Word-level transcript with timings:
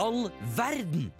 all 0.00 0.30
verden? 0.56 1.12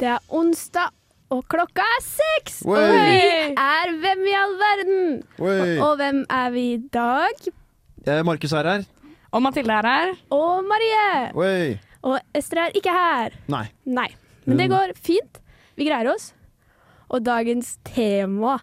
Det 0.00 0.08
er 0.08 0.18
onsdag, 0.28 0.88
og 1.30 1.44
klokka 1.48 1.84
er 1.84 2.02
seks! 2.02 2.62
Og 2.64 2.74
vi 2.74 3.20
er 3.54 3.94
Hvem 4.00 4.26
i 4.26 4.34
all 4.34 4.58
verden? 4.58 5.22
Oi. 5.38 5.78
Og 5.78 5.96
hvem 5.96 6.24
er 6.30 6.50
vi 6.50 6.72
i 6.72 6.78
dag? 6.92 7.59
Eh, 8.10 8.24
Markus 8.26 8.52
er 8.56 8.66
her. 8.66 8.84
Og 9.30 9.42
Mathilde 9.44 9.76
er 9.76 9.86
her. 9.86 10.12
Og 10.34 10.66
Marie. 10.66 11.30
Oi. 11.38 11.78
Og 12.02 12.18
Ester 12.34 12.64
er 12.64 12.76
ikke 12.78 12.92
her. 12.94 13.36
Nei. 13.52 13.66
Nei. 13.86 14.08
Men 14.48 14.58
det 14.58 14.70
går 14.72 14.94
fint. 14.98 15.38
Vi 15.78 15.86
greier 15.86 16.10
oss. 16.10 16.32
Og 17.10 17.22
dagens 17.26 17.76
tema 17.86 18.56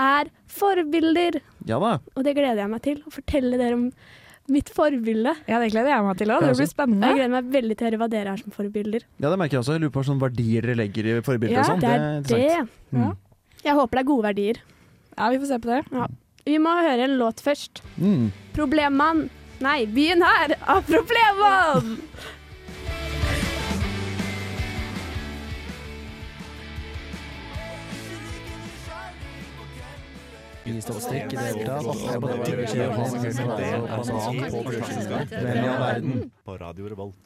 er 0.00 0.30
forbilder. 0.50 1.38
Ja 1.68 1.78
da. 1.80 1.94
Og 2.16 2.26
det 2.26 2.34
gleder 2.36 2.64
jeg 2.64 2.72
meg 2.72 2.82
til. 2.84 3.00
Å 3.06 3.12
fortelle 3.14 3.60
dere 3.60 3.78
om 3.78 3.86
mitt 4.50 4.72
forbilde. 4.74 5.32
Ja, 5.46 5.60
det 5.62 5.70
gleder 5.72 5.92
jeg 5.94 6.04
meg 6.04 6.18
til 6.20 6.32
òg. 6.34 6.44
Det 6.44 6.56
blir 6.58 6.70
spennende. 6.70 7.10
Jeg 7.12 7.20
gleder 7.20 7.34
meg 7.36 7.50
veldig 7.54 7.76
til 7.78 7.86
å 7.86 7.90
høre 7.90 8.00
hva 8.02 8.08
dere 8.12 8.34
er 8.34 8.42
som 8.42 8.54
forbilder. 8.56 9.06
Ja, 9.22 9.28
det 9.28 9.38
merker 9.40 9.56
jeg 9.58 9.62
også. 9.64 9.76
Jeg 9.76 9.84
lurer 9.84 9.94
på 9.94 10.04
hva 10.08 10.16
verdier 10.26 10.66
dere 10.66 10.80
legger 10.82 11.10
i 11.12 11.18
forbilder 11.24 11.56
Ja, 11.56 11.62
og 11.64 11.70
sånn. 11.70 11.84
Det 11.84 11.92
er 11.94 12.26
det. 12.26 12.40
det. 12.58 12.98
Mm. 12.98 13.14
Jeg 13.64 13.76
håper 13.78 14.00
det 14.00 14.02
er 14.02 14.10
gode 14.10 14.26
verdier. 14.26 14.60
Ja, 15.14 15.30
vi 15.30 15.40
får 15.40 15.52
se 15.52 15.60
på 15.62 15.70
det. 15.70 16.08
Vi 16.48 16.58
må 16.62 16.72
høre 16.80 17.06
en 17.06 17.18
låt 17.20 17.42
først. 17.44 17.82
Mm. 18.00 18.30
'Problemmann'. 18.60 19.28
Nei, 19.60 19.86
'Byen 19.86 20.22
her'! 20.22 20.56
På 36.44 36.56
Radio 36.58 36.88
Revolt. 36.88 37.16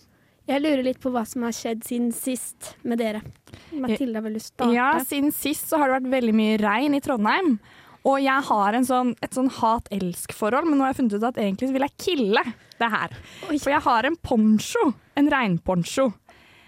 Jeg 0.44 0.60
lurer 0.60 0.82
litt 0.84 1.00
på 1.00 1.10
hva 1.12 1.22
som 1.26 1.42
har 1.46 1.54
skjedd 1.56 1.84
siden 1.86 2.10
sist 2.12 2.74
med 2.84 3.00
dere. 3.00 3.22
Mathilde 3.72 4.20
har 4.20 4.26
vel 4.26 4.36
lyst 4.36 4.52
til 4.56 4.68
å 4.68 4.74
Ja. 4.74 4.90
Siden 5.00 5.32
sist 5.32 5.70
så 5.70 5.78
har 5.80 5.88
det 5.88 6.02
vært 6.02 6.12
veldig 6.20 6.34
mye 6.36 6.58
regn 6.60 6.94
i 6.94 7.00
Trondheim. 7.00 7.58
Og 8.04 8.18
jeg 8.20 8.42
har 8.50 8.76
en 8.76 8.84
sånn, 8.84 9.14
et 9.24 9.32
sånn 9.32 9.48
hat-elsk-forhold, 9.48 10.66
men 10.68 10.76
nå 10.78 10.84
har 10.84 10.92
jeg 10.92 10.98
funnet 11.02 11.16
ut 11.16 11.28
at 11.30 11.38
egentlig 11.40 11.70
vil 11.72 11.86
jeg 11.86 11.96
kille 12.04 12.42
det 12.80 12.90
her. 12.92 13.14
Oi. 13.48 13.56
For 13.62 13.72
jeg 13.72 13.80
har 13.86 14.08
en 14.10 14.18
poncho, 14.20 14.90
en 15.16 15.30
regnponcho, 15.32 16.10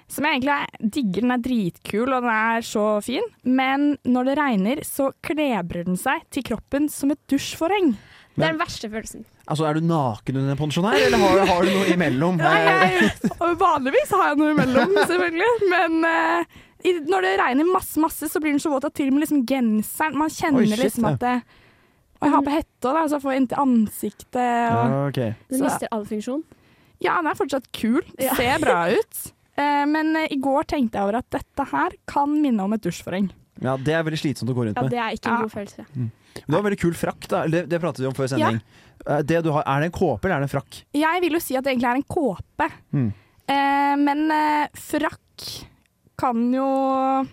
som 0.08 0.24
jeg 0.24 0.38
egentlig 0.40 0.54
er- 0.54 0.90
digger. 0.96 1.20
Den 1.26 1.30
er 1.34 1.44
dritkul 1.44 2.08
og 2.14 2.22
den 2.22 2.30
er 2.32 2.60
så 2.64 2.86
fin, 3.04 3.22
men 3.44 3.98
når 4.06 4.24
det 4.30 4.38
regner 4.38 4.84
så 4.86 5.10
klebrer 5.22 5.84
den 5.84 5.96
seg 6.00 6.22
til 6.30 6.42
kroppen 6.42 6.88
som 6.88 7.10
et 7.10 7.20
dusjforheng. 7.28 7.96
Det 8.36 8.44
er 8.44 8.52
den 8.52 8.60
verste 8.60 8.88
følelsen. 8.92 9.24
Altså, 9.48 9.64
Er 9.68 9.74
du 9.74 9.80
naken 9.80 10.36
under 10.36 10.56
ponchoen 10.56 10.84
her, 10.90 11.06
eller 11.06 11.18
har, 11.18 11.46
har 11.46 11.62
du 11.62 11.70
noe 11.70 11.86
imellom? 11.94 12.38
Jeg, 12.38 13.12
vanligvis 13.60 14.10
har 14.10 14.28
jeg 14.32 14.38
noe 14.40 14.50
imellom, 14.56 14.92
selvfølgelig. 15.06 15.70
Men 15.70 16.04
i, 16.04 16.44
når 16.84 17.22
det 17.24 17.32
regner 17.40 17.64
masse, 17.72 17.96
masse, 18.00 18.28
så 18.30 18.40
blir 18.40 18.52
den 18.52 18.60
så 18.62 18.70
våt 18.70 18.84
at 18.84 18.94
til 18.94 19.08
og 19.08 19.14
med 19.16 19.24
liksom 19.24 19.44
genseren 19.48 20.16
Man 20.18 20.28
kjenner 20.30 20.60
Oi, 20.60 20.66
shit, 20.70 20.82
liksom 20.84 21.04
at 21.08 21.18
det, 21.20 21.32
Og 22.20 22.26
jeg 22.28 22.34
har 22.34 22.42
på 22.46 22.52
hette 22.54 22.90
òg, 22.92 23.08
så 23.08 23.16
jeg 23.16 23.24
får 23.24 23.36
inntil 23.40 23.58
ansiktet. 23.64 24.36
Og, 24.42 24.92
Ja, 24.92 25.06
ok. 25.08 25.20
Den 25.50 25.64
mister 25.66 25.88
all 25.92 26.04
funksjon. 26.08 26.44
ja, 27.00 27.16
den 27.20 27.26
er 27.32 27.34
fortsatt 27.36 27.66
kul. 27.72 28.02
Ser 28.36 28.58
bra 28.62 28.78
ut. 28.98 29.32
Eh, 29.56 29.84
men 29.88 30.14
eh, 30.16 30.28
i 30.32 30.38
går 30.40 30.64
tenkte 30.68 30.96
jeg 30.98 31.04
over 31.08 31.18
at 31.22 31.28
dette 31.32 31.64
her 31.72 31.96
kan 32.08 32.28
minne 32.42 32.60
om 32.64 32.72
et 32.76 32.82
dusjforheng. 32.84 33.30
ja, 33.62 33.76
det 33.76 33.94
er 33.96 34.02
veldig 34.04 34.18
slitsomt 34.20 34.50
å 34.52 34.54
gå 34.56 34.64
rundt 34.68 34.76
med. 34.80 34.92
Ja, 34.92 34.94
det 34.94 34.98
er 35.00 35.16
ikke 35.16 35.28
en 35.32 35.36
Ja. 35.36 35.42
god 35.42 35.52
følelse. 35.52 35.84
Det 36.36 36.44
var 36.52 36.58
en 36.60 36.64
veldig 36.66 36.78
kul 36.80 36.92
frakk, 36.94 37.28
da. 37.32 37.46
Det, 37.48 37.62
det 37.68 37.80
pratet 37.80 38.00
vi 38.04 38.06
om 38.10 38.12
før 38.16 38.28
sending. 38.28 38.60
Ja. 39.06 39.22
Det 39.24 39.38
du 39.44 39.50
har, 39.54 39.62
er 39.64 39.80
det 39.80 39.86
en 39.88 39.94
kåpe 39.96 40.24
eller 40.28 40.36
er 40.36 40.44
det 40.44 40.48
en 40.50 40.54
frakk? 40.60 40.82
Jeg 40.92 41.20
vil 41.24 41.32
jo 41.32 41.40
si 41.40 41.56
at 41.56 41.64
det 41.64 41.72
egentlig 41.72 41.88
er 41.88 42.00
en 42.00 42.04
kåpe. 42.04 42.68
Mm. 42.92 43.06
Eh, 43.48 43.94
men 44.02 44.24
eh, 44.34 44.68
frakk 44.76 45.46
kan 46.18 46.52
jo 46.54 47.26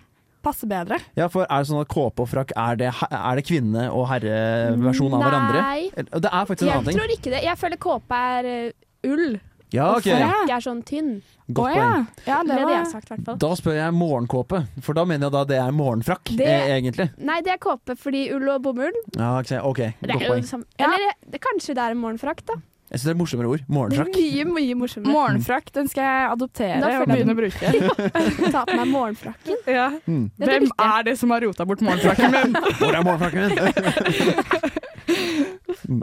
passe 0.44 0.66
bedre. 0.68 0.98
Ja, 1.16 1.28
for 1.32 1.46
er 1.48 1.62
det 1.64 1.70
sånn 1.70 1.80
at 1.80 1.88
kåpe 1.88 2.20
og 2.20 2.28
frakk, 2.28 2.50
er 2.56 2.76
det, 2.76 2.90
er 3.10 3.34
det 3.40 3.44
kvinne- 3.48 3.86
og 3.90 4.06
herreversjon 4.10 5.14
av 5.16 5.22
hverandre? 5.24 5.62
Nei, 5.62 5.90
Eller- 5.96 6.20
Det 6.20 6.30
er 6.32 6.44
faktisk 6.50 6.62
en 6.62 6.68
jeg 6.68 6.76
annen 6.76 6.84
ting. 6.84 6.98
Jeg 6.98 7.00
tror 7.00 7.16
ikke 7.16 7.30
det. 7.32 7.42
Jeg 7.44 7.56
føler 7.58 7.76
kåpe 7.80 8.14
er 8.14 8.44
eh, 8.44 8.72
ull, 9.08 9.40
Ja, 9.72 9.88
og 9.96 10.02
frakk 10.04 10.52
er 10.54 10.60
sånn 10.62 10.82
tynn. 10.84 11.22
Godt 11.50 11.74
poeng. 11.74 12.06
Ja, 12.26 12.42
det 12.42 12.46
Det 12.46 12.54
hadde 12.54 12.64
var 12.64 12.74
jeg 12.76 12.86
sagt, 12.92 13.08
i. 13.10 13.34
Da 13.38 13.48
spør 13.58 13.74
jeg 13.74 13.92
morgenkåpe, 13.96 14.60
for 14.82 14.94
da 14.94 15.04
mener 15.04 15.26
jeg 15.26 15.32
da 15.32 15.44
det 15.44 15.58
er 15.58 15.72
morgenfrakk, 15.72 16.24
Det- 16.36 16.46
eh, 16.46 16.68
egentlig. 16.80 17.10
Nei, 17.18 17.40
det 17.40 17.52
er 17.52 17.58
kåpe 17.58 17.96
fordi 17.98 18.30
ull 18.32 18.48
og 18.50 18.62
bomull 18.62 18.92
Ja, 19.16 19.38
ok, 19.40 19.50
okay. 19.64 19.94
godt 20.02 20.22
poeng. 20.28 20.44
det. 20.44 20.64
Ja. 20.78 20.84
Eller 20.84 21.12
det, 21.30 21.40
kanskje 21.40 21.74
det 21.74 21.78
er 21.78 21.90
en 21.90 21.98
morgenfrakk, 22.04 22.44
da. 22.46 22.54
Jeg 22.94 23.00
syns 23.00 23.08
det 23.08 23.12
er 23.14 23.18
morsommere 23.18 23.48
ord. 23.50 23.62
Morgenfrakk. 23.74 24.10
Mye, 24.14 24.44
mye 24.46 24.74
morsommere. 24.78 25.14
Morgenfrakk, 25.16 25.72
den 25.74 25.88
skal 25.90 26.04
jeg 26.06 26.28
adoptere 26.30 26.76
Da 26.78 26.92
og 27.00 27.08
begynne 27.10 27.34
å 27.34 27.38
bruke. 27.40 27.72
Ta 28.54 28.62
på 28.68 28.76
meg 28.78 28.92
morgenfrakken. 28.92 29.58
Ja. 29.66 29.88
Mm. 30.06 30.28
Hvem 30.38 30.68
er 30.70 31.08
det 31.08 31.16
som 31.18 31.34
har 31.34 31.42
rota 31.42 31.66
bort 31.66 31.82
morgenfrakken 31.82 32.30
min? 32.36 32.54
Hvor 32.78 32.94
er 32.94 33.02
morgenfrakken 33.02 33.50
min? 33.50 34.70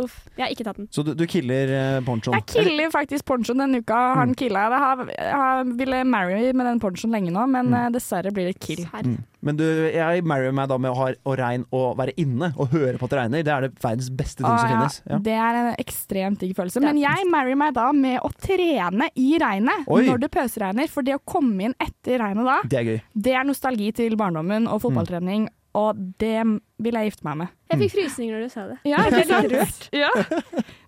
Uff, 0.01 0.19
jeg 0.37 0.43
har 0.45 0.51
ikke 0.53 0.63
tatt 0.67 0.77
den. 0.77 0.87
Så 0.93 1.03
du, 1.05 1.13
du 1.17 1.25
killer 1.27 1.71
eh, 1.77 1.99
ponchoen? 2.05 2.37
Jeg 2.37 2.45
killer 2.51 2.91
faktisk 2.93 3.25
ponchoen 3.25 3.57
denne 3.63 3.81
uka. 3.81 3.97
Har 4.15 4.25
den 4.29 4.35
killa. 4.35 4.67
Jeg 4.69 4.79
har, 4.85 5.03
jeg 5.17 5.75
ville 5.81 6.03
marry 6.05 6.51
med 6.53 6.65
den 6.69 6.79
ponchoen 6.83 7.11
lenge 7.15 7.31
nå, 7.33 7.47
men 7.49 7.71
Mm. 7.71 7.73
eh, 7.85 7.89
dessverre 7.95 8.31
blir 8.33 8.49
det 8.51 8.59
kill. 8.59 8.85
Mm. 8.91 9.17
Men 9.41 9.57
du, 9.57 9.63
jeg 9.65 10.21
marrier 10.27 10.51
meg 10.53 10.67
da 10.69 10.77
med 10.77 10.91
å 10.91 10.95
ha 10.99 11.07
og 11.25 11.37
regn 11.39 11.63
og 11.73 11.95
være 11.97 12.13
inne 12.21 12.51
og 12.61 12.69
høre 12.75 12.97
på 13.01 13.07
at 13.07 13.13
det 13.15 13.19
regner. 13.19 13.43
Det 13.47 13.53
er 13.55 13.61
det 13.65 13.71
verdens 13.81 14.09
beste 14.13 14.43
ting 14.43 14.51
Å, 14.51 14.57
som 14.59 14.69
ja. 14.69 14.75
finnes. 14.75 14.97
Ja. 15.09 15.17
Det 15.25 15.33
er 15.33 15.57
en 15.61 15.69
ekstremt 15.81 16.39
digg 16.43 16.53
følelse. 16.57 16.81
Men 16.83 16.99
jeg 17.01 17.25
marrier 17.31 17.57
meg 17.57 17.73
da 17.73 17.87
med 17.95 18.19
å 18.21 18.29
trene 18.37 19.07
i 19.17 19.31
regnet 19.41 19.87
Oi. 19.89 20.03
når 20.05 20.21
det 20.25 20.31
pøsregner. 20.35 20.89
For 20.93 21.01
det 21.07 21.15
å 21.17 21.23
komme 21.25 21.69
inn 21.69 21.73
etter 21.81 22.19
regnet 22.21 22.45
da, 22.45 22.59
Det 22.69 22.79
er 22.79 22.83
gøy. 22.91 23.01
det 23.15 23.33
er 23.39 23.43
nostalgi 23.49 23.89
til 23.97 24.15
barndommen 24.19 24.67
og 24.69 24.81
fotballtrening. 24.85 25.47
Og 25.73 25.95
det 26.19 26.41
vil 26.83 26.93
jeg 26.99 27.11
gifte 27.11 27.23
meg 27.23 27.37
med. 27.37 27.47
Jeg 27.71 27.79
fikk 27.79 27.91
frysninger 27.93 28.33
når 28.35 28.41
du 28.43 28.49
sa 28.51 28.65
det. 28.67 28.77
Ja, 28.83 28.97
Jeg 29.07 29.27
ble 29.29 29.37
rørt. 29.53 29.85
Ja. 29.95 30.09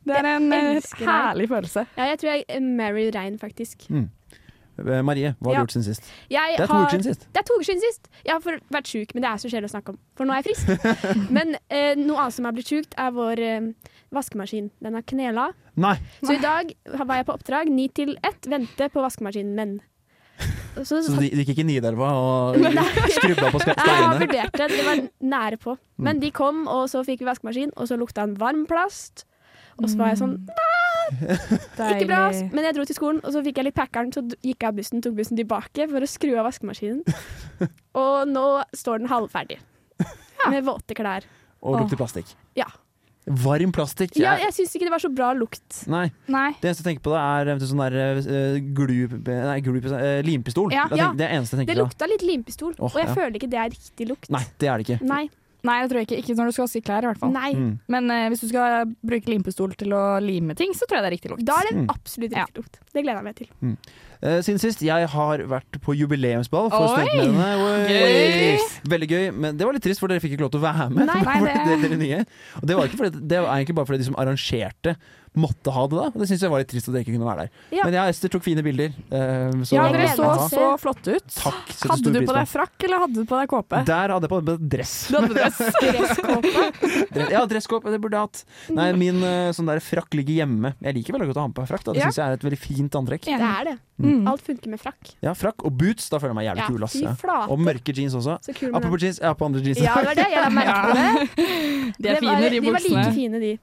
Det 0.03 0.17
er 0.19 0.27
en 0.35 0.49
eh, 0.51 0.81
herlig 0.99 1.47
følelse. 1.47 1.85
Ja, 1.95 2.09
jeg 2.11 2.19
tror 2.19 2.33
jeg 2.33 2.43
er 2.49 2.59
marry 2.59 3.05
rein, 3.15 3.37
faktisk. 3.39 3.85
Mm. 3.89 4.09
Marie, 5.05 5.35
hva 5.39 5.47
har 5.47 5.53
Ja. 5.53 5.59
du 5.59 5.63
gjort 5.67 5.71
siden 5.75 5.85
sist? 5.85 6.07
Jeg 6.33 6.57
Det 6.57 6.63
er 6.63 6.67
to 6.67 6.73
har- 6.73 6.83
uker 6.87 6.97
siden 6.97 7.03
sist. 7.13 7.27
Det 7.31 7.39
er 7.39 7.43
to 7.47 7.53
uker 7.53 7.63
siden 7.69 7.81
sist. 7.85 8.07
Jeg 8.25 8.33
har 8.33 8.59
vært 8.73 8.87
sjuk, 8.89 9.13
men 9.13 9.21
det 9.23 9.29
er 9.29 9.37
så 9.37 9.47
kjedelig 9.53 9.69
å 9.69 9.75
snakke 9.77 9.89
om, 9.93 9.99
for 10.17 10.25
nå 10.25 10.33
er 10.33 10.41
jeg 10.41 10.47
frisk. 10.49 10.67
men 11.37 11.55
eh, 11.69 11.93
noe 11.95 12.17
annet 12.17 12.33
som 12.33 12.45
har 12.45 12.51
blitt 12.57 12.67
sjukt, 12.73 12.93
er 12.97 13.11
vår 13.15 13.39
eh, 13.39 13.69
vaskemaskin. 14.11 14.71
Den 14.81 14.93
har 14.97 15.03
knela. 15.03 15.47
Nei! 15.77 15.95
Så 16.23 16.33
i 16.35 16.41
dag 16.41 16.73
var 17.05 17.15
jeg 17.21 17.25
på 17.29 17.37
oppdrag 17.37 17.69
ni 17.69 17.87
til 17.87 18.17
ett, 18.23 18.41
vente 18.49 18.89
på 18.89 18.99
vaskemaskinen, 19.05 19.53
men 19.55 19.79
så, 20.81 20.99
Så 21.05 21.13
de, 21.19 21.29
de 21.29 21.43
gikk 21.43 21.51
ikke 21.53 21.65
Nidelva 21.67 22.09
og 22.17 22.57
skrubba 23.17 23.51
på 23.53 23.61
ska- 23.61 23.75
Jeg 23.77 23.83
har 23.83 23.91
steinene? 23.91 24.21
vurdert 24.23 24.57
det, 24.57 24.67
De 24.73 24.85
var 24.87 25.03
nære 25.35 25.59
på. 25.61 25.75
Mm. 25.77 26.07
Men 26.07 26.19
de 26.23 26.31
kom, 26.35 26.63
og 26.71 26.87
så 26.91 27.03
fikk 27.05 27.21
vi 27.21 27.29
vaskemaskin, 27.29 27.71
og 27.77 27.87
så 27.91 27.97
lukta 27.99 28.25
en 28.25 28.33
varm 28.41 28.65
plast. 28.69 29.25
Og 29.81 29.87
så 29.89 29.97
var 29.97 30.11
jeg 30.13 30.19
sånn 30.21 30.35
Ikke 31.17 32.05
bra, 32.07 32.19
men 32.53 32.63
jeg 32.67 32.75
dro 32.77 32.83
til 32.87 32.95
skolen, 32.97 33.19
og 33.25 33.33
så 33.35 33.41
fikk 33.45 33.57
jeg 33.59 33.67
litt 33.69 33.77
packeren, 33.77 34.11
så 34.13 34.21
gikk 34.29 34.61
jeg 34.63 34.69
av 34.69 34.77
bussen, 34.77 35.01
tok 35.03 35.15
bussen 35.17 35.39
tilbake 35.39 35.87
for 35.91 36.05
å 36.05 36.09
skru 36.09 36.31
av 36.39 36.45
vaskemaskinen. 36.47 37.01
Og 37.99 38.29
nå 38.29 38.45
står 38.77 39.01
den 39.03 39.09
halvferdig. 39.11 39.57
Med 40.51 40.65
våte 40.67 40.95
klær. 40.97 41.25
Og 41.63 41.77
lukter 41.81 41.99
plastikk. 41.99 42.31
Ja. 42.59 42.67
Varm 43.25 43.71
plastikk? 43.71 44.17
Ja, 44.19 44.35
Jeg- 44.35 44.51
syns 44.53 44.73
ikke 44.75 44.87
det 44.89 44.91
var 44.91 44.99
så 44.99 45.09
bra 45.13 45.33
lukt. 45.33 45.87
Nei. 45.87 46.11
Nei. 46.27 46.51
Det 46.59 46.69
eneste 46.69 46.83
jeg 46.83 46.89
tenker 46.91 47.03
på, 47.07 47.13
da 47.13 47.21
er 47.39 47.51
eventuelt 47.53 47.71
sånn 47.71 47.83
der 47.83 48.19
uh, 48.19 48.57
glu... 48.75 49.07
Nei, 49.23 49.59
glu 49.63 49.77
eh, 49.79 50.21
limpistol. 50.27 50.73
Ja. 50.73 50.87
Jeg 50.91 50.99
Ja. 50.99 51.11
det 51.13 51.29
det 51.29 51.49
tenker 51.51 51.79
lukta 51.79 52.09
litt 52.09 52.21
limpistol, 52.21 52.75
oh, 52.79 52.91
og 52.91 52.99
jeg 52.99 53.07
ja. 53.07 53.13
føler 53.15 53.39
ikke 53.39 53.49
det 53.49 53.59
er 53.59 53.71
riktig 53.71 54.09
lukt. 54.09 54.29
Nei, 54.29 54.43
det 54.59 54.67
er 54.67 54.77
det 54.77 54.89
ikke. 54.89 54.99
Nei. 55.07 55.29
Nei, 55.63 55.77
det 55.81 55.91
tror 55.93 55.99
jeg 56.01 56.07
ikke. 56.09 56.17
Ikke 56.23 56.35
når 56.35 56.49
du 56.49 56.51
skal 56.57 56.65
vaske 56.67 56.81
klær, 56.83 57.05
i 57.05 57.07
hvert 57.07 57.19
fall. 57.21 57.31
Nei. 57.31 57.51
Mm. 57.55 57.79
Men 57.87 58.11
eh, 58.11 58.25
hvis 58.33 58.41
du 58.43 58.47
skal 58.49 58.89
bruke 58.99 59.29
limpistol 59.31 59.71
til 59.79 59.93
å 59.95 60.01
lime 60.19 60.55
ting, 60.59 60.73
så 60.75 60.83
tror 60.89 60.99
jeg 60.99 61.03
det 61.05 61.11
er 61.11 61.15
riktig 61.15 61.31
lukt. 61.31 61.45
Da 61.47 61.55
er 61.61 61.69
det 61.69 61.75
Mm. 61.79 61.85
absolutt 61.93 62.31
Ja. 62.35 62.43
riktig 62.43 62.57
lukt. 62.63 62.79
Det 62.93 63.03
gleder 63.05 63.21
jeg 63.21 63.23
meg 63.23 63.35
til. 63.35 63.47
Eh, 64.23 64.39
siden 64.43 64.59
sist, 64.59 64.79
jeg 64.83 65.07
har 65.09 65.37
vært 65.47 65.79
på 65.83 65.95
jubileumsball 65.95 66.69
for 66.69 66.87
studentmennene. 66.93 68.59
Veldig 68.91 69.09
gøy, 69.09 69.25
men 69.33 69.57
det 69.57 69.65
var 69.67 69.73
litt 69.75 69.83
trist, 69.83 69.99
for 70.03 70.11
dere 70.11 70.19
fikk 70.23 70.35
ikke 70.35 70.45
lov 70.45 70.51
til 70.53 70.61
å 70.61 70.67
være 70.67 70.89
med. 70.93 71.07
Nei, 71.07 71.21
nei, 71.23 71.39
det... 71.47 71.53
det- 71.53 71.81
det, 71.81 71.89
dere 71.89 71.99
nye. 72.01 72.19
Og 72.59 72.67
det 72.69 72.75
var, 72.77 72.87
ikke 72.91 72.99
fordi, 73.01 73.27
det 73.31 73.41
var 73.43 73.55
egentlig 73.57 73.75
bare 73.79 73.89
fordi 73.89 74.03
de 74.03 74.07
som 74.09 74.15
arrangerte 74.19 74.95
måtte 75.35 75.71
ha 75.73 75.83
det, 75.89 75.97
da. 75.97 76.07
Og 76.13 76.19
det 76.21 76.27
syns 76.29 76.43
jeg 76.45 76.51
var 76.53 76.61
litt 76.61 76.69
trist 76.69 76.89
at 76.89 76.95
jeg 76.97 77.05
ikke 77.07 77.15
kunne 77.17 77.25
være 77.29 77.45
der. 77.45 77.49
Ja. 77.73 77.85
Men 77.87 77.95
ja, 77.97 78.03
Ester 78.11 78.29
tok 78.29 78.43
fine 78.45 78.61
bilder. 78.65 78.91
Uh, 79.09 79.63
så 79.65 79.75
Ja, 79.79 79.85
dere 79.93 80.09
så 80.13 80.27
så 80.51 80.67
flotte 80.81 81.15
ut. 81.17 81.27
Takk. 81.33 81.71
Hadde 81.89 82.13
du 82.13 82.19
på 82.27 82.35
deg 82.37 82.47
frakk, 82.51 82.75
eller 82.85 83.01
hadde 83.05 83.15
du 83.23 83.25
på 83.29 83.39
deg 83.39 83.49
kåpe? 83.49 83.81
Der 83.87 84.13
hadde 84.13 84.27
jeg 84.29 84.33
på 84.33 84.41
meg 84.45 84.67
dress. 84.75 84.93
Du 85.09 85.17
hadde 85.17 85.31
på 85.31 85.37
dress. 85.39 85.61
Dresskåpe. 85.83 87.31
Ja, 87.33 87.41
dresskåpe, 87.49 87.91
det 87.93 87.99
burde 88.03 88.19
jeg 88.19 88.27
hatt. 88.29 88.43
Nei, 88.77 88.89
min 88.99 89.23
uh, 89.25 89.49
sånn 89.57 89.69
der 89.71 89.81
frakk 89.83 90.13
ligger 90.17 90.43
hjemme. 90.43 90.73
Jeg 90.83 90.97
liker 90.99 91.17
veldig 91.17 91.31
godt 91.31 91.41
å 91.41 91.45
ha 91.47 91.51
med 91.51 91.57
på 91.57 91.65
frakk. 91.73 91.83
Da. 91.89 91.95
Det 91.97 92.03
Ja. 92.03 92.11
syns 92.11 92.21
jeg 92.21 92.27
er 92.27 92.37
et 92.37 92.45
veldig 92.49 92.61
fint 92.61 92.99
antrekk. 93.01 93.25
Det 93.25 93.39
er 93.49 93.69
det. 93.71 93.75
Mm. 94.03 94.23
Alt 94.27 94.41
funker 94.45 94.69
med 94.73 94.81
frakk. 94.81 95.11
Ja, 95.21 95.33
frakk 95.37 95.65
og 95.65 95.75
boots, 95.77 96.09
da 96.09 96.17
føler 96.21 96.33
jeg 96.33 96.39
meg 96.41 96.47
jævlig 96.49 96.63
Ja, 96.63 96.69
kul. 96.69 96.83
Ass. 96.87 96.95
Ja. 97.01 97.41
Og 97.53 97.59
mørke 97.61 97.93
jeans 97.95 98.15
også. 98.17 98.37
Så 98.45 98.55
Apropos 98.73 99.01
jeans, 99.05 99.19
jeg 99.21 99.27
har 99.29 99.35
på 99.37 99.45
andre 99.49 99.61
jeans. 99.65 99.81
Ja, 99.81 99.93
det 100.01 100.05
var 100.09 100.17
det. 100.17 100.29
Jeg 100.33 100.41
la 100.41 100.49
merke 100.49 100.93
det. 100.97 101.93
De 101.97 102.09
er 102.09 102.17
var- 102.17 102.25
fine, 102.25 102.49
de 102.49 102.59
De 102.59 102.71
var 102.73 102.83
like 102.89 103.13
fine, 103.17 103.39
de. 103.43 103.53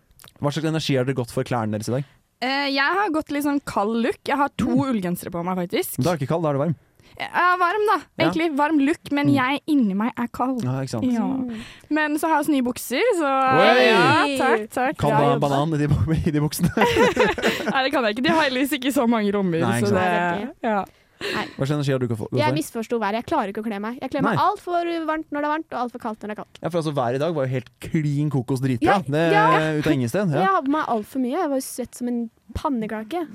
Hva 0.40 0.52
slags 0.52 0.68
energi 0.70 0.96
har 0.96 1.04
dere 1.08 1.18
gått 1.18 1.30
for 1.34 1.44
klærne 1.44 1.76
deres 1.76 1.88
i 1.90 1.96
dag? 1.98 2.04
Eh, 2.42 2.68
Jeg 2.72 2.94
har 3.00 3.10
gått 3.12 3.30
litt 3.34 3.44
sånn 3.44 3.60
kald 3.68 3.98
look. 4.04 4.20
Jeg 4.26 4.36
har 4.40 4.48
to 4.56 4.70
ullgensere 4.86 5.30
på 5.34 5.42
meg, 5.44 5.58
faktisk. 5.66 5.98
Da 6.00 6.12
er 6.12 6.16
det 6.16 6.22
ikke 6.24 6.34
kald, 6.34 6.42
da 6.46 6.48
er 6.54 6.56
det 6.58 6.62
varm. 6.66 6.76
Jeg 7.20 7.28
er 7.36 7.56
varm, 7.60 7.82
da. 7.88 7.96
Ja. 8.00 8.24
Egentlig 8.24 8.46
varm 8.56 8.78
look, 8.80 9.10
men 9.12 9.26
Mm. 9.28 9.34
jeg 9.34 9.60
inni 9.68 9.94
meg 9.94 10.12
er 10.16 10.28
kald. 10.32 10.62
Ja, 10.64 10.78
ikke 10.80 10.88
sant? 10.94 11.12
Ja. 11.12 11.20
Mm. 11.26 11.60
Men 11.90 12.14
så 12.16 12.28
har 12.30 12.36
jeg 12.38 12.46
også 12.46 12.52
nye 12.54 12.62
bukser, 12.64 13.02
så 13.18 13.28
Oi! 13.60 13.84
ja, 13.90 14.38
takk, 14.40 14.70
takk. 14.72 14.96
Kan 14.96 15.10
du 15.10 15.16
ha 15.26 15.38
banan 15.42 15.74
i 15.74 15.82
de, 15.84 15.88
i 16.28 16.30
de 16.30 16.40
buksene? 16.40 16.70
Nei, 17.72 17.82
det 17.84 17.92
kan 17.92 18.04
jeg 18.08 18.16
ikke. 18.16 18.24
De 18.24 18.32
har 18.32 18.48
heldigvis 18.48 18.72
ikke 18.78 18.92
så 18.94 19.04
mange 19.10 19.32
rommer. 19.36 19.60
Nei, 19.60 19.80
ikke 19.82 19.92
så 19.92 20.00
det, 20.00 20.48
ja. 20.64 20.84
Hva 21.20 21.66
slags 21.66 21.72
energi 21.76 21.92
har 21.92 22.00
du 22.00 22.06
gått 22.08 22.18
for? 22.18 22.28
Jeg 22.32 22.48
for? 22.48 22.56
misforsto 22.56 22.98
været. 22.98 23.18
Jeg 23.20 23.26
klarer 23.28 23.50
ikke 23.52 23.60
å 23.60 23.66
kle 23.66 23.78
meg. 23.84 23.98
Jeg 24.00 24.10
kler 24.14 24.22
meg 24.24 24.38
altfor 24.40 24.88
varmt 25.06 25.28
når 25.30 25.40
det 25.44 25.48
er 25.48 25.52
varmt, 25.52 25.66
og 25.74 25.80
altfor 25.84 26.00
kaldt 26.00 26.22
når 26.24 26.30
det 26.32 26.36
er 26.36 26.40
kaldt. 26.42 26.60
Ja, 26.62 26.68
for 26.72 26.80
altså 26.80 26.94
Været 26.96 27.14
i 27.18 27.22
dag 27.22 27.34
var 27.36 27.44
jo 27.44 27.52
helt 27.52 27.68
klin 27.84 28.30
kokos 28.32 28.60
dritbra. 28.64 28.96
Ja, 28.96 28.98
Det 29.04 29.24
ja. 29.34 29.44
Ut 29.78 29.86
av 29.86 29.92
ingen 29.92 30.08
sted. 30.08 30.32
Jeg 30.32 30.40
Ja. 30.40 30.54
har 30.56 30.62
på 30.64 30.72
meg 30.72 30.86
altfor 30.88 31.20
mye. 31.20 31.36
Jeg 31.36 31.48
var 31.52 31.56
jo 31.60 31.66
svett 31.68 31.94
som 31.94 32.08
en 32.08 32.30
pannekake. 32.56 33.26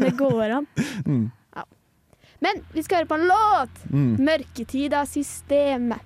Det 0.00 0.12
går 0.16 0.50
an. 0.60 0.66
Mm. 1.04 1.32
Men 2.40 2.60
vi 2.74 2.82
skal 2.82 2.98
høre 2.98 3.08
på 3.08 3.16
en 3.18 3.26
låt! 3.26 3.78
Mm. 3.90 4.16
'Mørketid 4.20 4.92
av 4.92 5.06
systemet'. 5.08 6.00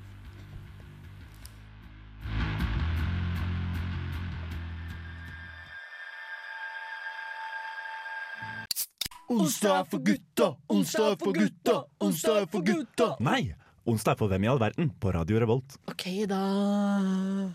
Onsdag 9.30 9.74
er 9.78 9.84
for 9.92 10.02
gutta, 10.02 10.46
onsdag 10.74 11.12
er 11.12 11.18
for 11.20 11.36
gutta, 11.36 11.76
onsdag 12.02 12.40
er 12.42 12.48
for 12.50 12.64
gutta. 12.66 13.10
Nei, 13.22 13.42
onsdag 13.86 14.16
er 14.16 14.18
for 14.24 14.32
Hvem 14.32 14.44
i 14.48 14.50
all 14.50 14.58
verden 14.62 14.90
på 15.00 15.12
Radio 15.14 15.38
Revolt. 15.44 15.76
Ok, 15.92 16.06
da. 16.30 17.50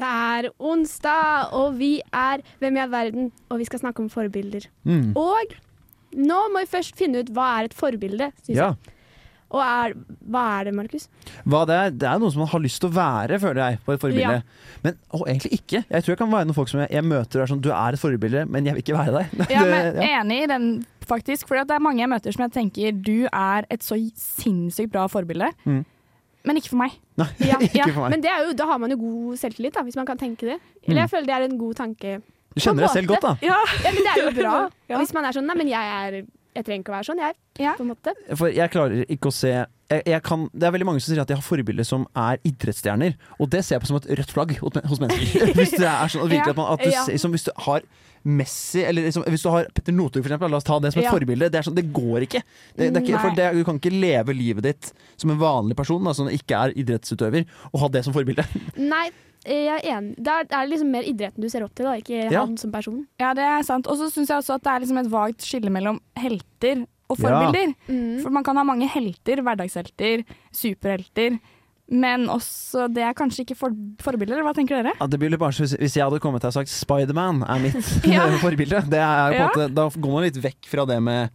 Det 0.00 0.08
er 0.08 0.48
onsdag, 0.64 1.50
og 1.56 1.74
vi 1.78 1.98
er 2.16 2.40
Hvem 2.62 2.76
i 2.78 2.80
all 2.84 2.92
verden? 2.92 3.26
Og 3.50 3.58
vi 3.60 3.66
skal 3.68 3.82
snakke 3.82 4.00
om 4.04 4.08
forbilder. 4.12 4.64
Mm. 4.88 5.10
Og 5.18 5.52
nå 6.16 6.38
må 6.54 6.62
vi 6.64 6.70
først 6.72 6.96
finne 6.98 7.20
ut 7.22 7.28
hva 7.36 7.50
er 7.60 7.68
et 7.68 7.74
forbilde, 7.76 8.30
synes 8.44 8.56
Ja. 8.56 8.70
jeg. 8.72 8.94
Og 9.50 9.58
er, 9.64 9.94
hva 10.30 10.42
er 10.60 10.68
det, 10.68 10.72
Markus? 10.78 11.08
Hva 11.42 11.64
det, 11.66 11.74
er, 11.76 11.94
det 11.98 12.06
er 12.06 12.20
noe 12.22 12.30
som 12.30 12.44
man 12.44 12.50
har 12.52 12.62
lyst 12.62 12.78
til 12.82 12.90
å 12.90 12.94
være, 12.94 13.38
føler 13.42 13.60
jeg, 13.64 13.80
på 13.82 13.94
et 13.96 14.02
forbilde. 14.04 14.36
Ja. 14.38 14.76
Men 14.84 14.98
å, 15.10 15.24
egentlig 15.24 15.58
ikke. 15.58 15.80
Jeg 15.90 16.06
tror 16.06 16.14
jeg 16.14 16.20
kan 16.20 16.30
være 16.30 16.46
noen 16.46 16.58
folk 16.60 16.70
som 16.70 16.82
jeg, 16.84 16.92
jeg 16.94 17.06
møter 17.10 17.40
og 17.40 17.44
er 17.44 17.50
sånn 17.50 17.64
Du 17.64 17.70
er 17.74 17.98
et 17.98 18.02
forbilde, 18.02 18.44
men 18.46 18.68
jeg 18.68 18.76
vil 18.76 18.84
ikke 18.84 18.98
være 19.00 19.16
deg. 19.18 19.42
Ja, 19.50 19.64
men 19.72 19.98
ja. 19.98 20.10
Enig 20.20 20.38
i 20.44 20.48
den, 20.54 20.68
faktisk. 21.10 21.50
For 21.50 21.58
det 21.58 21.76
er 21.76 21.82
mange 21.82 22.04
jeg 22.04 22.12
møter 22.14 22.36
som 22.36 22.46
jeg 22.46 22.54
tenker 22.60 22.94
du 23.10 23.16
er 23.26 23.66
et 23.74 23.82
så 23.86 23.98
sinnssykt 24.22 24.94
bra 24.94 25.08
forbilde. 25.10 25.50
Mm. 25.66 25.82
Men 26.46 26.62
ikke 26.62 26.70
for 26.72 26.80
meg. 26.86 26.94
Nei, 27.20 27.30
Ja, 27.50 27.58
ikke 27.58 27.90
for 27.90 28.04
meg. 28.06 28.14
Men 28.14 28.22
det 28.24 28.36
jo, 28.46 28.52
da 28.62 28.70
har 28.70 28.78
man 28.86 28.94
jo 28.94 29.02
god 29.02 29.40
selvtillit, 29.42 29.74
da, 29.74 29.82
hvis 29.84 29.98
man 29.98 30.08
kan 30.08 30.20
tenke 30.20 30.54
det. 30.54 30.60
Mm. 30.62 30.84
Eller 30.92 31.02
jeg 31.02 31.16
føler 31.16 31.32
det 31.32 31.38
er 31.40 31.48
en 31.50 31.58
god 31.60 31.80
tanke. 31.82 32.20
Du 32.54 32.62
kjenner 32.62 32.86
deg 32.86 32.94
selv 32.94 33.10
godt, 33.10 33.26
da. 33.26 33.34
Ja. 33.44 33.58
Ja, 33.82 33.90
men 33.94 34.06
det 34.06 34.12
er 34.14 34.22
jo 34.22 34.30
bra. 34.40 34.54
Hvis 34.94 35.12
man 35.18 35.26
er 35.26 35.36
sånn 35.36 35.50
Nei, 35.50 35.58
men 35.58 35.74
jeg 35.74 35.96
er 35.98 36.22
Jeg 36.56 36.64
trenger 36.66 36.82
ikke 36.82 36.90
å 36.92 36.96
være 36.96 37.06
sånn, 37.06 37.20
jeg. 37.22 37.34
Ja. 37.62 37.74
På 37.78 37.84
en 37.84 37.92
måte. 37.92 38.14
For 38.34 38.50
jeg 38.50 38.70
klarer 38.72 39.04
ikke 39.06 39.30
å 39.30 39.34
se 39.34 39.52
jeg, 39.90 40.02
jeg 40.06 40.22
kan, 40.22 40.44
Det 40.54 40.66
er 40.66 40.72
veldig 40.74 40.86
mange 40.86 41.00
som 41.02 41.10
sier 41.12 41.20
at 41.22 41.30
de 41.30 41.34
har 41.34 41.42
forbilder 41.42 41.86
som 41.86 42.04
er 42.18 42.38
idrettsstjerner, 42.46 43.16
og 43.42 43.50
det 43.50 43.64
ser 43.66 43.76
jeg 43.76 43.82
på 43.84 43.90
som 43.90 43.98
et 43.98 44.06
rødt 44.20 44.30
flagg 44.34 44.52
hos, 44.58 45.00
mennesker. 45.02 45.50
hvis 45.58 45.74
det 45.78 45.86
er 45.86 46.12
sånn, 46.12 46.28
virkelig 46.30 46.54
at 46.54 46.60
man, 46.60 46.72
at 46.74 46.84
du, 46.84 46.90
Ja. 46.94 47.02
ser- 47.06 47.18
som 47.22 47.34
hvis 47.34 47.46
du 47.48 47.52
har 47.66 47.82
Messi, 48.22 48.82
eller 48.84 49.06
liksom, 49.06 49.24
hvis 49.32 49.42
du 49.42 49.48
har 49.48 49.64
Petter 49.72 49.94
Northug, 49.96 50.20
for 50.22 50.28
eksempel, 50.28 50.50
la 50.52 50.58
oss 50.60 50.66
ta 50.68 50.76
det 50.78 50.90
som 50.92 51.00
et 51.00 51.06
Ja. 51.06 51.12
forbilde. 51.14 51.46
Det, 51.50 51.56
er 51.56 51.64
sånn, 51.64 51.74
det 51.78 51.86
går 51.96 52.26
ikke. 52.26 52.42
Det, 52.76 52.90
det 52.92 53.00
er 53.00 53.06
ikke 53.06 53.20
for 53.22 53.34
det, 53.38 53.46
du 53.56 53.64
kan 53.64 53.78
ikke 53.80 53.94
leve 53.94 54.34
livet 54.36 54.62
ditt 54.66 54.90
som 55.16 55.30
en 55.32 55.38
vanlig 55.40 55.74
person, 55.78 56.04
da, 56.04 56.12
som 56.12 56.28
ikke 56.28 56.58
er 56.66 56.74
idrettsutøver, 56.76 57.46
og 57.72 57.80
ha 57.80 57.88
det 57.88 58.04
som 58.04 58.12
forbilde. 58.12 58.44
Nei, 58.76 59.06
jeg 59.44 59.66
er 59.84 59.96
enig. 59.96 60.14
Da 60.22 60.40
er 60.40 60.44
det 60.50 60.70
liksom 60.74 60.90
mer 60.90 61.02
idretten 61.08 61.40
du 61.40 61.48
ser 61.48 61.62
opp 61.64 61.74
til, 61.74 61.86
da, 61.86 61.92
ikke 62.00 62.30
Ja. 62.30 62.40
han 62.44 62.56
som 62.56 62.70
person. 62.72 63.06
Ja, 63.18 63.32
det 63.34 63.42
er 63.44 63.62
sant. 63.62 63.86
Og 63.86 63.96
så 63.96 64.10
syns 64.12 64.28
jeg 64.28 64.36
også 64.42 64.54
at 64.54 64.62
det 64.62 64.72
er 64.72 64.80
liksom 64.80 64.98
et 65.04 65.10
vagt 65.10 65.40
skille 65.46 65.70
mellom 65.70 66.00
helter 66.16 66.86
og 67.10 67.18
Ja. 67.18 67.22
forbilder. 67.24 67.74
Mm. 67.88 68.22
For 68.22 68.30
man 68.30 68.44
kan 68.44 68.56
ha 68.56 68.62
mange 68.64 68.86
helter, 68.88 69.40
hverdagshelter, 69.42 70.24
superhelter. 70.52 71.38
Men 71.92 72.28
også 72.30 72.84
det 72.94 73.02
er 73.02 73.14
kanskje 73.18 73.42
ikke 73.44 73.56
for 73.58 73.70
forbilder. 73.98 74.44
Hva 74.46 74.52
tenker 74.54 74.78
dere? 74.78 74.92
Ja, 75.00 75.06
det 75.10 75.18
blir 75.18 75.30
litt 75.32 75.40
barnslig 75.42 75.66
hvis, 75.66 75.76
hvis 75.80 75.96
jeg 75.98 76.04
hadde 76.06 76.20
kommet 76.22 76.40
til 76.44 76.52
og 76.52 76.54
sagt 76.54 76.70
Spiderman 76.70 77.42
er 77.42 77.58
mitt 77.64 77.74
Ja. 78.06 78.28
forbilde. 78.38 78.84
Det 78.88 79.00
er 79.00 79.32
jo 79.32 79.32
på 79.32 79.40
Ja. 79.40 79.48
måte, 79.48 79.74
da 79.74 79.88
går 79.90 80.12
man 80.14 80.22
litt 80.28 80.38
vekk 80.38 80.68
fra 80.70 80.84
det 80.86 81.00
med 81.02 81.30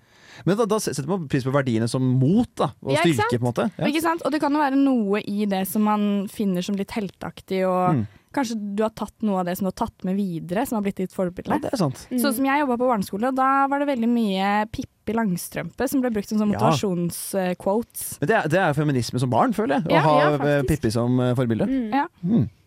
Men 0.46 0.58
da, 0.58 0.66
da 0.66 0.80
setter 0.84 1.08
man 1.08 1.28
pris 1.32 1.44
på 1.48 1.54
verdiene 1.56 1.88
som 1.88 2.02
mot 2.20 2.50
da, 2.60 2.72
og 2.84 2.92
Ja, 2.92 3.00
ikke 3.06 3.16
styrke, 3.24 3.40
på 3.40 3.46
en 3.46 3.48
måte. 3.54 3.70
Ja. 3.80 3.86
Ikke 3.88 4.02
sant? 4.04 4.22
Og 4.26 4.32
det 4.36 4.42
kan 4.44 4.52
jo 4.52 4.60
være 4.60 4.76
noe 4.78 5.22
i 5.24 5.46
det 5.46 5.64
som 5.68 5.84
man 5.88 6.28
finner 6.28 6.62
som 6.66 6.76
litt 6.76 6.92
heltaktig. 6.92 7.64
og 7.68 7.96
Mm. 7.96 8.08
kanskje 8.36 8.76
du 8.76 8.84
har 8.84 8.90
tatt 8.92 9.14
noe 9.24 9.40
av 9.40 9.46
det 9.48 9.54
som 9.58 9.64
du 9.64 9.72
har 9.72 9.88
tatt 9.88 10.04
med 10.04 10.18
videre, 10.18 10.66
som 10.68 10.76
har 10.76 10.84
blitt 10.84 10.98
ditt 11.00 11.14
forbilde. 11.16 11.56
ja, 11.56 11.58
det. 11.70 11.72
Mm. 11.80 12.20
Sånn 12.20 12.34
som 12.36 12.44
jeg 12.46 12.60
jobba 12.66 12.76
på 12.78 12.90
barneskole, 12.92 13.28
og 13.30 13.36
da 13.36 13.68
var 13.72 13.80
det 13.80 13.88
veldig 13.88 14.10
mye 14.12 14.66
Pippi 14.76 15.14
Langstrømpe 15.16 15.88
som 15.88 16.02
ble 16.02 16.10
brukt 16.12 16.28
som 16.28 16.38
sånn 16.40 16.52
Ja. 16.52 16.60
motivasjonsquotes. 16.60 18.20
Men 18.20 18.28
det 18.28 18.36
er, 18.36 18.48
det 18.50 18.60
er 18.60 18.74
feminisme 18.74 19.20
som 19.22 19.30
barn, 19.32 19.54
føler 19.56 19.80
jeg. 19.80 19.88
Å 19.96 20.02
ha 20.04 20.20
ja, 20.20 20.36
eh. 20.60 20.62
Pippi 20.68 20.92
som 20.92 21.18
eh, 21.20 21.34
forbilde. 21.38 21.68
Mm. 21.70 21.94
Ja. 21.94 22.08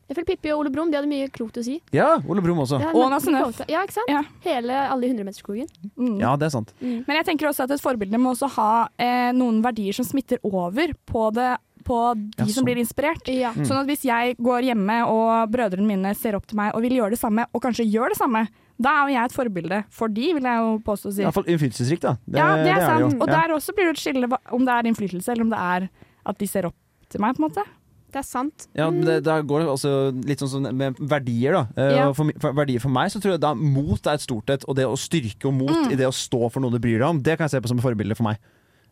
Jeg 0.09 0.17
føler 0.17 0.27
Pippi 0.31 0.51
og 0.55 0.63
Ole 0.63 0.71
Brumm 0.73 0.89
de 0.91 0.97
hadde 0.97 1.09
mye 1.11 1.29
klokt 1.29 1.59
å 1.61 1.63
si. 1.67 1.75
Ja, 1.93 2.15
Ole 2.25 2.41
Brumm 2.41 2.63
også. 2.65 2.79
Ja, 2.81 2.93
Og 2.97 3.11
Nasse 3.13 3.29
Nøff. 3.33 3.59
Ja, 3.69 3.83
ikke 3.85 3.93
sant? 3.99 4.09
Ja. 4.09 4.23
Hele 4.47 4.73
alle 4.89 5.05
i 5.05 5.11
hundremeterskogen. 5.13 5.67
Mm. 6.01 6.15
Ja, 6.23 6.31
det 6.41 6.47
er 6.49 6.55
sant. 6.55 6.73
Mm. 6.81 7.03
Men 7.07 7.19
jeg 7.21 7.27
tenker 7.29 7.51
også 7.51 7.67
at 7.67 7.75
et 7.77 7.83
forbilde 7.85 8.17
må 8.23 8.33
også 8.33 8.49
ha 8.57 8.71
eh, 8.97 9.33
noen 9.37 9.61
verdier 9.65 9.93
som 9.99 10.07
smitter 10.09 10.41
over 10.49 10.95
på, 11.05 11.27
det, 11.37 11.51
på 11.85 11.99
de 12.17 12.31
Ja, 12.41 12.47
som 12.47 12.55
sånn. 12.63 12.69
blir 12.71 12.81
inspirert. 12.81 13.29
Ja. 13.29 13.53
Mm. 13.53 13.67
Sånn 13.69 13.83
at 13.83 13.87
hvis 13.91 14.07
jeg 14.09 14.39
går 14.41 14.71
hjemme 14.71 14.97
og 15.13 15.53
brødrene 15.53 15.85
mine 15.93 16.15
ser 16.17 16.41
opp 16.41 16.47
til 16.49 16.57
meg 16.57 16.73
og 16.75 16.83
vil 16.89 16.97
gjøre 17.03 17.13
det 17.13 17.21
samme, 17.21 17.45
og 17.53 17.63
kanskje 17.69 17.85
gjør 17.93 18.17
det 18.17 18.21
samme, 18.23 18.47
da 18.81 18.91
er 18.95 19.09
jo 19.11 19.15
jeg 19.19 19.25
et 19.29 19.37
forbilde 19.37 19.85
for 19.91 20.09
de, 20.09 20.27
vil 20.39 20.45
jeg 20.49 20.65
jo 20.65 20.75
påstå 20.89 21.11
å 21.11 21.13
si. 21.19 21.23
Iallfall 21.27 21.49
innflytelsesrikt, 21.53 22.05
da. 22.09 22.17
Det, 22.25 22.39
ja, 22.41 22.49
det 22.65 22.73
er 22.77 22.85
sant. 22.87 23.01
jo. 23.13 23.17
og 23.21 23.29
Ja. 23.29 23.35
der 23.43 23.55
også 23.61 23.75
blir 23.77 23.91
det 23.93 23.99
et 23.99 24.05
skille 24.07 24.29
om 24.57 24.65
det 24.65 24.73
er 24.81 24.89
innflytelse, 24.89 25.29
eller 25.35 25.45
om 25.45 25.51
det 25.53 25.59
er 25.69 25.89
at 26.33 26.39
de 26.39 26.47
ser 26.49 26.65
opp 26.73 26.77
til 27.11 27.21
meg, 27.25 27.37
på 27.37 27.43
en 27.45 27.51
måte. 27.51 27.65
Det 28.09 28.21
er 28.23 28.25
sant. 28.25 28.67
Ja, 28.75 28.87
men 28.91 29.03
det, 29.05 29.19
da 29.27 29.35
går 29.45 29.61
det 29.61 29.69
også 29.69 29.91
litt 30.25 30.41
sånn 30.41 30.71
med 30.77 30.97
verdier, 30.99 31.53
da. 31.53 31.63
Eh, 31.77 31.97
Ja. 31.99 32.07
For, 32.17 32.31
for 32.41 32.53
verdier 32.57 32.81
for 32.81 32.89
meg 32.95 33.11
så 33.13 33.21
tror 33.21 33.35
jeg 33.37 33.43
da 33.45 33.51
mot 33.55 34.07
er 34.09 34.15
et 34.17 34.25
stort 34.25 34.49
et, 34.55 34.65
og 34.69 34.77
det 34.79 34.87
å 34.89 34.95
styrke 34.97 35.45
og 35.51 35.55
mot 35.59 35.69
Mm. 35.75 35.93
i 35.93 35.97
det 36.01 36.07
å 36.09 36.15
stå 36.15 36.49
for 36.51 36.61
noe 36.65 36.71
du 36.73 36.79
bryr 36.81 36.99
deg 37.03 37.09
om, 37.09 37.21
det 37.23 37.37
kan 37.37 37.45
jeg 37.45 37.51
se 37.59 37.61
på 37.61 37.69
som 37.69 37.79
et 37.79 37.85
forbilde 37.85 38.17
for 38.17 38.25
meg. 38.31 38.39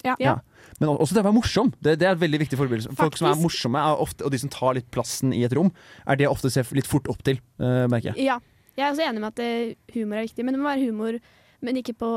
Ja. 0.04 0.14
Ja. 0.20 0.34
Men 0.78 0.90
også 0.92 1.14
det 1.16 1.22
å 1.22 1.28
være 1.30 1.38
morsom. 1.38 1.72
Det, 1.80 1.96
det 1.98 2.06
er 2.06 2.12
et 2.12 2.20
veldig 2.20 2.38
viktig 2.44 2.58
forbilde. 2.60 2.92
Folk 2.94 3.16
som 3.16 3.30
er 3.30 3.40
morsomme, 3.40 3.80
er 3.80 3.96
ofte, 4.04 4.22
og 4.26 4.30
de 4.34 4.38
som 4.38 4.50
tar 4.52 4.74
litt 4.76 4.90
plassen 4.92 5.32
i 5.32 5.40
et 5.48 5.54
rom, 5.56 5.72
er 6.06 6.16
det 6.20 6.26
jeg 6.26 6.34
ofte 6.36 6.50
ser 6.52 6.68
litt 6.76 6.86
fort 6.86 7.08
opp 7.08 7.22
til, 7.24 7.40
eh, 7.58 7.86
merker 7.88 8.12
jeg. 8.12 8.26
Ja. 8.28 8.36
Jeg 8.76 8.84
er 8.84 8.92
også 8.92 9.06
enig 9.08 9.20
med 9.24 9.32
at 9.32 9.40
eh, 9.40 9.74
humor 9.96 10.18
er 10.20 10.26
viktig, 10.28 10.44
men 10.44 10.52
det 10.52 10.60
må 10.60 10.68
være 10.68 10.84
humor, 10.90 11.16
men 11.64 11.76
ikke 11.80 11.96
på 11.96 12.10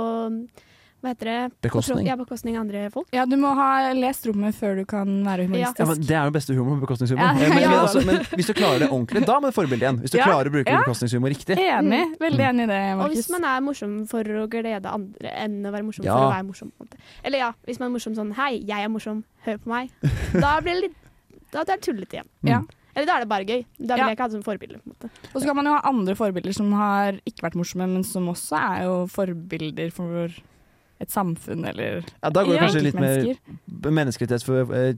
hva 1.01 1.13
heter 1.13 1.29
det? 1.29 1.36
Bekostning. 1.63 2.06
Ja, 2.08 2.15
bekostning 2.20 2.58
av 2.58 2.62
andre 2.65 2.89
folk. 2.91 3.08
Ja, 3.15 3.24
du 3.25 3.36
må 3.39 3.53
ha 3.56 3.91
lest 3.96 4.25
rommet 4.27 4.56
før 4.58 4.75
du 4.82 4.86
kan 4.89 5.08
være 5.24 5.46
humoristisk. 5.48 5.79
Ja, 5.79 5.86
men 5.89 6.01
det 6.10 6.15
er 6.20 6.25
jo 6.27 6.34
beste 6.36 6.56
humor, 6.58 6.79
bekostningshumor. 6.82 7.24
Ja, 7.24 7.29
Eh, 7.29 7.39
men, 7.39 7.50
men, 7.56 7.63
ja. 7.63 7.82
altså, 7.82 8.01
men 8.06 8.20
hvis 8.36 8.50
du 8.50 8.53
klarer 8.58 8.79
det 8.84 8.89
ordentlig, 8.91 9.25
da 9.27 9.39
med 9.39 9.53
forbildet 9.56 9.86
igjen. 9.88 10.00
Hvis 10.03 10.12
du 10.12 10.18
Ja, 10.20 10.25
klarer 10.27 10.51
å 10.51 10.56
bruke 10.58 10.70
ja. 10.74 10.82
bekostningshumor 10.84 11.32
riktig. 11.32 11.56
Enig. 11.60 12.01
Veldig 12.20 12.46
enig 12.50 12.63
i 12.68 12.72
det, 12.74 12.79
Markus. 13.00 13.06
Og 13.06 13.15
hvis 13.15 13.29
man 13.36 13.48
er 13.51 13.62
morsom 13.63 13.94
for 14.12 14.24
å 14.24 14.48
glede 14.51 14.91
andre 14.91 15.32
enn 15.46 15.60
å 15.63 15.72
være 15.72 15.88
morsom 15.88 16.06
Ja. 16.06 16.18
for 16.18 16.27
å 16.27 16.34
være 16.34 16.48
morsom. 16.50 16.72
Eller 17.24 17.38
ja, 17.46 17.51
hvis 17.65 17.79
man 17.79 17.89
er 17.91 17.96
morsom 17.96 18.15
sånn 18.20 18.34
Hei, 18.36 18.51
jeg 18.68 18.84
er 18.84 18.91
morsom, 18.91 19.24
hør 19.48 19.58
på 19.63 19.72
meg. 19.72 19.89
Da 20.44 20.60
blir 20.62 20.75
det 20.79 20.89
litt 20.89 21.00
Da 21.56 21.63
er 21.63 21.79
tullete 21.82 22.20
igjen. 22.20 22.27
Ja. 22.44 22.60
Eller 22.96 23.06
da 23.08 23.15
er 23.15 23.24
det 23.24 23.29
bare 23.29 23.46
gøy. 23.48 23.63
Da 23.79 23.96
vil 23.96 24.01
Ja. 24.03 24.08
jeg 24.10 24.18
ikke 24.18 24.25
ha 24.25 24.27
det 24.27 24.38
som 24.38 24.44
forbilde. 24.44 24.79
Og 25.34 25.39
så 25.41 25.46
kan 25.46 25.56
man 25.56 25.65
jo 25.70 25.72
ha 25.77 25.82
andre 25.88 26.15
forbilder 26.20 26.53
som 26.53 26.72
har 26.74 27.20
ikke 27.25 27.46
vært 27.48 27.56
morsomme, 27.56 27.88
men 27.88 28.03
som 28.03 28.27
også 28.27 28.58
er 28.60 28.84
jo 28.89 28.96
forbilder 29.13 29.91
for 29.94 30.27
et 31.00 31.10
samfunn 31.13 31.63
eller 31.70 32.01
Ja, 32.24 32.29
da 32.29 32.44
går 32.44 32.51
det 32.51 32.56
Ja. 32.60 32.68
kanskje 32.68 32.82
litt 32.84 32.96
mer 33.00 33.91
menneskerettighet 33.91 34.44
for 34.44 34.74
eh, 34.75 34.94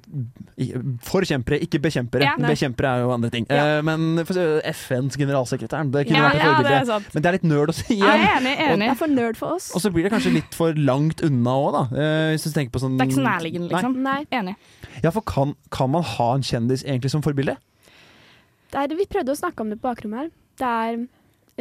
Forkjempere, 1.05 1.60
ikke 1.62 1.79
bekjempere. 1.84 2.25
Ja, 2.25 2.34
bekjempere 2.41 2.89
er 2.96 3.03
jo 3.03 3.12
andre 3.13 3.29
ting. 3.34 3.46
Ja. 3.50 3.77
Eh, 3.77 3.81
men 3.86 4.24
for, 4.25 4.34
FNs 4.72 5.17
generalsekretæren, 5.20 5.91
det 5.93 6.08
kunne 6.08 6.17
Ja, 6.17 6.29
vært 6.29 6.36
et 6.36 6.41
ja, 6.41 6.50
det 6.50 6.55
forbilde. 6.55 6.81
er 6.81 6.86
sant. 6.89 7.13
men 7.13 7.24
det 7.24 7.29
er 7.29 7.38
litt 7.38 7.48
nerd 7.51 7.70
å 7.70 7.74
si 7.77 7.93
Jeg 7.93 8.01
igjen. 8.01 8.25
er 8.25 8.39
enig. 8.39 8.58
Det 8.58 8.67
enig. 8.75 8.89
er 8.89 8.96
for 8.96 9.08
nerd 9.08 9.38
for 9.38 9.53
oss. 9.55 9.70
Og 9.75 9.81
så 9.81 9.91
blir 9.93 10.03
det 10.03 10.12
kanskje 10.12 10.34
litt 10.34 10.53
for 10.58 10.74
langt 10.74 11.22
unna 11.22 11.51
òg, 11.51 11.72
da. 11.77 11.84
Eh, 11.96 12.31
hvis 12.36 12.43
du 12.43 12.50
tenker 12.51 12.72
på 12.72 12.81
sånn 12.81 12.98
Det 12.98 13.05
er 13.05 13.12
ikke 13.12 13.22
så 13.22 13.27
nærliggende, 13.29 13.70
liksom. 13.70 13.96
Nei. 14.01 14.25
Enig. 14.31 14.55
Ja, 15.03 15.10
for 15.12 15.22
kan, 15.22 15.55
kan 15.70 15.89
man 15.91 16.03
ha 16.03 16.34
en 16.36 16.41
kjendis 16.41 16.84
egentlig 16.84 17.12
som 17.12 17.22
forbilde? 17.22 17.58
Det 18.72 18.79
er, 18.79 18.96
vi 18.96 19.05
prøvde 19.05 19.34
å 19.34 19.38
snakke 19.38 19.60
om 19.62 19.70
det 19.70 19.81
på 19.81 19.89
bakrommet 19.89 20.17
her. 20.20 20.29
Det 20.58 20.67
er 20.67 21.08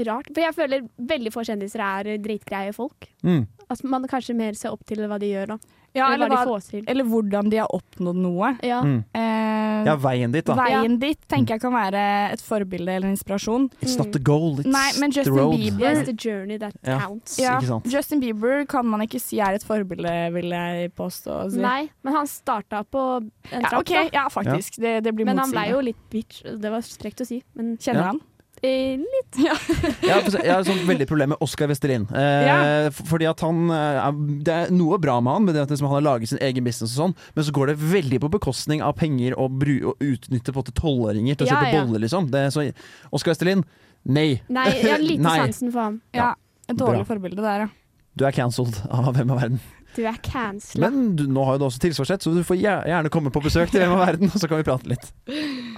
rart. 0.08 0.30
For 0.34 0.40
jeg 0.40 0.54
føler 0.56 0.88
veldig 0.98 1.32
få 1.34 1.44
kjendiser 1.48 1.80
er 1.84 2.16
dritgreie 2.22 2.72
folk. 2.76 3.08
Mm. 3.22 3.46
At 3.70 3.84
man 3.84 4.06
kanskje 4.10 4.34
mer 4.36 4.52
ser 4.58 4.72
opp 4.74 4.84
til 4.88 4.98
hva 5.06 5.18
de 5.20 5.26
gjør, 5.30 5.54
da. 5.54 5.58
Ja, 5.90 6.12
eller, 6.14 6.26
eller, 6.30 6.46
hva 6.46 6.60
de 6.70 6.80
eller 6.86 7.06
hvordan 7.10 7.48
de 7.50 7.56
har 7.58 7.70
oppnådd 7.74 8.18
noe. 8.22 8.52
Ja. 8.62 8.78
Mm. 8.86 9.00
Eh, 9.14 9.58
Ja, 9.86 9.94
veien 9.96 10.30
dit, 10.30 10.44
da. 10.44 10.54
Veien 10.58 10.98
dit 11.00 11.18
tenker 11.30 11.54
jeg 11.56 11.62
kan 11.62 11.72
være 11.72 12.02
et 12.34 12.42
forbilde 12.44 12.92
eller 12.92 13.08
en 13.08 13.14
inspirasjon. 13.16 13.70
It's 13.80 13.96
not 13.98 14.12
the 14.12 14.20
goal, 14.22 14.58
it's 14.60 14.68
Nei, 14.68 14.90
men 15.00 15.10
the 15.10 15.24
road. 15.32 15.56
Bieber 15.56 15.80
Yes, 15.80 16.04
the 16.06 16.12
journey 16.12 16.58
that 16.58 16.74
Ja. 16.86 16.98
counts. 17.00 17.38
Ja, 17.40 17.56
Ikke 17.58 17.66
sant? 17.66 17.86
Justin 17.90 18.20
Bieber 18.20 18.66
kan 18.68 18.86
man 18.86 19.00
ikke 19.00 19.18
si 19.20 19.40
er 19.40 19.54
et 19.56 19.64
forbilde, 19.64 20.32
vil 20.34 20.50
jeg 20.50 20.92
påstå. 20.94 21.50
si. 21.52 21.58
Nei, 21.58 21.88
men 22.04 22.12
han 22.14 22.26
starta 22.26 22.84
på 22.84 23.22
en 23.50 23.60
Ja, 23.62 23.78
okay, 23.78 24.10
da. 24.10 24.22
ja, 24.22 24.28
faktisk. 24.28 24.76
Det, 24.76 25.02
det 25.02 25.14
blir 25.14 25.24
motsigende. 25.24 25.34
Men 25.34 25.38
han 25.38 25.50
ble 25.50 25.66
jo 25.70 25.80
litt 25.80 26.10
bitch. 26.10 26.42
Det 26.60 26.70
var 26.70 26.80
strekt 26.82 27.20
å 27.20 27.26
si. 27.26 27.42
Men 27.54 27.76
Kjenner 27.78 28.00
Ja. 28.00 28.06
han? 28.12 28.20
Eh, 28.62 28.98
litt. 29.00 29.38
Jeg 29.40 30.10
har, 30.10 30.26
jeg 30.42 30.50
har 30.52 30.60
et 30.64 30.86
veldig 30.88 31.06
problem 31.08 31.32
med 31.34 31.42
Oskar 31.44 31.68
Westerlin. 31.70 32.06
Eh, 32.10 32.46
Ja. 32.46 32.56
Fordi 32.90 33.26
at 33.30 33.40
han 33.44 33.70
eh, 33.70 33.98
er, 34.02 34.16
Det 34.46 34.54
er 34.56 34.72
noe 34.74 34.98
bra 35.02 35.18
med 35.22 35.32
han, 35.36 35.44
med 35.46 35.54
det 35.56 35.62
at 35.66 35.70
liksom 35.74 35.86
han 35.90 35.98
har 36.00 36.06
laget 36.08 36.32
sin 36.32 36.40
egen 36.42 36.64
business 36.66 36.96
og 36.96 37.02
sånn, 37.04 37.14
men 37.36 37.46
så 37.46 37.54
går 37.56 37.72
det 37.72 37.76
veldig 37.80 38.20
på 38.24 38.30
bekostning 38.36 38.82
av 38.82 38.96
penger 38.98 39.36
og, 39.38 39.56
bru, 39.62 39.76
og 39.92 40.02
utnytte 40.04 40.52
på 40.56 40.64
tolvåringer 40.72 41.38
til 41.38 41.46
å 41.46 41.50
Ja, 41.50 41.58
kjøpe 41.60 41.72
ja. 41.74 41.82
boller, 41.84 42.04
liksom. 42.06 42.30
Det, 42.32 42.44
så 42.54 42.66
Oskar 43.14 43.34
Westerlin, 43.34 43.64
nei. 44.04 44.28
Nei, 44.52 44.68
jeg 44.80 44.92
har 44.96 45.04
lite 45.04 45.34
sansen 45.44 45.70
for 45.74 45.86
ham. 45.86 46.00
Ja, 46.16 46.32
et 46.68 46.76
dårlig 46.80 47.04
Bra. 47.04 47.10
forbilde 47.14 47.44
der, 47.44 47.66
ja. 47.66 47.70
Du 48.18 48.24
er 48.26 48.34
cancelled 48.34 48.74
av 48.90 49.12
Hvem 49.14 49.30
er 49.36 49.38
verden. 49.44 49.60
Du 49.96 50.04
er 50.06 50.18
cancela. 50.22 50.86
Men 50.90 51.14
du, 51.18 51.24
nå 51.30 51.42
har 51.46 51.56
jo 51.56 51.62
du 51.64 51.64
også 51.70 51.80
tilsvarsrett, 51.82 52.22
så 52.22 52.30
du 52.34 52.42
får 52.46 52.58
gjerne 52.62 53.10
komme 53.10 53.30
på 53.34 53.40
besøk 53.42 53.70
til 53.72 53.80
Hvem 53.82 53.94
er 53.96 54.02
verden, 54.04 54.30
og 54.34 54.38
så 54.42 54.46
kan 54.50 54.60
vi 54.60 54.66
prate 54.66 54.90
litt. 54.90 55.06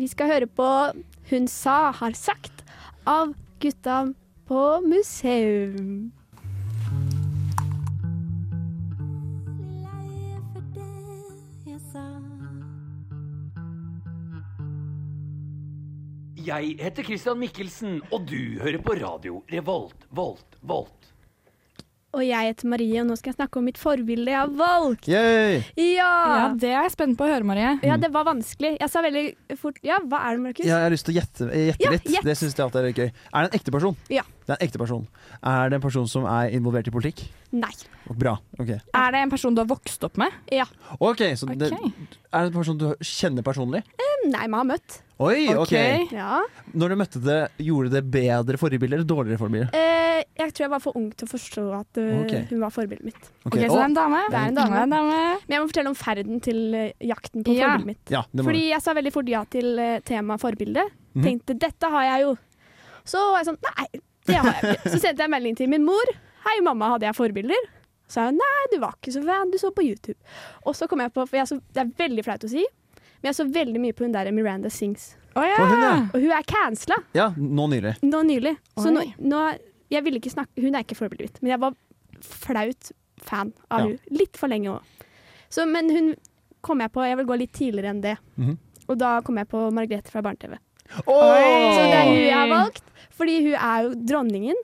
Vi 0.00 0.06
skal 0.08 0.30
høre 0.30 0.46
på 0.48 0.66
Hun 1.28 1.48
sa, 1.52 1.90
har 1.92 2.14
sagt 2.16 2.62
av 3.04 3.34
gutta 3.60 3.98
på 4.48 4.60
museum. 4.80 6.08
Jeg 16.40 16.80
heter 16.80 17.04
Christian 17.04 17.36
Mikkelsen, 17.38 18.00
og 18.08 18.24
du 18.24 18.56
hører 18.62 18.80
på 18.80 18.96
radio 18.96 19.42
Revolt, 19.52 20.08
Volt, 20.08 20.56
Volt. 20.64 20.99
Og 22.10 22.24
jeg 22.26 22.48
heter 22.50 22.66
Marie, 22.66 22.96
og 22.98 23.06
nå 23.06 23.14
skal 23.16 23.30
jeg 23.30 23.36
snakke 23.36 23.60
om 23.60 23.66
mitt 23.68 23.78
forbilde 23.78 24.32
jeg 24.32 24.40
har 24.40 24.50
valgt. 24.58 25.06
Yay! 25.06 25.60
Ja, 25.78 26.08
Ja! 26.34 26.48
det 26.58 26.72
er 26.72 26.82
jeg 26.88 26.90
spent 26.96 27.14
på 27.20 27.22
å 27.22 27.30
høre, 27.30 27.46
Marie. 27.46 27.76
Ja, 27.86 27.96
det 28.02 28.10
var 28.10 28.24
vanskelig. 28.26 28.72
Jeg 28.80 28.90
sa 28.90 29.02
veldig 29.04 29.22
fort 29.60 29.78
Ja, 29.86 30.00
hva 30.02 30.18
er 30.26 30.34
det, 30.34 30.42
Markus? 30.48 30.66
Jeg 30.66 30.74
har 30.74 30.90
lyst 30.90 31.06
til 31.06 31.14
å 31.14 31.18
gjette, 31.20 31.46
gjette 31.54 31.86
Ja, 31.86 31.92
litt. 31.94 32.08
gjett. 32.10 32.26
Det 32.26 32.34
syns 32.40 32.56
jeg 32.58 32.64
alltid 32.66 32.80
er 32.82 32.98
gøy. 32.98 33.12
Er 33.30 33.46
det 33.46 33.52
en 33.52 33.58
ekte 33.60 33.70
person? 33.76 33.96
Ja. 34.10 34.24
Det 34.50 34.56
er 34.56 34.64
en 34.64 34.66
ekte 34.66 34.78
person. 34.82 35.02
Er 35.46 35.68
det 35.70 35.76
en 35.78 35.82
person 35.84 36.08
som 36.10 36.24
er 36.26 36.50
involvert 36.56 36.88
i 36.90 36.90
politikk? 36.90 37.20
Nei. 37.54 37.70
Bra. 38.18 38.32
ok 38.58 38.70
Er 38.74 39.12
det 39.14 39.20
en 39.22 39.30
person 39.30 39.54
du 39.54 39.60
har 39.62 39.68
vokst 39.70 40.02
opp 40.06 40.16
med? 40.18 40.34
Ja. 40.50 40.64
Ok, 40.98 41.22
så 41.38 41.46
det, 41.54 41.68
Ok. 41.70 41.92
Er 42.34 42.46
det 42.46 42.50
en 42.50 42.56
person 42.56 42.78
du 42.78 42.88
kjenner 42.98 43.46
personlig? 43.46 43.84
Nei, 44.26 44.42
vi 44.46 44.52
har 44.58 44.66
møtt. 44.66 44.98
Oi, 45.22 45.46
ok. 45.54 45.72
Ja. 46.12 46.40
Når 46.74 46.92
du 46.92 46.96
møtte 46.98 47.22
det, 47.22 47.38
gjorde 47.62 47.92
det 47.94 48.02
bedre 48.10 48.58
forbilde 48.60 48.98
eller 48.98 49.06
dårligere 49.06 49.38
forbilde? 49.40 49.70
Eh, 49.72 50.20
jeg 50.42 50.52
tror 50.52 50.66
jeg 50.66 50.72
var 50.74 50.82
for 50.82 50.98
ung 50.98 51.08
til 51.14 51.28
å 51.28 51.30
forstå 51.30 51.64
at 51.78 52.00
uh, 52.02 52.10
Ok. 52.24 52.34
hun 52.50 52.60
var 52.66 52.74
forbildet 52.74 53.06
mitt. 53.06 53.30
Ok, 53.46 53.54
Så 53.54 53.70
det 53.70 53.70
er 53.70 53.86
en 53.86 53.96
dame? 53.96 54.20
Det 54.34 54.42
er 54.42 54.50
en 54.50 54.60
dame. 54.60 54.84
Men 55.46 55.56
jeg 55.56 55.62
må 55.62 55.70
fortelle 55.70 55.94
om 55.94 55.98
ferden 56.02 56.42
til 56.44 56.60
eh, 56.74 56.92
jakten 57.12 57.46
på 57.46 57.54
Ja. 57.54 57.70
forbildet 57.70 57.90
mitt. 57.94 58.04
ja, 58.18 58.24
det 58.34 58.42
må 58.44 58.50
Fordi 58.50 58.66
jeg 58.74 58.82
sa 58.84 58.94
veldig 58.98 59.14
fort 59.14 59.30
ja 59.32 59.44
til 59.56 59.72
uh, 59.78 59.96
temaet 60.10 60.42
forbilde. 60.42 60.88
Mhm. 61.14 61.24
Tenkte 61.24 61.58
dette 61.58 61.94
har 61.94 62.08
jeg 62.10 62.26
jo. 62.28 62.36
Så 63.08 63.20
var 63.32 63.40
jeg 63.40 63.48
sånn 63.54 63.62
nei, 63.64 63.86
det 64.30 64.40
har 64.40 64.56
jeg 64.62 64.78
ikke. 64.78 64.90
Så 64.94 65.00
sendte 65.02 65.26
jeg 65.26 65.32
melding 65.34 65.58
til 65.58 65.70
min 65.72 65.84
mor. 65.86 66.12
Hei, 66.46 66.56
mamma, 66.64 66.94
hadde 66.94 67.08
jeg 67.10 67.16
forbilder? 67.18 67.68
Så 68.10 68.16
sa 68.18 68.26
hun 68.30 68.38
nei, 68.40 68.66
du 68.72 68.78
var 68.82 68.96
ikke 68.98 69.12
så 69.14 69.20
fan, 69.26 69.50
du 69.52 69.58
så 69.60 69.70
på 69.74 69.84
YouTube. 69.86 70.18
Og 70.66 70.74
så 70.78 70.88
kom 70.90 71.02
jeg 71.04 71.12
på, 71.14 71.26
for 71.30 71.38
jeg 71.38 71.46
så, 71.50 71.60
det 71.74 71.82
er 71.84 71.90
veldig 72.00 72.24
flaut 72.26 72.46
å 72.46 72.50
si, 72.50 72.64
men 73.20 73.28
jeg 73.30 73.36
så 73.38 73.46
veldig 73.54 73.82
mye 73.84 73.94
på 73.94 74.06
hun 74.06 74.14
der 74.16 74.30
Miranda 74.34 74.70
Sings. 74.72 75.12
Oh, 75.38 75.44
ja. 75.46 75.60
Hun, 75.62 75.82
ja. 75.84 75.92
Og 76.10 76.16
hun 76.24 76.32
er 76.34 76.42
cancela 76.50 76.96
ja, 77.14 77.28
nå 77.38 77.68
nylig. 77.70 77.92
nå 78.02 78.22
nylig. 78.26 78.56
Så 78.74 78.90
nå, 78.90 79.04
nå 79.22 79.42
Jeg 79.94 80.02
ville 80.02 80.18
ikke 80.18 80.32
snakke 80.32 80.58
Hun 80.64 80.74
er 80.74 80.82
ikke 80.82 80.96
forbildet 80.98 81.28
mitt, 81.28 81.38
men 81.44 81.52
jeg 81.52 81.60
var 81.62 81.76
flaut 82.26 82.90
fan 83.22 83.52
av 83.70 83.84
Ja. 83.84 83.84
hun 83.92 84.18
Litt 84.18 84.36
for 84.40 84.50
lenge 84.50 84.72
òg. 84.74 85.06
Men 85.70 85.90
hun 85.94 86.08
kom 86.66 86.82
jeg 86.82 86.90
på 86.92 87.06
Jeg 87.06 87.16
vil 87.20 87.26
gå 87.30 87.38
litt 87.38 87.52
tidligere 87.54 87.90
enn 87.94 88.00
det. 88.02 88.16
Mhm. 88.36 88.58
Og 88.90 88.98
da 88.98 89.20
kom 89.22 89.38
jeg 89.38 89.46
på 89.48 89.70
Margrethe 89.70 90.10
fra 90.10 90.20
Barne-TV. 90.26 90.58
Åh! 91.06 91.76
Så 91.76 91.84
det 91.86 92.00
er 92.00 92.08
hun 92.08 92.18
jeg 92.24 92.34
har 92.36 92.50
valgt, 92.50 92.84
fordi 93.16 93.38
hun 93.44 93.54
er 93.54 93.86
jo 93.86 93.94
dronningen. 94.12 94.58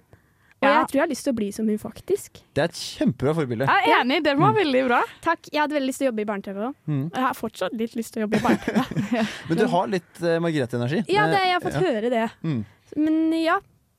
Og 0.57 0.65
Ja. 0.65 0.79
jeg 0.81 0.89
tror 0.89 0.97
jeg 0.97 1.03
har 1.05 1.11
lyst 1.11 1.25
til 1.27 1.33
å 1.33 1.37
bli 1.37 1.51
som 1.53 1.67
hun 1.69 1.79
faktisk. 1.79 2.41
Det 2.57 2.63
er 2.63 2.71
et 2.71 2.79
kjempebra 2.81 3.35
forbilde. 3.37 3.67
Jeg 3.69 3.91
er 3.93 4.01
enig, 4.01 4.23
det 4.25 4.33
var 4.39 4.55
veldig 4.57 4.85
bra. 4.87 5.03
Takk. 5.23 5.51
Jeg 5.53 5.61
hadde 5.61 5.77
veldig 5.77 5.91
lyst 5.91 6.01
til 6.01 6.07
å 6.07 6.11
jobbe 6.11 6.23
i 6.25 6.29
Barne-TV 6.31 6.63
òg. 6.65 6.75
Mm. 6.89 7.05
Og 7.05 7.19
jeg 7.21 7.27
har 7.27 7.35
fortsatt 7.37 7.77
litt 7.77 7.95
lyst 7.95 8.15
til 8.15 8.23
å 8.23 8.25
jobbe 8.25 8.41
i 8.41 8.45
Barne-TV. 8.47 8.81
Men 9.51 9.59
du 9.61 9.67
har 9.75 9.91
litt 9.93 10.23
uh, 10.23 10.39
Margrethe-energi. 10.41 11.03
ja, 11.13 11.27
det, 11.29 11.43
jeg 11.45 11.53
har 11.53 11.61
fått 11.61 11.77
fått 11.77 11.91
høre 11.91 12.11
det. 12.11 12.25
Mm. 12.43 12.65
Men 12.97 13.21
ja, 13.37 13.59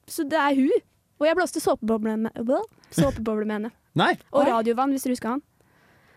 så 0.10 0.26
det 0.28 0.40
er 0.42 0.58
hun. 0.58 0.74
Og 1.22 1.30
jeg 1.30 1.38
blåste 1.38 1.62
såpeboble 1.62 2.18
med, 2.26 2.42
såpeboble 2.94 3.46
med 3.46 3.56
henne. 3.60 3.72
Nei! 3.98 4.16
Og 4.34 4.46
Radiovann, 4.50 4.92
hvis 4.94 5.06
du 5.06 5.14
husker 5.14 5.36
han. 5.36 5.46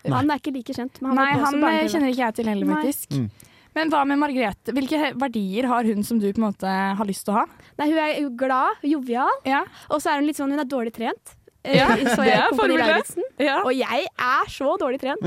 Nei. 0.05 0.17
Han 0.17 0.33
er 0.33 0.41
ikke 0.41 0.53
like 0.55 0.73
kjent, 0.73 0.97
men 1.01 1.11
han 1.13 1.19
Nei, 1.21 1.31
han 1.37 1.63
eh, 1.69 1.87
kjenner 1.89 2.09
ikke 2.09 2.23
jeg 2.23 2.37
til 2.39 2.49
heller, 2.49 2.69
Nei. 2.69 2.81
faktisk. 2.81 3.17
Mm. 3.17 3.50
Men 3.75 3.89
hva 3.93 4.01
med 4.07 4.19
Margrethe? 4.19 4.73
Hvilke 4.75 5.13
verdier 5.15 5.67
har 5.71 5.83
hun 5.87 6.03
som 6.03 6.19
du 6.19 6.25
på 6.33 6.41
en 6.41 6.47
måte 6.49 6.67
har 6.97 7.07
lyst 7.07 7.23
til 7.27 7.33
å 7.35 7.37
ha? 7.41 7.45
Nei, 7.79 7.87
hun 7.91 7.99
er 8.03 8.29
glad, 8.35 8.81
jovial, 8.83 9.29
Ja, 9.47 9.61
og 9.89 10.01
så 10.03 10.11
er 10.11 10.19
hun 10.19 10.27
litt 10.27 10.35
sånn 10.39 10.51
Hun 10.51 10.59
er 10.59 10.67
dårlig 10.67 10.91
trent. 10.97 11.37
Eh, 11.63 11.77
Ja, 11.77 11.87
så 12.15 12.23
det 12.25 12.31
jeg 12.31 12.41
er 12.41 12.49
ja. 13.45 13.57
Og 13.63 13.71
jeg 13.77 14.07
er 14.17 14.49
så 14.49 14.73
dårlig 14.81 14.99
trent. 14.99 15.21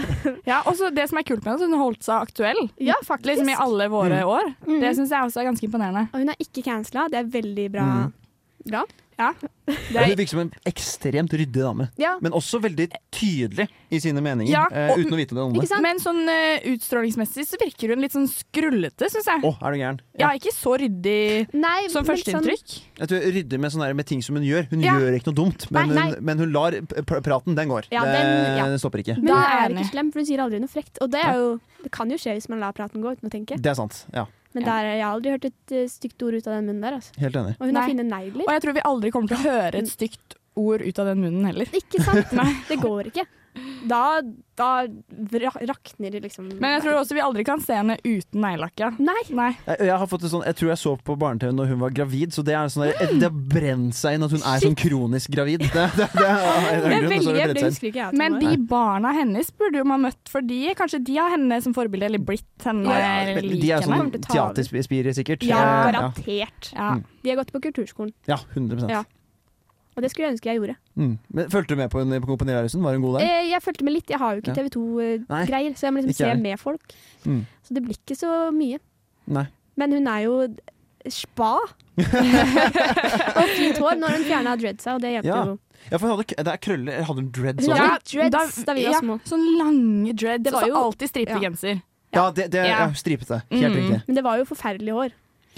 ja 0.50 0.60
og 0.66 0.74
så 0.76 0.90
det 0.92 1.08
som 1.08 1.18
er 1.20 1.26
kult 1.28 1.44
med 1.44 1.52
henne, 1.52 1.62
at 1.62 1.66
hun 1.68 1.76
har 1.78 1.84
holdt 1.86 2.02
seg 2.02 2.26
aktuell 2.28 2.62
Ja, 2.82 2.96
faktisk. 3.06 3.30
liksom 3.32 3.48
i 3.54 3.58
alle 3.64 3.88
våre 3.92 4.20
Mm. 4.20 4.28
år. 4.34 4.52
Mm. 4.66 4.80
Det 4.82 4.92
syns 4.98 5.10
jeg 5.14 5.28
også 5.30 5.40
er 5.40 5.48
ganske 5.52 5.66
imponerende. 5.68 6.08
Og 6.12 6.20
hun 6.24 6.28
er 6.34 6.40
ikke 6.42 6.64
cancela. 6.66 7.06
Det 7.08 7.18
er 7.22 7.30
veldig 7.38 7.68
bra. 7.72 7.86
Mm. 7.86 8.12
bra. 8.66 8.84
Ja. 9.18 9.30
er 9.66 10.04
hun 10.10 10.16
virker 10.18 10.28
som 10.28 10.40
en 10.42 10.50
ekstremt 10.68 11.32
ryddig 11.32 11.62
dame. 11.62 11.86
Ja, 11.96 12.18
Men 12.20 12.32
også 12.36 12.60
veldig 12.60 12.90
tydelig 13.16 13.66
i 13.90 13.98
sine 14.02 14.20
meninger, 14.20 14.52
Ja, 14.52 14.66
eh, 14.70 14.90
og- 14.92 14.98
uten 15.00 15.14
å 15.14 15.16
vite 15.16 15.34
det 15.34 15.40
om 15.42 15.52
det. 15.54 15.80
Men 15.80 15.98
sånn 15.98 16.28
eh, 16.28 16.60
utstrålingsmessig 16.74 17.46
så 17.48 17.56
virker 17.60 17.88
hun 17.94 18.00
litt 18.04 18.12
sånn 18.12 18.28
skrullete, 18.28 19.08
syns 19.08 19.24
jeg. 19.26 19.40
Oh, 19.44 19.56
er 19.62 19.72
du 19.72 19.78
gæren? 19.80 20.00
Ja, 20.20 20.28
ikke 20.36 20.52
så 20.52 20.76
ryddig 20.78 21.48
Nei, 21.54 21.88
som 21.88 22.04
førsteinntrykk. 22.04 22.76
Sånn... 23.00 23.24
Ryddig 23.32 23.58
med, 23.60 23.72
sånne, 23.72 23.94
med 23.96 24.06
ting 24.06 24.22
som 24.22 24.36
hun 24.36 24.44
gjør. 24.44 24.68
Hun 24.70 24.80
Ja. 24.84 24.94
gjør 25.00 25.16
ikke 25.18 25.32
noe 25.32 25.38
dumt, 25.40 25.70
men, 25.70 25.88
Nei, 25.88 25.94
nei. 25.94 26.10
Hun, 26.14 26.24
men 26.24 26.38
hun 26.38 26.52
lar 26.52 26.72
pr- 26.72 27.22
praten, 27.24 27.54
den 27.56 27.68
går. 27.68 27.88
Ja, 27.90 28.04
det, 28.04 28.12
den- 28.20 28.56
ja. 28.58 28.64
den 28.68 28.78
stopper 28.78 28.98
ikke. 29.02 29.16
Men 29.22 29.32
hun 29.32 29.42
er 29.42 29.68
ikke 29.80 29.90
slem, 29.92 30.12
for 30.12 30.20
hun 30.20 30.26
sier 30.26 30.38
aldri 30.44 30.60
noe 30.60 30.68
frekt. 30.68 30.98
Og 31.00 31.10
det, 31.10 31.24
er 31.24 31.34
jo, 31.40 31.60
det 31.82 31.90
kan 31.92 32.10
jo 32.10 32.16
skje 32.20 32.36
hvis 32.36 32.48
man 32.52 32.60
lar 32.60 32.72
praten 32.76 33.00
gå 33.00 33.16
uten 33.16 33.28
å 33.28 33.32
tenke. 33.32 33.56
Det 33.60 33.66
er 33.72 33.74
sant. 33.80 34.04
Ja, 34.12 34.26
Men 34.56 34.64
Ja. 34.64 34.72
der, 34.72 34.90
jeg 34.96 35.04
har 35.04 35.12
aldri 35.12 35.32
hørt 35.36 35.46
et 35.50 35.76
uh, 35.76 35.84
stygt 35.92 36.22
ord 36.24 36.34
ut 36.38 36.46
av 36.48 36.54
den 36.56 36.66
munnen 36.70 36.84
der. 36.86 36.96
Altså. 36.96 37.12
helt 37.20 37.36
enig. 37.42 37.54
Og 37.60 37.66
hun 37.68 37.76
har 37.76 37.82
Nei. 37.82 37.88
fine 37.92 38.06
negler. 38.08 38.44
Og 38.46 38.52
jeg 38.56 38.62
tror 38.64 38.76
vi 38.78 38.84
aldri 38.88 39.10
kommer 39.12 39.32
til 39.32 39.36
å 39.36 39.44
høre 39.52 39.82
et 39.82 39.90
stygt 39.92 40.36
ord 40.56 40.80
ut 40.80 41.00
av 41.02 41.10
den 41.12 41.20
munnen 41.20 41.44
heller. 41.50 41.68
Ikke 41.76 42.00
sant? 42.00 42.32
det 42.70 42.78
går 42.80 43.10
ikke. 43.12 43.26
Da, 43.86 44.02
da 44.58 44.70
rakner 45.70 46.10
det 46.16 46.24
liksom. 46.26 46.48
Men 46.58 46.76
jeg 46.76 46.86
tror 46.86 46.98
også 47.00 47.16
vi 47.16 47.22
aldri 47.22 47.44
kan 47.46 47.62
se 47.62 47.76
henne 47.78 47.98
uten 48.02 48.42
neglelakk. 48.42 48.98
Nei. 48.98 49.22
Nei. 49.30 49.52
Jeg, 49.66 49.86
jeg, 49.86 49.94
har 50.02 50.10
fått 50.10 50.26
det 50.26 50.32
sånn, 50.32 50.44
jeg 50.48 50.58
tror 50.58 50.72
jeg 50.72 50.82
så 50.82 50.96
på 51.06 51.16
barne-TV 51.20 51.54
når 51.54 51.70
hun 51.72 51.82
var 51.84 51.94
gravid, 51.94 52.34
så 52.34 52.44
det 52.46 52.56
er 52.58 52.72
sånn 52.72 52.88
mm. 52.90 53.20
det 53.22 53.30
har 53.30 53.38
brent 53.54 53.96
seg 53.96 54.18
inn 54.18 54.26
at 54.26 54.34
hun 54.34 54.42
er 54.42 54.66
sånn 54.66 54.78
kronisk 54.78 55.32
gravid. 55.36 55.66
Det, 55.66 55.86
det, 55.96 56.10
det, 56.16 56.26
er 56.26 56.82
Det 56.82 56.98
er 56.98 57.08
veldig, 57.14 57.48
det 57.54 57.66
husker 57.68 57.90
ikke 57.92 58.02
jeg. 58.02 58.18
Men 58.18 58.40
de 58.42 58.56
barna 58.68 59.14
hennes 59.16 59.52
burde 59.54 59.80
jo 59.80 59.86
man 59.86 60.02
møtt, 60.02 60.16
møtt, 60.16 60.32
fordi 60.32 60.74
kanskje 60.76 61.00
de 61.04 61.16
har 61.18 61.30
henne 61.34 61.60
som 61.62 61.74
forbilde, 61.74 62.06
eller 62.06 62.18
blitt 62.18 62.64
henne 62.64 62.84
Ja, 62.90 63.40
lik 63.40 63.62
de 63.62 63.72
er 63.72 63.82
sånn 63.82 63.96
Kommer 63.96 64.10
til 64.12 64.20
å 64.20 64.26
ta 64.26 64.40
over. 64.40 64.54
teaterspire, 64.54 65.14
sikkert. 65.14 65.42
Ja, 65.42 65.56
Eh, 65.56 65.92
garantert. 65.92 66.72
Ja. 66.72 66.98
De 67.22 67.30
har 67.30 67.36
gått 67.36 67.52
på 67.52 67.60
kulturskolen, 67.60 68.12
Ja, 68.26 68.38
100 68.54 68.88
Ja. 68.88 69.04
Og 69.96 70.02
det 70.04 70.10
skulle 70.12 70.26
jeg 70.28 70.32
ønske 70.36 70.50
jeg 70.50 70.58
gjorde. 70.60 70.76
mm. 70.94 71.18
Men 71.34 71.48
Fulgte 71.50 71.68
du 71.74 71.76
med 71.76 71.90
på 71.90 72.04
på 72.04 72.26
Kompani 72.26 72.52
Lauritzen? 72.52 72.82
Var 72.82 72.92
hun 72.98 73.02
god 73.02 73.18
der? 73.18 73.26
Eh, 73.26 73.50
jeg 73.50 73.62
fulgte 73.62 73.84
med 73.84 73.92
litt, 73.96 74.08
jeg 74.10 74.18
har 74.18 74.34
jo 74.36 74.40
ikke 74.42 74.52
Ja. 74.52 74.62
TV 74.62 74.68
2-greier, 74.76 75.72
så 75.76 75.86
jeg 75.86 75.92
må 75.96 76.02
liksom 76.04 76.14
se 76.14 76.26
jeg. 76.28 76.42
med 76.42 76.58
folk. 76.60 76.82
Mm. 77.24 77.46
Så 77.64 77.74
det 77.74 77.82
blir 77.84 77.96
ikke 77.96 78.16
så 78.16 78.52
mye. 78.52 78.78
Nei. 79.26 79.46
Men 79.76 79.92
hun 79.92 80.06
er 80.06 80.20
jo 80.26 80.56
spa. 81.08 81.56
og 81.96 83.48
fint 83.56 83.78
hår 83.80 83.96
når 84.00 84.16
hun 84.16 84.24
fjerna 84.26 84.54
dreadsa, 84.60 84.94
og 84.96 85.02
det 85.04 85.10
hjelper 85.16 85.30
Ja. 85.32 85.44
jo. 85.46 85.58
Ja, 85.90 85.96
for 85.98 86.08
hun 86.08 86.16
hadde, 86.16 86.34
det 86.44 86.52
er 86.52 86.56
krøller 86.66 87.02
hadde 87.06 87.20
hun 87.22 87.30
dreads 87.30 87.68
også. 87.68 87.76
hadde 87.76 88.30
dreads 88.32 88.64
da 88.64 88.74
vi 88.74 88.86
var 88.86 88.96
ja. 88.96 89.18
Sånn 89.28 89.44
lange 89.58 90.12
dreads. 90.18 90.42
Det 90.44 90.52
var 90.52 90.62
og 90.62 90.66
så 90.66 90.72
jo- 90.72 90.82
alltid 90.84 91.08
stripete 91.12 91.36
ja. 91.40 91.48
genser. 91.48 91.82
Ja, 92.16 92.30
det, 92.30 92.50
det 92.50 92.64
Ja. 92.66 92.78
ja. 92.86 92.92
stripete. 92.92 93.42
Helt 93.50 93.74
Mm. 93.74 93.76
riktig. 93.76 94.02
Men 94.08 94.14
det 94.16 94.24
var 94.24 94.38
jo 94.38 94.44
forferdelig 94.44 94.92
hår. 94.92 95.10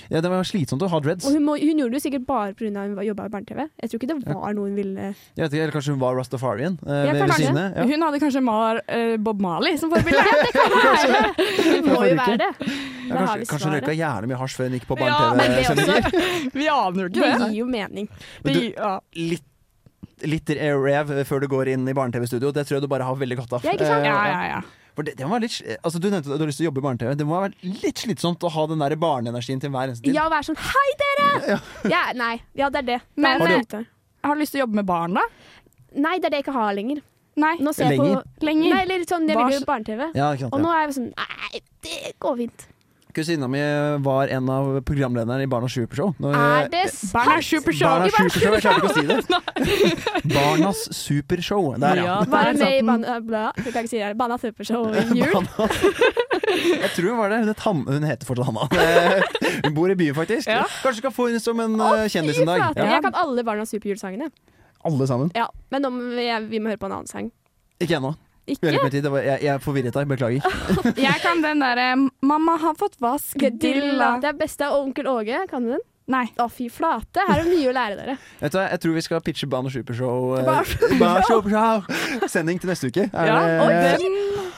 Ja, 0.09 0.21
det 0.25 0.31
var 0.31 0.47
slitsomt 0.47 0.83
å 0.83 0.89
ha 0.93 1.01
dreads. 1.03 1.27
Og 1.29 1.35
hun, 1.37 1.45
må, 1.45 1.57
hun 1.61 1.81
gjorde 1.83 1.97
det 1.97 2.01
jo 2.01 2.05
sikkert 2.07 2.27
bare 2.29 2.55
pga. 2.57 2.71
hun 2.87 3.01
jobba 3.05 3.27
i 3.27 3.33
barne-TV. 3.35 3.65
Jeg 3.83 3.91
tror 3.91 4.01
ikke 4.01 4.11
det 4.13 4.19
var 4.35 4.55
noe 4.57 4.69
hun 4.69 4.77
ville 4.79 5.09
Jeg 5.11 5.43
vet 5.43 5.53
ikke, 5.53 5.63
Eller 5.65 5.75
kanskje 5.75 5.95
hun 5.97 6.01
var 6.03 6.17
Rastafarian 6.19 6.79
eh, 6.87 7.09
Ja, 7.09 7.27
sine. 7.35 7.65
Ja. 7.77 7.87
Hun 7.91 8.07
hadde 8.07 8.21
kanskje 8.23 8.43
Mar, 8.45 8.81
eh, 8.87 9.17
Bob 9.19 9.43
Marley 9.43 9.77
som 9.81 9.91
forbilde. 9.93 10.23
Hun 11.69 11.91
må 11.91 12.01
jo 12.07 12.15
være 12.19 12.39
det. 12.45 12.51
Ja, 13.09 13.25
kanskje, 13.25 13.45
kanskje 13.51 13.69
hun 13.69 13.77
røyka 13.79 13.95
gjerne 13.97 14.31
mye 14.31 14.41
hasj 14.41 14.59
før 14.59 14.69
hun 14.69 14.79
gikk 14.79 14.89
på 14.89 14.99
Ja, 15.01 15.19
barne-TV-sendinger. 15.35 16.51
Vi 16.55 16.69
aner 16.73 17.05
jo 17.07 17.09
Det 17.09 17.23
ikke 17.23 17.39
det. 17.39 17.53
gir 17.53 17.61
jo 17.63 17.69
mening. 17.73 18.09
Men 18.45 18.53
det 18.55 18.63
du- 18.63 18.75
ja. 18.77 18.95
litt, 19.17 19.47
litt 20.29 20.51
rev 20.59 21.15
før 21.29 21.41
du 21.45 21.49
går 21.49 21.73
inn 21.75 21.89
i 21.89 21.95
barne-TV-studio. 21.97 22.53
Det 22.53 22.67
tror 22.69 22.79
jeg 22.79 22.83
du 22.87 22.91
bare 22.91 23.07
har 23.09 23.17
veldig 23.17 23.39
godt 23.43 23.57
av. 23.59 23.65
Ja, 23.65 23.73
ikke 23.77 23.89
sant? 23.89 24.05
Eh, 24.05 24.11
ja, 24.13 24.27
ja, 24.29 24.45
ja. 24.57 24.61
For 24.99 25.07
det, 25.07 25.13
det 25.15 25.27
må 25.31 25.37
være 25.37 25.47
litt, 25.47 25.57
altså, 25.87 26.01
du 26.03 26.09
nevnte 26.11 26.27
at 26.27 26.41
du 26.41 26.43
har 26.43 26.49
lyst 26.51 26.59
til 26.59 26.67
å 26.67 26.71
jobbe 26.73 26.81
i 26.83 26.87
barne-TV. 26.89 27.13
Det 27.21 27.27
må 27.29 27.37
være 27.39 27.75
litt 27.85 28.01
slitsomt 28.03 28.43
å 28.43 28.51
ha 28.51 28.65
den 28.67 28.81
der 28.83 28.97
barneenergien 28.99 29.61
til 29.63 29.71
hver 29.71 29.87
eneste 29.93 30.03
tid. 30.09 30.17
Ja, 30.17 30.25
å 30.27 30.33
være 30.33 30.49
sånn 30.49 30.59
Hei, 30.59 30.89
dere! 31.05 31.59
Ja, 31.95 32.01
nei. 32.19 32.33
Ja, 32.59 32.67
det 32.75 32.83
er 32.83 32.89
det. 32.89 32.97
Men- 33.15 33.39
Har 33.45 33.53
du, 33.63 33.85
Har 34.27 34.35
du 34.35 34.43
lyst 34.43 34.57
til 34.57 34.59
å 34.59 34.65
jobbe 34.65 34.81
med 34.81 34.89
barn, 34.91 35.15
da? 35.15 35.23
Nei, 35.95 36.17
det 36.19 36.27
er 36.27 36.35
det 36.35 36.41
jeg 36.43 36.49
ikke 36.49 36.57
har 36.59 36.75
lenger. 36.75 37.05
Nei. 37.39 37.53
Nå 37.63 37.71
ser 37.77 37.93
jeg 37.93 38.01
Lenger? 38.01 38.25
på 38.27 38.49
Lenger. 38.49 38.73
Nei, 38.75 38.81
eller 38.83 39.05
sånn, 39.07 39.29
jeg 39.31 39.39
vil 39.39 39.55
jo 39.55 39.67
barne-TV. 39.71 40.09
Ja, 40.19 40.33
Og 40.51 40.59
nå 40.59 40.73
er 40.75 40.81
jeg 40.89 40.97
sånn 40.99 41.13
Nei, 41.15 41.61
det 41.87 42.13
går 42.19 42.37
fint. 42.43 42.67
Kusina 43.19 43.49
mi 43.51 43.61
var 44.07 44.31
en 44.33 44.49
av 44.55 44.69
programlederne 44.87 45.43
i 45.43 45.49
Barnas 45.51 45.75
Supershow. 45.75 46.15
Når- 46.23 46.37
Er 46.39 46.69
det 46.73 46.85
sant? 46.95 47.43
Supershow. 47.43 47.89
Barnas 47.89 48.13
Supershow! 48.15 48.15
Barnas 48.15 48.15
Supershow, 48.15 48.53
jeg 48.55 48.63
klarte 48.63 48.79
ikke 48.79 48.91
å 48.91 48.97
si 48.97 49.07
det. 49.11 49.19
Barnas 50.37 50.83
Supershow. 50.95 51.65
Der, 51.83 52.03
ja. 52.05 52.19
Var 52.31 52.53
hun 52.53 52.59
med 52.63 52.77
i 52.79 52.83
Barnas 52.87 53.11
si 53.91 53.99
det. 53.99 54.15
Supershow 54.49 54.87
i 54.95 55.03
jul? 55.19 55.35
Jeg 56.79 56.91
tror 56.95 57.09
hun 57.11 57.19
var 57.19 57.35
det. 57.35 57.41
Hun, 57.65 57.83
hun 57.89 58.07
heter 58.09 58.27
fortsatt 58.29 58.47
Hanna. 58.49 58.69
Eh, 58.73 59.23
Hun 59.65 59.75
bor 59.75 59.91
i 59.91 59.97
byen, 59.99 60.15
faktisk. 60.17 60.47
Ja. 60.49 60.63
Kanskje 60.83 61.03
skal 61.03 61.13
få 61.15 61.27
henne 61.29 61.41
som 61.43 61.59
en 61.61 61.75
eh, 61.81 62.07
kjendis 62.13 62.39
en 62.41 62.47
dag. 62.49 62.63
Ja. 62.79 62.87
Jeg 62.95 63.03
kan 63.05 63.19
alle 63.19 63.45
Barnas 63.45 63.73
Superjulsangene. 63.75 64.31
Alle 64.87 65.07
sammen. 65.11 65.33
Ja, 65.35 65.49
men 65.75 65.85
om 65.89 65.99
vi, 66.15 66.29
vi 66.53 66.61
må 66.63 66.71
høre 66.71 66.79
på 66.81 66.87
en 66.89 66.95
annen 67.01 67.11
sang. 67.11 67.33
Ikke 67.83 67.99
ennå. 67.99 68.15
Ikke? 68.55 68.73
Jeg, 68.73 69.43
jeg 69.45 69.61
forvirret 69.65 69.95
deg. 69.95 70.09
Beklager. 70.09 70.43
Jeg 71.09 71.21
kan 71.23 71.43
den 71.45 71.61
derre 71.63 71.89
'Mamma 72.23 72.57
har 72.63 72.75
fått 72.79 72.97
vaskedilla'. 73.01 74.21
Det 74.23 74.31
er 74.33 74.37
beste 74.39 74.67
av 74.67 74.81
Onkel 74.81 75.07
Åge. 75.11 75.45
Kan 75.51 75.65
du 75.67 75.75
den? 75.77 75.85
Nei. 76.09 76.25
Å, 76.41 76.47
fy 76.49 76.71
flate. 76.73 77.21
Her 77.29 77.43
er 77.43 77.45
det 77.45 77.53
mye 77.53 77.69
å 77.69 77.75
lære 77.77 77.99
dere. 77.99 78.15
Vet 78.41 78.53
du, 78.55 78.59
hva, 78.59 78.69
Jeg 78.73 78.81
tror 78.81 78.95
vi 78.97 79.05
skal 79.05 79.21
pitche 79.21 79.49
Barnas 79.51 79.77
Supershow. 79.77 80.39
eh, 80.41 82.29
Sending 82.33 82.61
til 82.63 82.71
neste 82.73 82.89
uke. 82.89 83.11
Er 83.13 83.27
Ja, 83.29 83.41
det- 83.45 83.61
og 83.61 83.69
den 83.69 84.55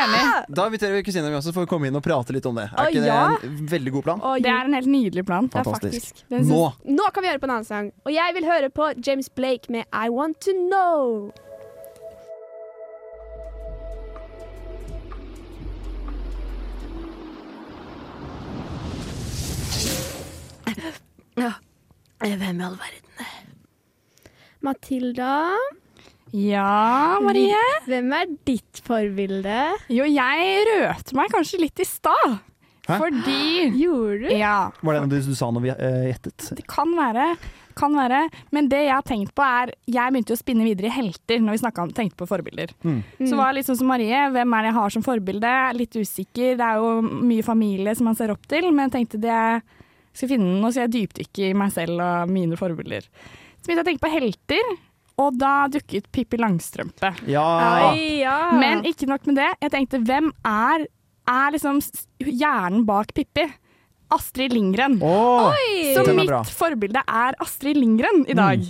enig. 0.00 0.54
Da 0.56 0.66
inviterer 0.66 0.94
vi 0.96 1.02
kusina 1.02 1.28
mi 1.28 1.36
også, 1.36 1.52
for 1.52 1.66
å 1.66 1.70
komme 1.70 1.88
inn 1.90 1.96
og 1.98 2.04
prate 2.04 2.32
litt 2.32 2.46
om 2.48 2.56
det. 2.56 2.68
Er 2.70 2.84
Å, 2.84 2.88
ikke 2.88 3.04
ja. 3.04 3.20
det 3.36 3.50
en 3.50 3.68
veldig 3.74 3.92
god 3.96 4.06
plan? 4.06 4.20
Å, 4.24 4.34
Det 4.42 4.52
er 4.52 4.64
en 4.70 4.76
helt 4.78 4.90
nydelig 4.90 5.26
plan. 5.26 5.48
Fantastisk. 5.52 6.24
faktisk. 6.24 6.48
Nå! 6.48 6.62
Nå 6.86 7.10
kan 7.12 7.24
vi 7.26 7.28
høre 7.32 7.42
på 7.42 7.48
en 7.50 7.54
annen 7.58 7.68
sang. 7.68 7.92
Og 8.06 8.12
jeg 8.14 8.34
vil 8.38 8.48
høre 8.48 8.70
på 8.72 8.90
James 9.06 9.28
Blake 9.28 9.70
med 9.72 9.84
I 9.92 10.08
Want 10.08 10.40
To 10.46 10.52
Know. 10.56 11.32
Ja. 21.38 21.52
Hvem 22.20 22.60
i 22.60 22.64
all 22.66 22.76
verden? 22.80 23.28
Matilda, 24.60 25.56
Ja, 26.36 27.18
Marie? 27.24 27.56
hvem 27.88 28.12
er 28.14 28.26
ditt 28.46 28.80
forbilde? 28.86 29.62
Jo, 29.90 30.04
jeg 30.04 30.66
røte 30.68 31.16
meg 31.16 31.32
kanskje 31.32 31.60
litt 31.64 31.80
i 31.80 31.86
stad. 31.88 32.38
Fordi 32.90 33.70
Gjorde 33.78 34.28
du? 34.28 34.34
Ja, 34.34 34.70
Var 34.82 34.94
det 34.94 34.98
en 34.98 35.04
av 35.04 35.10
de 35.12 35.20
du 35.22 35.34
sa 35.38 35.50
når 35.52 35.62
vi 35.62 35.70
eh, 35.70 36.06
gjettet? 36.10 36.46
det 36.58 36.66
kan 36.66 36.90
være. 36.96 37.36
Kan 37.78 37.94
være. 37.94 38.24
Men 38.50 38.68
det 38.68 38.80
jeg 38.86 38.94
har 38.94 39.02
tenkt 39.06 39.34
på 39.36 39.44
er 39.46 39.72
Jeg 39.86 40.10
begynte 40.12 40.34
å 40.34 40.40
spinne 40.40 40.64
videre 40.66 40.88
i 40.90 40.94
helter 40.94 41.38
når 41.38 41.58
vi 41.58 41.70
om, 41.70 41.92
tenkte 41.94 42.16
på 42.18 42.26
forbilder. 42.26 42.72
Mm. 42.82 43.02
Så 43.28 43.36
var 43.38 43.50
det 43.52 43.60
litt 43.60 43.66
sånn 43.70 43.78
som 43.78 43.86
Marie. 43.86 44.24
Hvem 44.34 44.56
er 44.56 44.62
det 44.62 44.72
jeg 44.72 44.78
har 44.80 44.90
som 44.96 45.02
forbilde? 45.06 45.52
Litt 45.78 45.94
usikker. 45.94 46.56
Det 46.58 46.66
er 46.66 46.80
jo 46.82 47.00
mye 47.02 47.42
familie 47.46 47.94
som 47.94 48.10
man 48.10 48.18
ser 48.18 48.32
opp 48.34 48.42
til, 48.50 48.66
men 48.72 48.88
jeg 48.88 48.96
tenkte 48.98 49.22
det 49.22 49.30
jeg 49.30 49.62
skal 50.16 50.28
finne 50.32 50.48
den, 50.54 50.64
og 50.66 50.72
så 50.74 50.84
jeg 50.86 50.92
dypdykker 50.96 51.50
i 51.50 51.56
meg 51.56 51.72
selv 51.74 52.00
og 52.02 52.30
mine 52.34 52.58
forbilder. 52.58 53.04
Så 53.60 53.66
begynte 53.68 53.80
jeg 53.80 53.84
å 53.84 53.88
tenke 53.90 54.04
på 54.06 54.12
helter, 54.14 54.70
og 55.20 55.36
da 55.38 55.54
dukket 55.68 56.06
Pippi 56.14 56.38
Langstrømpe. 56.40 57.10
Ja! 57.28 57.44
Ai, 57.92 58.20
ja. 58.22 58.36
Men 58.56 58.82
ikke 58.88 59.08
nok 59.10 59.26
med 59.28 59.36
det. 59.42 59.50
Jeg 59.60 59.72
tenkte 59.74 60.00
hvem 60.08 60.30
er, 60.48 60.86
er 61.28 61.52
liksom 61.56 61.82
hjernen 62.24 62.86
bak 62.88 63.12
Pippi? 63.16 63.44
Astrid 64.10 64.50
Lindgren. 64.56 64.96
Åh, 65.06 65.52
Så 65.94 66.02
den 66.08 66.16
mitt 66.18 66.48
forbilde 66.50 66.98
er 67.06 67.36
Astrid 67.44 67.76
Lindgren 67.78 68.24
i 68.26 68.34
dag. 68.34 68.64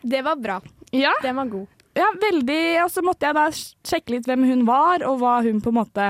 Det 0.00 0.22
var 0.24 0.38
bra. 0.40 0.60
Ja, 0.96 1.10
Den 1.20 1.36
var 1.36 1.50
god. 1.50 1.66
ja, 1.98 2.06
veldig. 2.22 2.62
Og 2.86 2.90
så 2.94 3.02
måtte 3.04 3.26
jeg 3.28 3.36
da 3.36 3.48
sjekke 3.52 4.14
litt 4.14 4.24
hvem 4.30 4.46
hun 4.48 4.62
var, 4.70 5.02
og 5.04 5.18
hva 5.20 5.34
hun 5.44 5.60
på 5.60 5.68
en 5.74 5.80
måte 5.82 6.06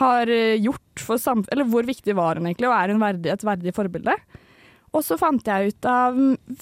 har 0.00 0.30
eh, 0.32 0.56
gjort 0.62 1.02
for 1.04 1.20
samfunnet. 1.20 1.52
Eller 1.52 1.68
hvor 1.72 1.84
viktig 1.88 2.14
var 2.16 2.36
hun 2.40 2.46
egentlig, 2.48 2.68
og 2.70 2.76
er 2.78 2.92
hun 2.94 3.02
verdig, 3.02 3.32
et 3.32 3.44
verdig 3.44 3.74
forbilde? 3.76 4.14
Og 4.92 5.00
så 5.06 5.16
fant 5.16 5.46
jeg 5.48 5.72
ut 5.72 5.86
av 5.88 6.18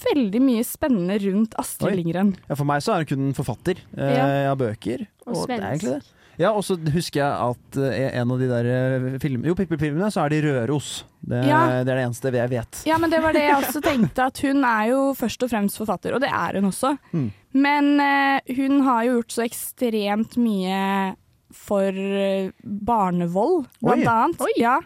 veldig 0.06 0.40
mye 0.44 0.62
spennende 0.62 1.16
rundt 1.24 1.56
Astrid 1.58 1.90
Oi. 1.90 1.96
Lindgren. 1.98 2.36
Ja, 2.46 2.54
for 2.54 2.68
meg 2.68 2.82
så 2.86 2.94
er 2.94 3.02
hun 3.02 3.10
kun 3.10 3.24
en 3.28 3.34
forfatter 3.34 3.80
eh, 3.98 4.14
Ja. 4.14 4.26
av 4.52 4.58
bøker. 4.60 5.06
Og 5.26 5.34
det 5.34 5.40
er 5.40 5.46
svensk. 5.46 5.66
egentlig 5.66 5.94
det. 5.98 6.16
Ja, 6.40 6.52
og 6.56 6.62
så 6.64 6.76
husker 6.94 7.20
jeg 7.20 7.32
at 7.50 7.76
i 7.84 8.04
en 8.16 8.30
av 8.32 8.38
de 8.40 8.46
der 8.48 8.68
filmene, 8.70 9.18
film, 9.20 9.42
Jo, 9.44 9.52
Pippi-filmene, 9.58 10.06
så 10.14 10.22
er 10.24 10.30
de 10.32 10.38
Røros. 10.46 11.02
Det, 11.20 11.42
Ja. 11.44 11.82
det 11.84 11.90
er 11.92 11.98
det 11.98 12.04
eneste 12.06 12.30
jeg 12.32 12.48
vet. 12.54 12.78
Ja, 12.88 12.96
men 13.02 13.10
det 13.12 13.20
var 13.20 13.34
det 13.36 13.42
jeg 13.42 13.56
også 13.58 13.82
tenkte, 13.84 14.24
at 14.30 14.38
hun 14.46 14.64
er 14.64 14.86
jo 14.88 15.00
først 15.18 15.42
og 15.44 15.50
fremst 15.50 15.76
forfatter, 15.82 16.14
og 16.14 16.22
det 16.22 16.30
er 16.32 16.54
hun 16.56 16.70
også. 16.70 16.94
Mm. 17.12 17.26
Men 17.52 17.90
eh, 18.00 18.40
hun 18.56 18.80
har 18.86 19.04
jo 19.04 19.18
gjort 19.18 19.34
så 19.36 19.44
ekstremt 19.44 20.38
mye 20.40 21.16
for 21.54 21.88
eh, 21.92 22.50
barnevold, 22.62 23.66
blant 23.80 24.02
Oi. 24.06 24.10
annet. 24.12 24.40
Oi. 24.46 24.52
Ja, 24.60 24.78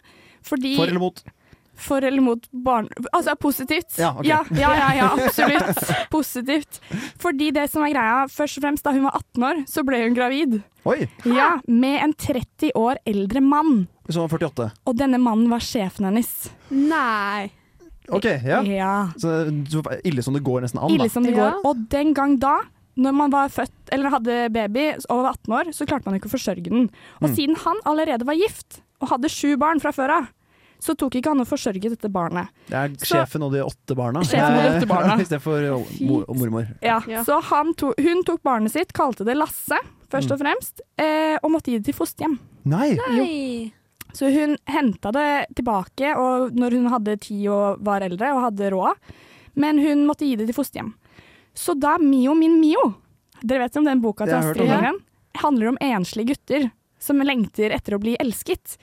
fordi 0.45 0.77
For 0.77 0.87
eller 0.91 1.01
mot? 1.03 1.25
For 1.75 2.05
eller 2.07 2.23
mot 2.23 2.45
barn... 2.53 2.87
Altså 3.13 3.33
positivt. 3.41 3.97
Ja, 3.99 4.13
okay. 4.15 4.29
ja, 4.31 4.45
ja, 4.55 4.69
ja, 4.79 4.91
ja, 4.95 5.09
absolutt. 5.19 5.81
Positivt. 6.13 6.79
Fordi 7.19 7.49
det 7.57 7.65
som 7.73 7.83
var 7.83 7.91
greia, 7.91 8.21
først 8.31 8.61
og 8.61 8.67
fremst 8.69 8.85
da 8.87 8.93
hun 8.95 9.09
var 9.09 9.17
18 9.19 9.47
år, 9.49 9.65
så 9.73 9.83
ble 9.89 9.99
hun 10.05 10.15
gravid. 10.15 10.61
Oi! 10.87 11.01
Ja, 11.27 11.57
Med 11.67 11.99
en 12.05 12.15
30 12.15 12.71
år 12.79 13.01
eldre 13.11 13.43
mann. 13.43 13.89
Som 14.09 14.23
var 14.29 14.37
48. 14.39 14.69
Og 14.87 14.97
denne 15.01 15.19
mannen 15.19 15.51
var 15.51 15.65
sjefen 15.67 16.07
hennes. 16.07 16.31
Nei. 16.71 17.49
OK, 18.13 18.27
ja. 18.45 18.61
ja. 18.69 18.93
Så, 19.19 19.33
så 19.73 19.83
ille 20.05 20.23
som 20.23 20.37
det 20.37 20.43
går 20.45 20.61
nesten 20.67 20.79
an, 20.85 20.93
Ille 20.93 21.09
som 21.11 21.25
det 21.25 21.33
Ja. 21.35 21.55
går. 21.57 21.63
Og 21.73 21.85
den 21.91 22.15
gang 22.15 22.37
da, 22.39 22.59
når 22.97 23.13
man 23.15 23.31
var 23.31 23.49
født 23.49 23.91
eller 23.93 24.11
hadde 24.11 24.53
baby 24.55 24.85
over 25.11 25.31
18 25.33 25.53
år, 25.59 25.73
så 25.75 25.87
klarte 25.87 26.07
man 26.07 26.15
ikke 26.19 26.29
å 26.31 26.35
forsørge 26.37 26.65
den. 26.71 26.91
Og 27.23 27.29
Mm. 27.31 27.35
siden 27.37 27.57
han 27.65 27.77
allerede 27.85 28.25
var 28.27 28.35
gift 28.35 28.81
og 29.01 29.09
hadde 29.09 29.29
sju 29.29 29.57
barn 29.59 29.81
fra 29.81 29.91
før 29.93 30.11
av, 30.19 30.27
så 30.81 30.95
tok 30.97 31.15
ikke 31.17 31.29
han 31.33 31.41
å 31.41 31.47
forsørge 31.49 31.81
dette 31.91 32.11
barnet. 32.13 32.49
Det 32.69 32.75
er 32.75 32.89
Så- 32.91 33.17
sjefen 33.17 33.43
og 33.43 33.53
de 33.53 33.63
åtte 33.65 33.97
barna. 33.97 34.21
Sjefen 34.21 34.57
og 34.57 34.63
de 34.63 34.79
åtte 34.79 34.89
barna. 34.89 35.17
Istedenfor 35.23 35.87
mor 36.07 36.25
og 36.29 36.37
mormor. 36.37 36.67
Ja, 36.83 37.01
Ja. 37.09 37.23
Så 37.25 37.41
han 37.43 37.73
to, 37.75 37.95
hun 37.99 38.23
tok 38.23 38.43
barnet 38.43 38.71
sitt, 38.71 38.93
kalte 38.93 39.25
det 39.25 39.37
Lasse, 39.37 39.79
først 40.11 40.31
og 40.31 40.39
fremst, 40.39 40.81
eh, 40.99 41.39
og 41.43 41.51
måtte 41.51 41.73
gi 41.73 41.79
det 41.79 41.87
til 41.87 41.95
fosterhjem. 41.95 42.39
Nei! 42.65 42.95
Nei. 42.95 43.73
Så 44.13 44.31
hun 44.33 44.57
henta 44.69 45.11
det 45.11 45.47
tilbake 45.57 46.15
og 46.17 46.53
når 46.55 46.71
hun 46.71 46.87
hadde 46.93 47.19
ti 47.19 47.49
og 47.49 47.83
var 47.83 48.01
eldre 48.01 48.31
og 48.33 48.43
hadde 48.53 48.71
råd, 48.71 48.95
men 49.57 49.79
hun 49.79 50.07
måtte 50.07 50.21
gi 50.29 50.37
det 50.37 50.47
til 50.47 50.55
fosterhjem. 50.55 50.93
Så 51.55 51.75
da 51.79 51.97
Mio 52.03 52.35
min 52.35 52.59
Mio, 52.61 52.83
dere 53.43 53.65
vet 53.67 53.77
om 53.79 53.85
den 53.87 54.01
boka 54.03 54.27
til 54.27 54.35
Astrid. 54.41 54.65
Lindgren, 54.69 54.99
handler 55.43 55.73
om 55.73 55.79
enslige 55.83 56.33
gutter 56.35 56.69
som 57.03 57.21
lengter 57.23 57.71
etter 57.75 57.97
å 57.97 58.01
bli 58.03 58.17
elsket. 58.23 58.77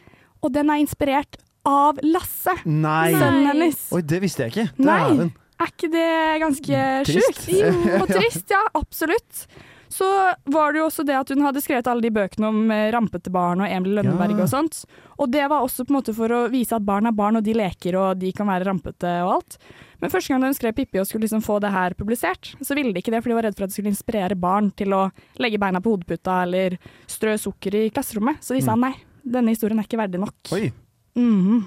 Og 0.43 0.51
den 0.55 0.69
er 0.71 0.81
inspirert 0.83 1.37
av 1.67 1.99
Lasse, 2.03 2.55
Nei! 2.65 3.11
sønnen 3.13 3.47
hennes. 3.51 3.83
Oi, 3.93 4.01
det 4.01 4.21
visste 4.23 4.47
jeg 4.47 4.53
ikke. 4.55 4.69
Nei. 4.81 5.01
den. 5.19 5.33
Er 5.61 5.69
ikke 5.69 5.91
det 5.93 6.07
ganske 6.41 6.79
sjukt? 7.05 7.43
Jo, 7.61 7.73
og 8.01 8.07
trist, 8.09 8.47
ja, 8.49 8.63
absolutt. 8.79 9.43
Så 9.91 10.07
var 10.47 10.71
det 10.71 10.79
jo 10.79 10.85
også 10.87 11.03
det 11.05 11.17
at 11.19 11.29
hun 11.33 11.43
hadde 11.43 11.61
skrevet 11.61 11.87
alle 11.91 12.01
de 12.05 12.09
bøkene 12.15 12.47
om 12.47 12.61
eh, 12.71 12.87
rampete 12.95 13.29
barn 13.33 13.59
og 13.61 13.67
Emil 13.69 13.97
Lønneberg 13.99 14.37
Ja. 14.39 14.45
og 14.45 14.49
sånt. 14.49 14.79
Og 15.19 15.29
det 15.33 15.43
var 15.51 15.61
også 15.65 15.83
på 15.85 15.91
en 15.91 15.97
måte 15.99 16.15
for 16.17 16.31
å 16.31 16.45
vise 16.49 16.73
at 16.77 16.85
barn 16.87 17.09
er 17.11 17.13
barn, 17.17 17.35
og 17.37 17.43
de 17.45 17.53
leker 17.59 17.97
og 17.99 18.17
de 18.23 18.31
kan 18.33 18.47
være 18.49 18.69
rampete 18.71 19.11
og 19.25 19.33
alt. 19.35 19.57
Men 20.01 20.09
første 20.09 20.33
gang 20.33 20.41
de 20.43 20.53
skrev 20.57 20.73
Pippi 20.73 20.99
og 21.01 21.05
skulle 21.07 21.27
liksom 21.27 21.43
få 21.45 21.59
det 21.61 21.69
her 21.71 21.93
publisert, 21.97 22.55
så 22.65 22.75
ville 22.77 22.93
de 22.93 23.01
ikke 23.03 23.13
det, 23.13 23.21
for 23.21 23.29
de 23.29 23.37
var 23.37 23.45
redd 23.45 23.57
for 23.57 23.67
at 23.67 23.69
det 23.71 23.77
skulle 23.77 23.91
inspirere 23.93 24.37
barn 24.39 24.71
til 24.77 24.95
å 24.97 25.03
legge 25.41 25.59
beina 25.61 25.81
på 25.83 25.93
hodeputa 25.93 26.39
eller 26.47 26.77
strø 27.09 27.35
sukker 27.37 27.77
i 27.83 27.83
klasserommet. 27.93 28.41
Så 28.41 28.57
de 28.57 28.63
sa 28.65 28.73
nei, 28.79 28.95
denne 29.21 29.53
historien 29.53 29.77
er 29.77 29.85
ikke 29.85 30.01
verdig 30.01 30.23
nok. 30.23 30.39
Oi. 30.57 30.71
Mhm. 31.19 31.61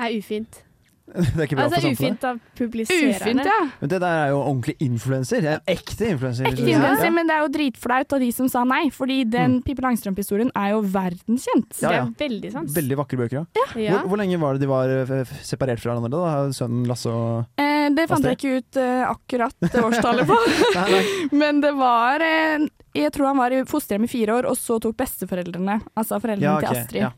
Det 0.00 0.08
er 0.08 0.16
ufint. 0.18 0.62
Det 1.34 1.40
er 1.42 1.46
ikke 1.48 1.56
bra 1.58 1.64
Altså 1.66 1.80
for 1.80 1.86
samfunnet. 1.86 2.00
ufint 2.00 2.24
av 2.28 2.38
publisererne. 2.58 3.16
Ufint, 3.20 3.48
ja. 3.50 3.58
Men 3.80 3.90
det 3.92 3.98
der 4.02 4.16
er 4.24 4.28
jo 4.32 4.38
ordentlig 4.44 4.74
influenser. 4.86 5.46
En 5.56 5.60
Ekte 5.74 6.08
influenser. 6.14 6.46
Ekte 6.50 6.66
Ja. 6.68 6.76
influenser, 6.78 7.10
men 7.16 7.26
det 7.30 7.34
er 7.36 7.40
jo 7.44 7.50
dritflaut 7.56 8.12
av 8.16 8.20
de 8.24 8.30
som 8.36 8.48
sa 8.52 8.62
nei, 8.64 8.82
fordi 8.94 9.18
den 9.30 9.58
Pippi 9.66 9.82
Langstrømpe-historien 9.84 10.52
er 10.54 10.70
jo 10.76 10.82
verdenskjent. 10.94 11.80
Ja, 11.82 11.92
ja. 11.98 12.04
Det 12.14 12.26
er 12.26 12.28
veldig 12.28 12.52
sant. 12.54 12.70
Veldig 12.76 12.98
vakre 13.02 13.20
bøker, 13.24 13.40
ja. 13.40 13.44
Ja. 13.80 13.96
Hvor, 14.00 14.12
hvor 14.14 14.22
lenge 14.22 14.38
var 14.42 14.54
det 14.58 14.64
de 14.64 14.70
var 14.70 14.88
eh, 14.94 15.24
separert 15.46 15.80
fra 15.82 15.94
hverandre? 15.96 16.10
da? 16.14 16.44
Sønnen 16.56 16.86
Lasse 16.90 17.10
og 17.10 17.46
Eh, 17.60 17.88
det 17.96 18.04
fant 18.10 18.20
Astrid? 18.24 18.30
jeg 18.30 18.38
ikke 18.38 18.58
ut 18.60 18.76
eh, 18.82 19.02
akkurat 19.08 19.54
det 19.64 19.82
årstallet 19.82 20.28
på, 20.28 20.36
Nei, 20.76 20.86
nei. 20.92 21.02
men 21.42 21.60
det 21.64 21.72
var 21.78 22.20
eh, 22.22 22.66
Jeg 22.94 23.12
tror 23.16 23.30
han 23.32 23.38
var 23.40 23.54
i 23.56 23.62
fosterhjem 23.68 24.04
i 24.06 24.10
fire 24.10 24.36
år, 24.40 24.48
og 24.50 24.56
så 24.60 24.76
tok 24.82 24.96
besteforeldrene, 25.00 25.80
altså 25.96 26.20
foreldrene 26.20 26.44
Ja, 26.44 26.60
til 26.60 26.76
Astrid, 26.84 27.02
ja. 27.02 27.10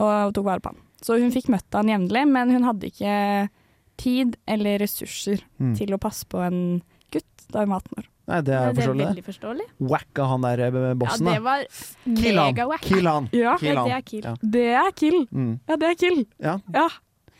og 0.00 0.34
tok 0.36 0.44
vare 0.50 0.60
på 0.64 0.72
han. 0.74 0.82
Så 1.02 1.18
hun 1.20 1.30
fikk 1.30 1.48
møtt 1.52 1.72
han 1.78 1.86
jevnlig, 1.92 2.24
men 2.28 2.50
hun 2.50 2.64
hadde 2.66 2.88
ikke 2.90 3.48
tid 3.98 4.36
eller 4.46 4.78
ressurser 4.82 5.40
Mm. 5.60 5.74
til 5.78 5.94
å 5.94 5.98
passe 5.98 6.24
på 6.26 6.38
en 6.44 6.82
gutt 7.10 7.24
da 7.52 7.60
hun 7.64 7.70
var 7.70 7.80
18 7.82 7.98
år. 8.02 8.06
Nei, 8.28 8.40
det 8.44 8.52
er 8.54 8.60
det 8.60 8.68
er 8.68 8.74
forståelig. 8.82 8.98
det. 8.98 9.06
veldig 9.08 9.24
forståelig. 9.24 9.66
Wacka 9.88 10.26
han 10.28 10.42
der 10.42 10.58
eh, 10.60 10.64
Ja, 10.68 11.16
det 11.16 11.42
var 11.42 11.64
Kill 12.04 12.36
han. 12.38 12.54
mega-wack. 12.54 12.82
Kill 12.82 13.06
han. 13.06 13.28
Ja, 13.32 13.56
Kill 13.56 13.68
Ja, 13.74 13.80
han. 13.80 13.88
det 13.88 13.94
er 13.96 14.02
kill. 14.02 14.22
Ja. 14.24 14.34
det 14.42 14.66
er 14.74 14.90
kill. 14.92 15.26
Mm. 15.32 15.60
Ja, 15.68 15.76
det 15.76 15.88
er 15.88 15.94
kill. 15.94 16.26
Ja, 16.38 16.58
Ja. 16.74 16.88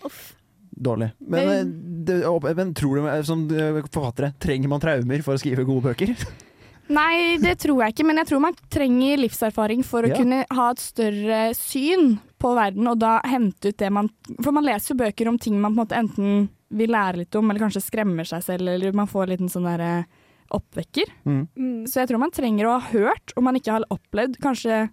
Uff. 0.04 0.34
dårlig. 0.80 1.10
Men, 1.20 1.46
men, 1.48 2.04
det, 2.06 2.56
men 2.56 2.74
tror 2.74 2.94
du, 2.96 3.08
eh, 3.08 3.22
som 3.22 3.42
eh, 3.50 3.82
forfattere, 3.90 4.32
trenger 4.38 4.68
man 4.68 4.80
traumer 4.80 5.22
for 5.22 5.34
å 5.34 5.38
skrive 5.42 5.66
gode 5.66 5.82
bøker? 5.90 6.14
Nei, 6.88 7.36
det 7.36 7.58
tror 7.60 7.82
jeg 7.84 7.92
ikke, 7.92 8.06
men 8.06 8.16
jeg 8.16 8.26
tror 8.30 8.40
man 8.40 8.54
trenger 8.72 9.18
livserfaring 9.20 9.82
for 9.84 10.02
å 10.02 10.08
Ja. 10.08 10.16
kunne 10.16 10.46
ha 10.50 10.70
et 10.70 10.78
større 10.80 11.52
syn 11.54 12.18
på 12.38 12.52
verden, 12.54 12.86
og 12.86 12.98
da 13.02 13.16
hente 13.26 13.72
ut 13.72 13.78
det 13.80 13.88
man 13.90 14.08
For 14.44 14.54
man 14.54 14.66
leser 14.66 14.92
jo 14.94 15.00
bøker 15.00 15.28
om 15.28 15.38
ting 15.42 15.56
man 15.60 15.72
på 15.74 15.80
en 15.80 15.82
måte 15.82 15.98
enten 15.98 16.48
vil 16.70 16.92
lære 16.92 17.22
litt 17.22 17.34
om, 17.38 17.48
eller 17.50 17.64
kanskje 17.64 17.80
skremmer 17.82 18.28
seg 18.28 18.42
selv, 18.44 18.68
eller 18.68 18.92
man 18.92 19.08
får 19.08 19.24
en 19.24 19.32
liten 19.32 19.48
sånn 19.52 19.64
derre 19.66 20.04
oppvekker. 20.54 21.10
Mm. 21.24 21.42
Mm. 21.56 21.86
Så 21.88 22.00
jeg 22.02 22.10
tror 22.10 22.20
man 22.22 22.32
trenger 22.32 22.68
å 22.68 22.74
ha 22.78 22.90
hørt, 22.92 23.32
om 23.36 23.44
man 23.48 23.56
ikke 23.56 23.72
har 23.78 23.86
opplevd, 23.92 24.36
kanskje 24.44 24.88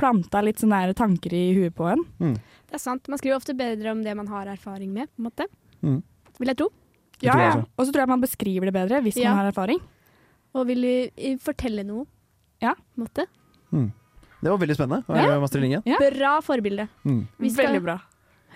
planta 0.00 0.40
litt 0.42 0.60
sånne 0.62 0.94
tanker 0.98 1.34
i 1.36 1.52
huet 1.56 1.76
på 1.76 1.86
en. 1.92 2.02
Det 2.18 2.78
er 2.78 2.82
sant. 2.82 3.06
Man 3.12 3.20
skriver 3.20 3.36
ofte 3.38 3.54
bedre 3.56 3.92
om 3.92 4.00
det 4.02 4.14
man 4.18 4.30
har 4.32 4.48
erfaring 4.50 4.92
med, 4.92 5.12
på 5.12 5.20
en 5.22 5.28
måte. 5.28 5.46
Mm. 5.84 6.00
Vil 6.40 6.52
jeg 6.54 6.60
tro. 6.62 6.68
Ja, 7.22 7.36
ja. 7.38 7.50
Og 7.76 7.86
så 7.86 7.92
tror 7.92 8.02
jeg 8.02 8.10
man 8.10 8.24
beskriver 8.24 8.66
det 8.66 8.74
bedre 8.74 9.02
hvis 9.04 9.20
Ja. 9.20 9.30
man 9.30 9.44
har 9.44 9.52
erfaring. 9.52 9.78
Og 10.56 10.66
vil 10.66 10.84
eh, 10.88 11.36
fortelle 11.40 11.84
noe. 11.86 12.06
Ja. 12.60 12.74
På 12.74 12.98
en 12.98 13.06
måte. 13.06 13.26
Det 14.42 14.50
var 14.50 14.58
veldig 14.58 14.74
spennende. 14.74 15.04
Ja. 15.22 15.36
Astrid 15.46 15.62
Lindgren. 15.62 15.82
Ja. 15.86 15.98
Bra 16.10 16.32
forbilde. 16.42 16.88
Mm. 17.06 17.20
Vi 17.38 17.50
skal 17.50 17.68
Veldig 17.70 17.82
bra. 17.84 17.98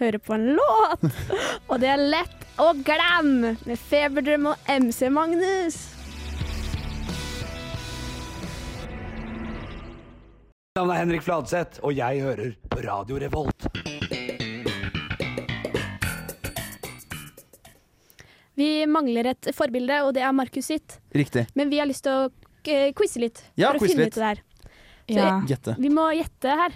høre 0.00 0.18
på 0.18 0.34
en 0.34 0.46
låt, 0.58 1.04
og 1.70 1.76
det 1.80 1.88
er 1.92 2.02
Lett 2.02 2.42
å 2.60 2.72
glemme 2.84 3.52
med 3.68 3.78
Feberdrøm 3.78 4.48
og 4.50 4.70
MC 4.72 5.06
Magnus. 5.14 5.78
Mitt 10.76 10.82
navn 10.82 10.90
er 10.92 10.98
Henrik 11.00 11.22
Fladseth, 11.24 11.78
og 11.86 11.94
jeg 11.96 12.20
hører 12.26 12.50
på 12.68 12.82
Radio 12.84 13.16
Revolt. 13.22 13.70
Vi 18.56 18.68
mangler 18.88 19.28
et 19.34 19.48
forbilde, 19.56 19.98
og 20.06 20.14
det 20.16 20.22
er 20.24 20.32
Markus 20.36 20.68
sitt. 20.72 20.98
Riktig. 21.14 21.46
Men 21.56 21.68
vi 21.72 21.80
har 21.80 21.88
lyst 21.88 22.06
til 22.06 22.12
å 22.12 22.28
eh, 22.72 22.90
quize 22.96 23.20
litt. 23.20 23.42
Ja, 23.60 23.70
for 23.74 23.84
å 23.84 23.88
finne 23.90 24.06
litt. 24.06 24.16
ut 24.16 24.20
det 24.20 24.28
der. 24.30 24.42
Ja. 25.12 25.40
Gjette. 25.46 25.76
Vi 25.78 25.90
må 25.92 26.08
gjette 26.16 26.56
her. 26.62 26.74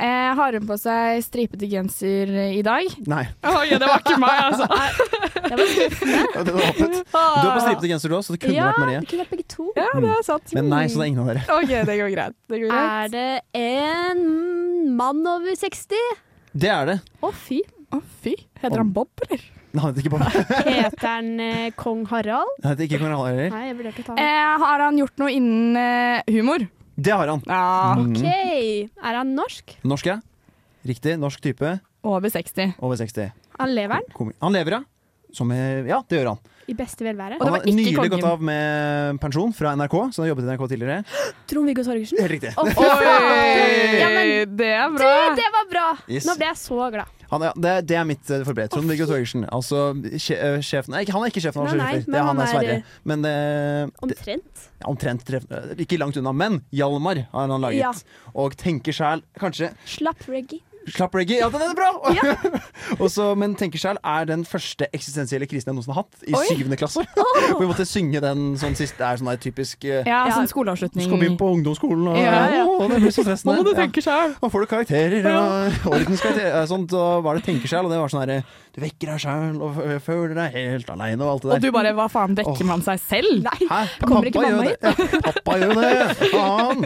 Eh, 0.00 0.30
har 0.32 0.54
hun 0.56 0.64
på 0.64 0.76
seg 0.80 1.18
stripete 1.20 1.68
genser 1.68 2.30
i 2.56 2.62
dag? 2.64 2.86
Nei. 3.04 3.26
Oi, 3.44 3.66
det 3.68 3.84
var 3.84 4.00
ikke 4.00 4.14
meg, 4.16 4.38
altså. 4.46 4.68
Det 5.44 5.58
var 5.58 5.66
skuffende. 5.74 6.22
Du 6.40 7.44
har 7.44 7.52
på 7.52 7.60
stripete 7.66 7.90
genser 7.90 8.08
du 8.08 8.16
òg, 8.16 8.24
så 8.24 8.32
det 8.32 8.40
kunne 8.40 8.54
Ja, 8.56 8.70
vært 8.70 8.80
Marie. 8.80 9.02
det 9.04 9.10
kunne 9.10 9.26
vært 9.26 9.34
begge 9.34 9.48
to. 9.52 9.66
Ja, 9.76 9.90
det 10.00 10.14
er 10.14 10.24
sant. 10.24 10.54
Men 10.56 10.70
nei, 10.72 10.86
så 10.88 11.02
det 11.02 11.04
er 11.04 11.10
ingen 11.12 11.20
av 11.26 11.28
dere. 11.34 11.44
OK, 11.52 11.74
det 11.90 11.98
går 12.00 12.14
greit. 12.16 12.38
Det 12.48 12.62
går 12.62 12.72
greit. 12.72 12.88
Er 12.88 13.12
det 13.12 13.60
en 13.60 14.24
mann 14.96 15.20
over 15.36 15.60
60? 15.66 16.00
Det 16.64 16.72
er 16.72 16.88
det. 16.94 16.98
Å, 17.20 17.34
fy. 17.36 17.60
Oh, 17.92 18.00
fy. 18.24 18.36
Heter 18.62 18.80
han 18.80 18.94
Bob, 18.96 19.12
eller? 19.28 19.44
Nei, 19.70 19.84
han 19.84 19.92
heter 19.92 20.02
ikke 20.06 20.16
Bob. 20.16 20.24
Heter 20.80 21.08
han 21.12 21.28
eh, 21.44 21.68
kong 21.78 22.06
Harald? 22.10 22.56
Det 22.62 22.72
heter 22.72 22.88
ikke 22.88 22.98
Kong 23.04 23.12
Harald 23.12 23.28
heller. 23.34 23.52
Nei, 23.52 23.64
jeg 23.68 23.76
vurderte 23.84 24.00
å 24.00 24.08
ta 24.08 24.16
han. 24.16 24.24
Eh, 24.24 24.64
har 24.64 24.86
han 24.88 24.98
gjort 25.04 25.20
noe 25.20 25.30
innen 25.36 25.76
eh, 25.78 26.22
humor? 26.40 26.64
Det 27.00 27.14
har 27.16 27.30
han. 27.32 27.42
Ja. 27.48 27.94
Mm. 27.96 28.12
OK. 28.12 28.24
Er 29.00 29.18
han 29.22 29.34
norsk? 29.36 29.76
Norsk, 29.88 30.10
ja. 30.10 30.18
Riktig. 30.86 31.16
Norsk 31.20 31.40
type. 31.44 31.74
Over 32.04 32.32
60. 32.32 32.74
Over 32.80 32.96
60. 33.00 33.30
Han 33.60 33.74
lever 33.76 33.98
han 34.00 34.06
Komi- 34.16 34.36
Han 34.40 34.52
lever, 34.56 34.78
ja. 34.78 34.82
Som 35.36 35.52
er, 35.54 35.84
ja, 35.86 36.00
det 36.10 36.18
gjør 36.18 36.32
han. 36.32 36.38
i 36.70 36.74
beste 36.74 37.04
velvære. 37.06 37.36
Og 37.38 37.40
det 37.40 37.46
Han 37.46 37.52
var 37.52 37.58
har 37.60 37.66
ikke 37.66 37.76
nylig 37.76 37.94
kongen. 37.96 38.10
gått 38.16 38.24
av 38.30 38.42
med 38.46 39.20
pensjon 39.22 39.52
fra 39.54 39.72
NRK, 39.78 39.94
så 40.14 40.20
han 40.22 40.24
har 40.26 40.30
jobbet 40.32 40.44
i 40.44 40.50
NRK 40.50 40.64
tidligere. 40.72 40.96
Trond-Viggo 41.50 41.84
Torgersen. 41.86 42.18
Helt 42.22 42.34
riktig. 42.34 42.52
Å, 42.58 42.64
fy! 42.78 42.88
Ja, 44.00 44.08
men 44.10 44.32
det 44.58 44.70
er 44.74 44.90
du, 44.90 44.96
bra! 44.98 45.12
det 45.38 45.48
var 45.54 45.68
bra! 45.70 45.86
Yes. 46.10 46.26
Nå 46.26 46.34
ble 46.40 46.48
jeg 46.50 46.58
så 46.62 46.90
glad. 46.94 47.19
Han 47.30 47.42
er, 47.46 47.52
det, 47.62 47.72
det 47.90 47.96
er 47.96 48.06
mitt 48.08 48.30
uh, 48.32 48.40
forberedt. 48.46 48.72
Trond-Viggo 48.74 49.06
Torgersen. 49.06 49.44
Altså 49.54 49.82
eh, 50.10 50.58
sjefen 50.66 50.94
nei, 50.96 51.04
Han 51.10 51.22
er 51.22 51.30
ikke 51.32 51.42
sjefen 51.44 51.66
Nei, 51.68 51.76
nei, 51.78 51.92
men 52.06 52.14
det 52.14 52.22
han 52.24 52.30
han 52.30 52.40
er 52.40 52.46
er, 52.46 52.54
Sverre. 52.54 52.78
eh, 52.80 52.96
Men 53.12 53.26
uh, 53.28 54.06
Omtrent. 54.06 54.64
ja, 54.80 54.86
omtrent 54.90 55.30
eh, 55.38 55.74
ikke 55.86 55.98
langt 56.00 56.18
unna. 56.20 56.32
Men 56.34 56.60
Hjalmar 56.74 57.22
har 57.30 57.46
han 57.46 57.60
laget. 57.62 57.80
Ja. 57.84 57.92
Og 58.34 58.56
tenker 58.60 58.96
sjæl 58.96 59.22
Kanskje 59.38 59.72
Slapp 59.86 60.26
reggae. 60.30 60.62
Slapp 60.88 61.14
reggae. 61.14 61.38
Ja, 61.42 61.48
den 61.52 61.60
er 61.62 61.74
bra! 61.76 61.90
Ja. 62.16 62.34
Også, 63.04 63.34
men 63.38 63.52
tenker 63.54 63.78
sjæl 63.78 63.98
er 64.02 64.24
den 64.26 64.40
første 64.48 64.86
eksistensielle 64.96 65.46
krisen 65.46 65.68
jeg 65.70 65.76
noensinne 65.76 65.94
har 65.94 66.02
hatt, 66.06 66.22
i 66.26 66.32
Oi. 66.34 66.40
syvende 66.48 66.76
klasse. 66.80 67.04
Hvor 67.14 67.60
vi 67.62 67.68
måtte 67.68 67.84
synge 67.86 68.22
den 68.24 68.56
sånn 68.58 68.74
sist. 68.78 68.96
Det 68.98 69.04
er 69.06 69.20
sånn 69.20 69.28
der 69.30 69.38
typisk 69.40 69.84
eh, 69.86 70.00
Ja, 70.08 70.24
Ja. 70.26 70.34
sånn 70.38 70.48
skoleavslutning. 70.50 71.04
skal 71.06 71.20
begynne 71.20 71.38
på 71.40 71.50
ungdomsskolen, 71.54 72.08
og, 72.10 72.18
Ja, 72.18 72.40
ja. 72.50 72.64
Å, 72.66 72.88
det 72.90 72.98
blir 73.04 73.14
så 73.14 73.22
stressende. 73.26 73.54
Nå 73.54 73.62
må 73.62 73.68
du 73.68 73.76
tenke 73.78 74.02
sjæl. 74.04 74.32
Ja. 74.34 74.38
Og 74.40 74.52
får 74.54 74.64
du 74.64 74.70
karakterer 74.72 75.28
og 75.30 75.92
ordenskarakterer. 75.92 76.66
Sånn, 76.72 76.88
da 76.90 77.04
var 77.24 77.38
det 77.38 77.44
tenker 77.46 77.70
sjæl? 77.70 77.84
og 77.86 77.92
det 77.94 78.00
var 78.00 78.12
sånn 78.12 78.24
herre 78.24 78.40
Du 78.74 78.80
vekker 78.82 79.12
deg 79.12 79.22
sjæl 79.22 79.60
og 79.66 79.78
føler 80.04 80.34
deg 80.38 80.56
helt 80.56 80.90
aleine 80.94 81.24
og 81.26 81.30
alt 81.36 81.42
det 81.44 81.50
der. 81.50 81.56
Og 81.60 81.64
du 81.64 81.70
bare 81.76 81.94
hva 81.96 82.08
faen, 82.12 82.36
vekker 82.38 82.66
man 82.68 82.82
seg 82.86 83.00
selv? 83.02 83.40
Nei. 83.46 83.68
Hæ? 83.70 83.80
Kommer 84.06 84.28
ikke 84.30 84.44
mamma 84.44 84.66
hit? 84.68 84.84
Ja, 84.84 85.20
pappa 85.28 85.56
gjør 85.60 85.80
det! 85.80 86.30
Faen! 86.32 86.84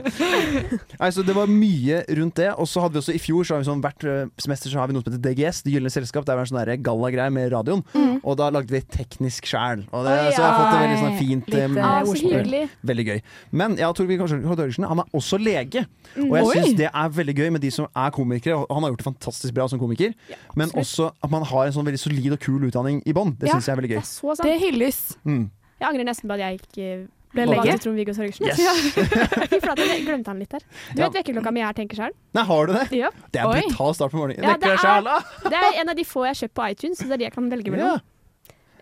Nei, 1.01 1.11
så 1.15 1.25
det 1.27 1.35
var 1.37 1.51
mye 1.51 2.03
rundt 2.21 2.39
det. 2.41 2.51
Og 2.59 2.69
så 2.71 2.85
hadde 2.85 2.97
vi 2.99 3.03
også 3.05 3.15
i 3.17 3.21
fjor, 3.23 3.45
så 3.45 3.57
har 3.57 3.65
vi 3.65 3.69
sånn 3.69 3.84
hvert 3.85 4.05
eh, 4.09 4.27
semester 4.43 4.73
så 4.73 4.81
har 4.81 4.89
vi 4.91 4.97
noe 4.97 5.05
som 5.05 5.13
heter 5.13 5.23
DGS, 5.29 5.63
Det 5.67 5.73
gylne 5.75 5.93
selskap. 5.93 6.25
Det 6.27 6.35
er 6.35 6.41
en 6.43 6.51
sånn 6.51 6.83
gallagreie 6.85 7.33
med 7.35 7.53
radioen. 7.53 7.83
Og 8.25 8.37
da 8.41 8.49
lagde 8.55 8.73
vi 8.73 8.81
teknisk 8.81 9.47
sjæl. 9.51 9.85
Og 9.93 10.05
det, 10.07 10.15
Oi, 10.17 10.33
så 10.33 10.41
jeg 10.41 10.45
har 10.45 10.59
fått 10.59 10.75
et 10.75 10.85
veldig 10.85 10.99
sånn 11.03 11.19
fint 11.21 11.49
Litt, 11.53 11.59
ja, 11.59 11.69
eh, 11.69 11.85
Ah, 11.85 12.05
så 12.05 12.15
ordspill. 12.15 12.69
Veldig 12.91 13.07
gøy. 13.11 13.23
Men 13.53 13.77
ja, 13.81 13.91
Torgeir 13.93 14.23
Torgersen 14.25 14.89
han 14.89 15.03
er 15.05 15.17
også 15.21 15.39
lege. 15.41 15.85
Mm. 16.17 16.31
Og 16.31 16.37
jeg 16.39 16.65
syns 16.65 16.79
det 16.81 16.91
er 16.91 17.09
veldig 17.19 17.37
gøy 17.37 17.51
med 17.55 17.61
de 17.65 17.71
som 17.75 17.87
er 17.95 18.11
komikere. 18.11 18.57
og 18.63 18.67
Han 18.75 18.83
har 18.83 18.91
gjort 18.95 19.05
det 19.05 19.11
fantastisk 19.13 19.55
bra 19.55 19.69
som 19.69 19.79
komiker. 19.83 20.15
Men 20.57 20.71
også 20.71 21.13
at 21.23 21.31
man 21.31 21.43
har 21.45 21.67
en 21.67 21.73
sånn 21.77 21.87
veldig 21.87 22.01
solid 22.01 22.33
og 22.33 22.41
kul 22.41 22.65
utdanning 22.71 23.03
i 23.07 23.13
bånn. 23.13 23.37
Det 23.39 23.49
Ja. 23.49 23.55
syns 23.55 23.67
jeg 23.67 23.77
er 23.77 23.81
veldig 23.83 23.93
Det 23.95 24.01
gøy. 24.01 24.09
sant. 24.37 24.43
Det 24.43 24.61
hylles. 24.61 25.17
Mm. 25.25 25.51
Jeg 25.81 25.89
angrer 25.91 26.05
nesten 26.07 26.29
på 26.31 26.35
at 26.35 26.41
jeg 26.41 26.61
ikke 26.61 27.09
Ble 27.35 27.47
lege. 27.51 27.75
Trond-Viggo 27.83 28.15
Torgersen. 28.15 28.47
Yes. 28.47 28.61
Fy 29.51 29.59
flate, 29.61 29.87
jeg 29.91 30.05
glemte 30.07 30.31
han 30.31 30.39
litt 30.39 30.51
der. 30.55 30.63
Du 30.95 31.03
Ja. 31.03 31.09
vet 31.09 31.19
vekkerklokka 31.21 31.53
mi 31.53 31.61
er 31.67 31.75
tenker 31.77 31.99
sjøl? 31.99 32.15
Nei, 32.39 32.45
har 32.51 32.67
du 32.67 32.73
det? 32.79 32.85
Ja. 32.95 33.11
Det 33.35 33.41
er 33.43 33.51
en 33.51 33.69
brutal 33.69 33.95
start 33.99 34.15
på 34.15 34.21
morgenen. 34.23 34.43
Ja, 34.45 34.57
det 34.57 34.71
er- 34.71 35.51
Det 35.51 35.59
er 35.61 35.81
en 35.83 35.89
av 35.89 35.97
de 35.99 36.05
få 36.05 36.25
jeg 36.25 36.35
har 36.37 36.41
kjøpt 36.49 36.55
på 36.55 36.71
iTunes, 36.71 36.99
så 36.99 37.09
det 37.09 37.13
er 37.13 37.17
de 37.25 37.25
jeg 37.25 37.35
kan 37.35 37.51
velge 37.51 37.77
Ja. 37.77 37.99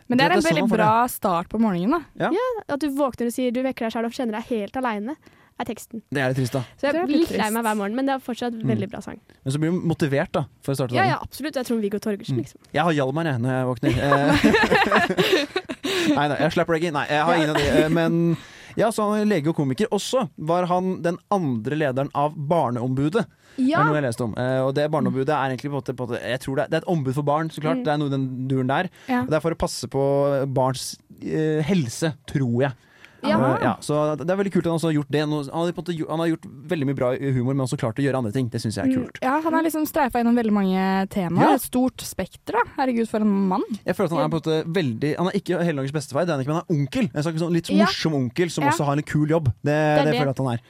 Men 0.08 0.18
det 0.18 0.24
er 0.26 0.30
en 0.32 0.40
det 0.40 0.44
er 0.44 0.48
sånn 0.48 0.56
veldig 0.58 0.68
får 0.68 0.76
bra 0.76 1.06
start 1.08 1.48
på 1.48 1.58
morgenen, 1.62 2.04
da. 2.18 2.30
At 2.68 2.80
du 2.80 2.88
våkner 2.90 3.26
og 3.26 3.32
sier 3.32 3.50
du 3.52 3.62
vekker 3.62 3.88
deg 3.88 3.92
sjøl 3.94 4.04
og 4.04 4.12
kjenner 4.12 4.32
deg 4.36 4.44
helt 4.52 4.76
aleine, 4.76 5.16
er 5.60 5.64
teksten. 5.68 6.02
Det 6.10 6.20
er 6.22 6.28
litt 6.32 6.36
trist, 6.38 6.52
da. 6.52 6.62
Så 6.80 6.88
jeg 6.92 7.06
blir 7.06 7.18
litt 7.22 7.30
lei 7.36 7.50
meg 7.50 7.62
hver 7.64 7.76
morgen, 7.76 7.94
men 7.96 8.06
det 8.06 8.14
er 8.14 8.18
fortsatt 8.24 8.52
Mm. 8.52 8.66
veldig 8.68 8.88
bra 8.90 9.00
sang. 9.00 9.18
Men 9.44 9.52
så 9.52 9.58
blir 9.60 9.70
du 9.70 9.80
motivert, 9.86 10.32
da, 10.32 10.44
for 10.62 10.72
å 10.72 10.76
starte 10.76 10.94
Ja, 10.94 11.02
dagen. 11.02 11.10
ja, 11.10 11.18
absolutt. 11.22 11.54
Jeg 11.54 11.60
er 11.60 11.68
Trond-Viggo 11.68 11.98
Torgersen, 12.00 12.36
Mm. 12.36 12.42
liksom. 12.42 12.58
Jeg 12.72 12.82
har 12.82 12.92
Hjalmar, 12.92 13.24
jeg, 13.24 13.38
når 13.40 13.50
jeg 13.52 13.66
våkner. 13.70 13.92
Eh, 14.02 15.32
nei, 16.16 16.26
nei, 16.28 16.36
jeg 16.40 16.52
slapper 16.56 16.76
reggae. 16.78 16.92
Nei, 16.94 17.06
jeg 17.10 17.22
har 17.28 17.34
ingen 17.38 17.50
av 17.50 17.56
de. 17.56 17.68
eh, 17.84 17.88
Men 17.92 18.36
ja, 18.76 18.88
så 18.90 19.04
han 19.10 19.20
er 19.20 19.28
lege 19.28 19.48
og 19.52 19.56
komiker. 19.56 19.86
Også 19.92 20.28
var 20.38 20.66
han 20.70 21.02
den 21.04 21.18
andre 21.30 21.76
lederen 21.76 22.10
av 22.14 22.34
Barneombudet. 22.36 23.26
Det 23.56 23.66
Ja, 23.68 23.82
er 23.82 23.84
noe 23.90 23.98
jeg 24.00 24.06
leste 24.06 24.24
om. 24.24 24.34
Eh, 24.40 24.60
og 24.64 24.74
det 24.74 24.86
Barneombudet 24.90 25.28
er 25.28 25.50
egentlig 25.52 25.68
på 25.70 25.76
en 25.76 25.82
måte, 25.82 25.94
på 25.94 26.06
en 26.06 26.14
måte 26.14 26.22
Jeg 26.24 26.40
tror 26.40 26.56
det 26.56 26.64
er, 26.64 26.68
det 26.72 26.74
er 26.78 26.84
et 26.86 26.88
ombud 26.94 27.14
for 27.14 27.22
barn, 27.22 27.50
så 27.52 27.60
klart. 27.60 27.82
Mm. 27.82 27.84
Det 27.84 27.92
er 27.92 27.98
noe 28.00 28.08
i 28.08 28.14
den 28.16 28.48
duren 28.48 28.66
der. 28.72 28.88
Ja. 29.08 29.20
Og 29.22 29.28
det 29.28 29.36
er 29.36 29.40
for 29.44 29.52
å 29.52 29.58
passe 29.60 29.88
på 29.92 30.04
barns 30.54 30.96
eh, 31.22 31.60
helse, 31.62 32.14
tror 32.26 32.62
jeg. 32.64 32.72
Ja. 33.22 33.36
Eh, 33.38 33.62
ja, 33.62 33.72
så 33.80 34.16
det 34.18 34.28
er 34.28 34.38
veldig 34.40 34.52
kult 34.52 34.66
at 34.66 34.70
han 34.72 34.78
også 34.80 34.90
har 34.90 34.96
gjort 34.98 35.10
det. 35.14 35.20
Han 35.22 35.32
har, 35.32 35.72
gjort- 35.72 36.08
han 36.10 36.22
har 36.24 36.30
gjort 36.32 36.46
veldig 36.72 36.86
mye 36.88 36.98
bra 36.98 37.10
humor, 37.16 37.54
men 37.54 37.64
også 37.66 37.78
klart 37.78 38.00
å 38.00 38.04
gjøre 38.04 38.18
andre 38.18 38.32
ting. 38.34 38.48
Det 38.50 38.60
syns 38.62 38.76
jeg 38.80 38.90
er 38.90 38.96
kult. 38.98 39.20
Ja, 39.22 39.36
han 39.44 39.52
har 39.54 39.62
liksom 39.62 39.86
streifa 39.86 40.18
gjennom 40.22 40.34
veldig 40.38 40.52
mange 40.52 40.86
temaer. 41.08 41.54
Et 41.54 41.66
stort 41.66 42.02
spekter, 42.02 42.58
da. 42.58 42.64
Herregud, 42.80 43.08
for 43.08 43.20
en 43.22 43.32
mann. 43.52 43.62
Jeg 43.86 43.94
føler 43.96 44.10
at 44.10 44.16
Han 44.18 44.24
er 44.26 44.32
på 44.34 44.40
en 44.40 44.42
måte 44.42 44.74
veldig 44.74 45.16
Han 45.18 45.26
er 45.30 45.38
ikke 45.38 45.62
Helligdagers 45.62 45.92
bestefar, 45.92 46.26
det 46.26 46.32
er 46.34 46.38
han 46.38 46.44
ikke, 46.44 46.52
men 46.54 46.60
han 46.60 46.66
er 46.66 46.74
onkel. 46.78 47.10
En 47.14 47.22
sånn 47.42 47.52
litt 47.54 47.70
morsom 47.70 48.14
onkel 48.14 48.50
som 48.50 48.64
også 48.64 48.84
har 48.90 48.96
en 48.96 49.02
kul 49.06 49.28
jobb. 49.30 49.52
Det, 49.62 49.70
det, 49.72 50.04
det. 50.04 50.04
det. 50.04 50.18
føler 50.18 50.32
jeg 50.32 50.36
at 50.36 50.42
han 50.42 50.52
er. 50.56 50.60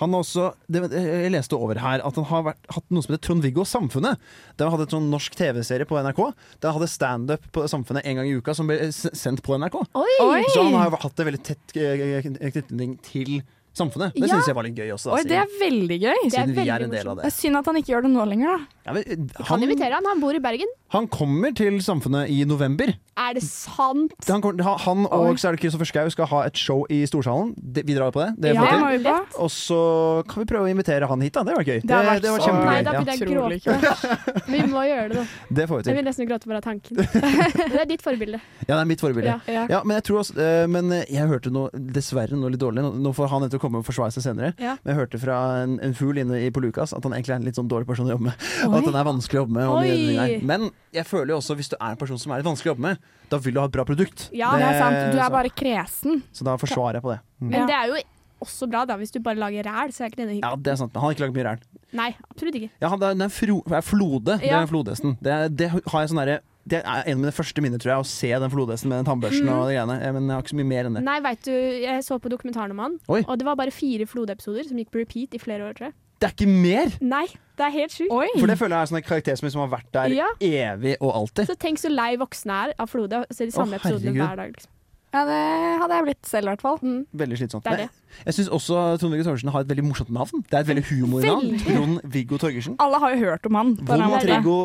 Han 0.00 0.12
har 0.12 0.24
også, 0.24 0.50
det, 0.68 0.82
Jeg 0.92 1.32
leste 1.32 1.56
over 1.56 1.80
her 1.80 2.04
at 2.04 2.18
han 2.20 2.28
har 2.28 2.46
vært, 2.50 2.62
hatt 2.76 2.86
noe 2.92 3.04
som 3.04 3.14
heter 3.14 3.24
Trond-Viggo 3.28 3.64
Samfunnet. 3.68 4.20
Der 4.56 4.68
han 4.68 4.76
hadde 4.76 4.88
et 4.88 4.96
sånn 4.96 5.10
norsk 5.12 5.36
TV-serie 5.38 5.88
på 5.88 5.98
NRK. 6.04 6.22
Der 6.60 6.70
han 6.70 6.78
hadde 6.78 6.90
standup 6.92 7.50
på 7.54 7.64
Samfunnet 7.70 8.06
en 8.06 8.20
gang 8.20 8.28
i 8.28 8.36
uka 8.36 8.54
som 8.56 8.68
ble 8.68 8.90
sendt 8.92 9.44
på 9.46 9.56
NRK. 9.56 9.80
Oi! 9.96 10.42
Så 10.52 10.66
han 10.66 10.76
har 10.76 10.98
hatt 11.00 11.22
en 11.22 11.30
veldig 11.30 11.44
tett 11.46 11.76
eh, 11.80 12.20
knytning 12.52 12.98
til 13.06 13.38
Samfunnet. 13.76 14.14
Det 14.16 14.24
Ja. 14.28 14.34
syns 14.36 14.46
jeg 14.48 14.54
var 14.56 14.62
litt 14.64 14.74
gøy 14.78 14.90
også. 14.94 15.10
Da, 15.12 15.16
Oi, 15.18 15.22
det 15.28 15.36
er 15.42 15.46
veldig 15.60 15.98
gøy. 16.00 16.18
Siden 16.30 16.50
er 16.50 16.54
vi 16.56 16.68
er 16.70 16.82
en 16.86 16.90
del 16.90 17.08
av 17.08 17.16
Det 17.16 17.24
det. 17.24 17.32
er 17.32 17.36
synd 17.36 17.56
at 17.60 17.66
han 17.66 17.76
ikke 17.76 17.92
gjør 17.92 18.02
det 18.06 18.10
nå 18.16 18.24
lenger, 18.28 18.56
da. 18.56 18.64
Ja, 18.86 18.92
men, 18.92 19.02
eh, 19.06 19.44
Kan 19.44 19.60
invitere 19.62 19.92
han, 19.98 20.04
han 20.06 20.20
bor 20.20 20.32
i 20.34 20.38
Bergen. 20.38 20.68
han 20.94 21.08
kommer 21.08 21.54
til 21.54 21.78
Samfunnet 21.82 22.30
i 22.30 22.44
november. 22.44 22.94
Er 23.18 23.32
det 23.34 23.42
sant? 23.42 24.12
Han, 24.28 24.40
kommer, 24.42 24.62
han- 24.62 24.78
han 24.78 24.98
Oi. 25.06 25.30
og 25.30 25.36
så 25.38 25.48
er 25.48 25.56
det 25.56 25.60
Kristoffer 25.60 25.84
Schou 25.86 26.10
skal 26.10 26.26
ha 26.26 26.42
et 26.46 26.56
show 26.56 26.84
i 26.90 27.04
Storsalen. 27.06 27.54
Vi 27.56 27.94
drar 27.94 28.12
på 28.12 28.20
det. 28.24 28.40
Det 28.40 28.54
Ja, 28.54 28.62
vi 28.88 28.98
Det 28.98 29.04
vi. 29.04 29.10
Og 29.38 29.50
så 29.50 30.22
kan 30.28 30.44
vi 30.44 30.46
prøve 30.54 30.68
å 30.68 30.70
invitere 30.70 31.06
han 31.08 31.20
hit, 31.20 31.32
da. 31.32 31.42
Det 31.42 31.54
var 31.56 31.64
gøy. 31.64 31.80
Det 31.80 31.86
det, 31.88 31.96
vært 31.96 32.22
det 32.22 32.30
var 32.30 32.38
kjempegøy. 32.38 32.64
Nei, 32.66 32.82
da 32.82 32.92
begynner 32.92 33.12
jeg 33.16 33.28
å 33.28 33.80
gråte. 33.80 34.46
Vi 34.52 34.58
må 34.70 34.80
gjøre 34.86 35.08
det, 35.08 35.16
da. 35.16 35.26
det 35.52 35.68
får 35.68 35.76
vi 35.76 35.82
til. 35.82 35.90
Jeg 35.94 35.96
vil 35.96 36.04
nesten 36.12 36.28
gråte 36.28 36.46
bare 36.46 36.56
av 36.56 36.62
tanken. 36.62 36.96
Det 37.76 37.80
er 37.80 37.84
ditt 37.86 38.02
forbilde. 38.02 38.40
Ja, 38.68 38.76
det 38.76 38.80
er 38.80 38.84
mitt 38.86 39.00
forbilde. 39.00 39.24
Ja. 39.26 39.40
Ja. 39.48 39.66
Ja, 39.70 39.80
men 39.84 39.96
jeg 39.96 40.04
tror 40.04 40.20
også 40.22 40.36
eh, 40.38 40.66
Men 40.66 40.92
eh, 40.92 41.04
jeg 41.10 41.26
hørte 41.28 41.50
noe 41.50 41.70
dessverre 41.72 42.32
noe 42.38 42.50
litt 42.50 42.60
dårlig. 42.60 42.84
Nå 43.00 43.12
får 43.14 43.28
han 43.32 43.42
etter 43.46 43.58
å 43.58 43.60
komme 43.66 43.82
og 43.82 43.86
forsvare 43.88 44.14
seg 44.14 44.24
senere. 44.24 44.54
Ja. 44.62 44.76
Men 44.80 44.94
jeg 44.94 45.00
hørte 45.02 45.20
fra 45.22 45.36
en, 45.64 45.76
en 45.84 45.94
fugl 45.98 46.22
inne 46.22 46.40
i 46.46 46.48
på 46.54 46.62
Lukas 46.64 46.94
at 46.96 47.04
han 47.06 47.16
egentlig 47.16 47.36
er 47.36 47.42
en 47.42 47.46
litt 47.50 47.58
sånn 47.60 47.70
dårlig 47.70 47.90
person 47.90 48.08
å 48.08 48.14
jobbe 48.14 48.30
med. 48.30 48.48
Og 48.70 48.78
at 48.80 48.88
han 48.90 48.98
er 49.02 49.06
vanskelig 49.10 49.42
å 49.42 49.44
jobbe 49.44 49.58
med. 49.58 49.76
Oi. 49.76 50.40
Men 50.46 50.68
jeg 50.96 51.08
føler 51.08 51.34
jo 51.34 51.40
også 51.42 51.58
hvis 51.58 51.72
du 51.74 51.78
er 51.78 51.92
en 51.92 52.00
person 52.00 52.20
som 52.22 52.32
er 52.34 52.42
litt 52.42 52.48
vanskelig 52.48 52.72
å 52.72 52.74
jobbe 52.76 52.86
med, 52.88 53.06
da 53.30 53.40
vil 53.42 53.56
du 53.56 53.62
ha 53.62 53.68
et 53.68 53.76
bra 53.76 53.86
produkt. 53.88 54.28
Ja, 54.36 54.52
Det 54.56 54.66
er 54.70 54.80
sant. 54.80 55.00
Du 55.14 55.22
er 55.22 55.32
bare 55.34 55.52
kresen. 55.52 56.22
Så 56.32 56.46
da 56.46 56.56
forsvarer 56.60 57.00
jeg 57.00 57.06
på 57.06 57.14
det. 57.14 57.20
Mm. 57.42 57.50
Men 57.52 57.70
det 57.70 57.76
er 57.76 57.90
jo 57.92 58.02
også 58.46 58.68
bra, 58.70 58.84
da, 58.88 58.98
hvis 59.00 59.14
du 59.14 59.20
bare 59.24 59.40
lager 59.40 59.66
ræl. 59.66 59.94
Så 59.94 60.04
er 60.04 60.12
ikke 60.12 60.22
det 60.22 60.28
hyggelig. 60.28 60.44
Ja, 60.44 60.56
det 60.56 60.74
er 60.74 60.80
sant. 60.82 60.92
Men 60.92 61.02
han 61.02 61.08
har 61.08 61.16
ikke 61.16 61.26
lagd 61.26 61.38
mye 61.38 61.46
ræl. 61.48 61.64
Nei, 61.96 62.10
absolutt 62.30 62.58
ikke. 62.60 62.70
Ja, 62.82 62.90
han, 62.92 63.00
det 63.00 63.08
er, 63.08 63.18
det 63.22 63.26
er 63.28 63.32
fro, 63.32 63.56
det 63.66 63.78
er 63.78 63.86
flode. 63.86 64.38
Det 64.42 64.60
flodhesten. 64.72 65.16
Det, 65.22 65.38
det 65.56 65.70
har 65.72 66.04
jeg 66.04 66.12
sånn 66.12 66.22
derre 66.22 66.40
det 66.66 66.80
er 66.82 67.06
en 67.06 67.18
av 67.18 67.22
mine 67.22 67.34
første 67.34 67.62
minner, 67.62 67.78
tror 67.82 67.92
jeg, 67.92 68.04
å 68.04 68.08
se 68.10 68.30
den 68.42 68.50
flodhesten 68.52 68.90
med 68.90 69.00
den 69.00 69.08
tannbørsten 69.08 69.46
og 69.52 69.68
de 69.68 69.76
greiene. 69.76 69.98
Men 70.16 70.26
jeg 70.26 70.34
har 70.34 70.42
ikke 70.42 70.54
så 70.54 70.58
mye 70.58 70.70
mer 70.72 70.88
enn 70.88 70.98
det. 70.98 71.04
Nei, 71.06 71.18
veit 71.22 71.46
du, 71.46 71.52
jeg 71.52 72.02
så 72.06 72.18
på 72.22 72.32
dokumentaren 72.32 72.74
om 72.74 72.82
han, 72.82 72.98
Oi. 73.06 73.22
og 73.22 73.38
det 73.38 73.46
var 73.46 73.58
bare 73.60 73.74
fire 73.74 74.08
flodepisoder 74.10 74.66
som 74.66 74.80
gikk 74.82 74.90
på 74.94 75.02
repeat 75.04 75.36
i 75.38 75.42
flere 75.42 75.68
år, 75.68 75.78
tror 75.78 75.90
jeg. 75.90 75.96
Det 76.16 76.30
er 76.30 76.32
ikke 76.32 76.48
mer! 76.48 76.94
Nei, 77.04 77.26
det 77.60 77.66
er 77.66 77.72
helt 77.74 77.92
sjukt. 77.92 78.12
Oi! 78.16 78.28
For 78.38 78.48
det 78.48 78.56
føler 78.56 78.78
jeg 78.78 78.86
er 78.86 78.90
sånn 78.90 79.00
en 79.02 79.06
karakter 79.06 79.36
som 79.40 79.60
har 79.60 79.72
vært 79.74 79.90
der 79.92 80.14
Ja. 80.16 80.28
evig 80.40 80.94
og 81.00 81.12
alltid. 81.12 81.50
Så 81.50 81.58
tenk 81.60 81.82
så 81.82 81.92
lei 81.92 82.14
voksne 82.16 82.56
er 82.64 82.72
av 82.80 82.88
Flode 82.88 83.20
og 83.22 83.36
se 83.36 83.48
de 83.50 83.52
samme 83.54 83.76
oh, 83.76 83.82
episodene 83.82 84.16
hver 84.16 84.40
dag. 84.40 84.54
Liksom. 84.56 84.72
Ja, 85.16 85.22
det 85.24 85.36
hadde 85.80 85.96
jeg 85.96 86.04
blitt 86.10 86.28
selv, 86.28 86.46
i 86.48 86.50
hvert 86.52 86.62
fall. 86.66 86.76
Mm, 86.84 86.98
Veldig 87.22 87.36
slitsomt. 87.40 87.64
det 87.64 87.72
er 87.72 87.80
det. 87.86 87.88
Jeg 88.26 88.34
syns 88.36 88.48
også 88.56 88.80
Trond-Viggo 89.00 89.24
Torgersen 89.26 89.50
har 89.54 89.64
et 89.64 89.70
veldig 89.70 89.84
morsomt 89.86 90.10
navn. 90.12 90.42
Det 90.50 90.56
er 90.58 90.64
et 90.64 90.68
veldig 90.70 90.84
humornavn. 90.90 91.54
Trond-Viggo 91.64 92.38
Torgersen. 92.42 92.76
Alle 92.84 93.00
har 93.02 93.14
jo 93.14 93.22
hørt 93.24 93.48
om 93.48 93.58
han. 93.60 93.72
Volvo-Triggo 93.88 94.56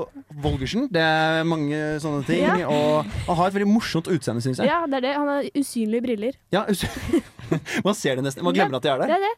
Volgersen. 0.43 0.89
Det 0.91 1.01
er 1.07 1.43
mange 1.47 1.79
sånne 2.03 2.25
ting. 2.27 2.43
Ja. 2.43 2.67
Og 2.67 3.07
han 3.29 3.39
har 3.41 3.47
et 3.47 3.57
veldig 3.59 3.69
morsomt 3.71 4.11
utseende, 4.11 4.43
syns 4.43 4.59
jeg. 4.63 4.67
Ja, 4.71 4.81
det 4.87 4.99
er 5.01 5.07
det. 5.07 5.15
Han 5.17 5.31
har 5.33 5.49
usynlige 5.55 6.05
briller. 6.09 6.37
Ja, 6.55 6.65
us- 6.67 6.85
Man 7.87 7.95
ser 7.97 8.15
det 8.19 8.23
nesten. 8.27 8.43
Man 8.47 8.55
glemmer 8.55 8.79
at 8.79 8.85
de 8.87 8.93
er 8.93 9.01
Det 9.07 9.17
er 9.17 9.25
det. 9.25 9.33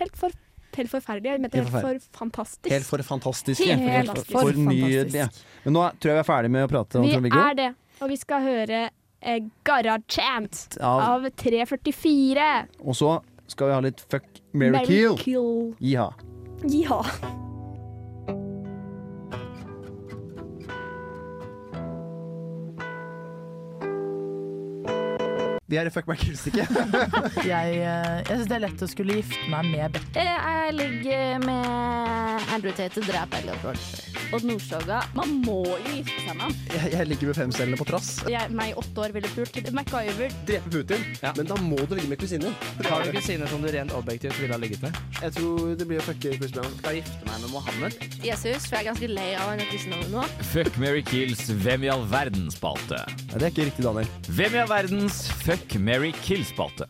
Helt, 0.00 0.16
for, 0.16 0.32
helt 0.76 0.90
forferdelig. 0.92 1.32
Jeg 1.34 1.40
mente 1.44 1.60
Helt 1.60 1.68
helt 1.74 1.84
for 1.84 2.18
fantastisk. 2.22 2.70
Helt 2.72 2.88
for 2.88 3.02
fantastisk. 3.04 3.60
Helt 3.66 3.82
for, 3.84 4.14
fantastisk. 4.14 4.32
for 4.38 4.62
nydelige. 4.70 5.28
Men 5.66 5.76
nå 5.76 5.84
tror 6.00 6.14
jeg 6.14 6.16
vi 6.16 6.24
er 6.24 6.28
ferdig 6.32 6.50
med 6.56 6.64
å 6.64 6.70
prate 6.72 7.02
om 7.02 7.08
Trond-Viggo. 7.10 7.36
Vi 7.36 7.50
er 7.50 7.58
det. 7.64 7.68
Og 8.00 8.08
vi 8.08 8.16
skal 8.16 8.40
høre 8.46 8.78
eh, 9.20 9.40
Garra 9.64 9.98
Chant 10.08 10.76
Ja, 10.80 11.14
av 11.16 11.28
344. 11.30 12.48
og 12.84 12.94
så 12.96 13.20
skal 13.50 13.66
vi 13.66 13.72
ha 13.74 13.80
litt 13.80 14.00
Fuck, 14.10 14.24
marry, 14.52 14.84
kill. 14.86 15.16
kill. 15.18 15.74
Jiha. 15.80 16.12
Ja. 16.70 17.02
Vi 25.70 25.78
er 25.78 25.86
i 25.86 25.90
Fuck, 25.94 26.08
marry, 26.10 26.18
kill-stikket. 26.18 26.66
Jeg, 27.50 27.76
eh, 27.78 28.16
jeg 28.26 28.40
syns 28.40 28.48
det 28.50 28.56
er 28.56 28.62
lett 28.64 28.82
å 28.82 28.88
skulle 28.90 29.20
gifte 29.20 29.50
meg 29.52 29.68
med 29.70 29.94
Beck. 29.94 30.06
Jeg 30.16 30.72
ligger 30.74 31.44
med 31.44 32.48
Andrew 32.50 32.74
Tate, 32.74 33.02
dreper 33.06 33.38
Elliot 33.44 33.62
Rolfer. 33.68 34.18
Og 34.34 34.44
Nordstoga. 34.46 35.00
Man 35.14 35.36
må 35.44 35.60
jo 35.68 35.94
gifte 35.94 36.24
seg 36.24 36.36
med 36.38 36.42
ham. 36.44 36.56
Jeg, 36.74 36.90
jeg 36.94 37.08
ligger 37.10 37.30
med 37.30 37.38
femcellene 37.38 37.78
på 37.78 37.86
trass. 37.86 38.10
Jeg, 38.30 38.50
meg 38.54 38.72
i 38.72 38.74
åtte 38.82 39.04
år 39.04 39.14
ville 39.14 39.30
pult. 39.34 39.58
MacGyver. 39.74 40.34
Drepe 40.48 40.72
Putin, 40.74 41.06
men 41.38 41.48
da 41.50 41.58
må 41.62 41.78
du 41.86 41.94
ligge 41.98 42.10
med 42.12 42.20
kusinen. 42.22 42.54
Har 42.86 43.06
du 43.06 43.14
kusine 43.14 43.48
som 43.50 43.62
du 43.62 43.70
rent 43.74 43.94
objektivt 43.94 44.38
ville 44.42 44.54
ha 44.54 44.60
ligget 44.62 44.82
med? 44.86 44.98
Jeg 45.20 45.36
tror 45.38 45.74
det 45.78 45.86
blir 45.90 46.02
å 46.02 46.06
fucke 46.06 46.34
Chris 46.36 46.54
Brown. 46.54 46.70
Skal 46.80 46.98
jeg 46.98 47.04
gifte 47.04 47.30
meg 47.30 47.42
med 47.44 47.54
Mohammed? 47.54 48.06
Jesus, 48.26 48.66
for 48.66 48.78
jeg 48.78 48.84
er 48.84 48.88
ganske 48.90 49.10
lei 49.10 49.28
av 49.38 49.52
han 49.52 49.64
kristendommen 49.70 50.14
nå. 50.18 50.26
Fuck, 50.50 50.78
Mary 50.82 51.02
kills 51.06 51.46
Hvem 51.62 51.86
i 51.86 51.92
all 51.92 52.06
verdens-spalte. 52.10 53.02
Ja, 53.06 53.34
det 53.38 53.42
er 53.48 53.50
ikke 53.54 53.68
riktig, 53.70 53.86
Daniel. 53.86 54.14
Hvem 54.30 54.58
i 54.58 54.62
all 54.62 54.70
verdens 54.70 55.22
Fuck, 55.42 55.59
Mary 55.80 56.12
kill-spalte. 56.22 56.86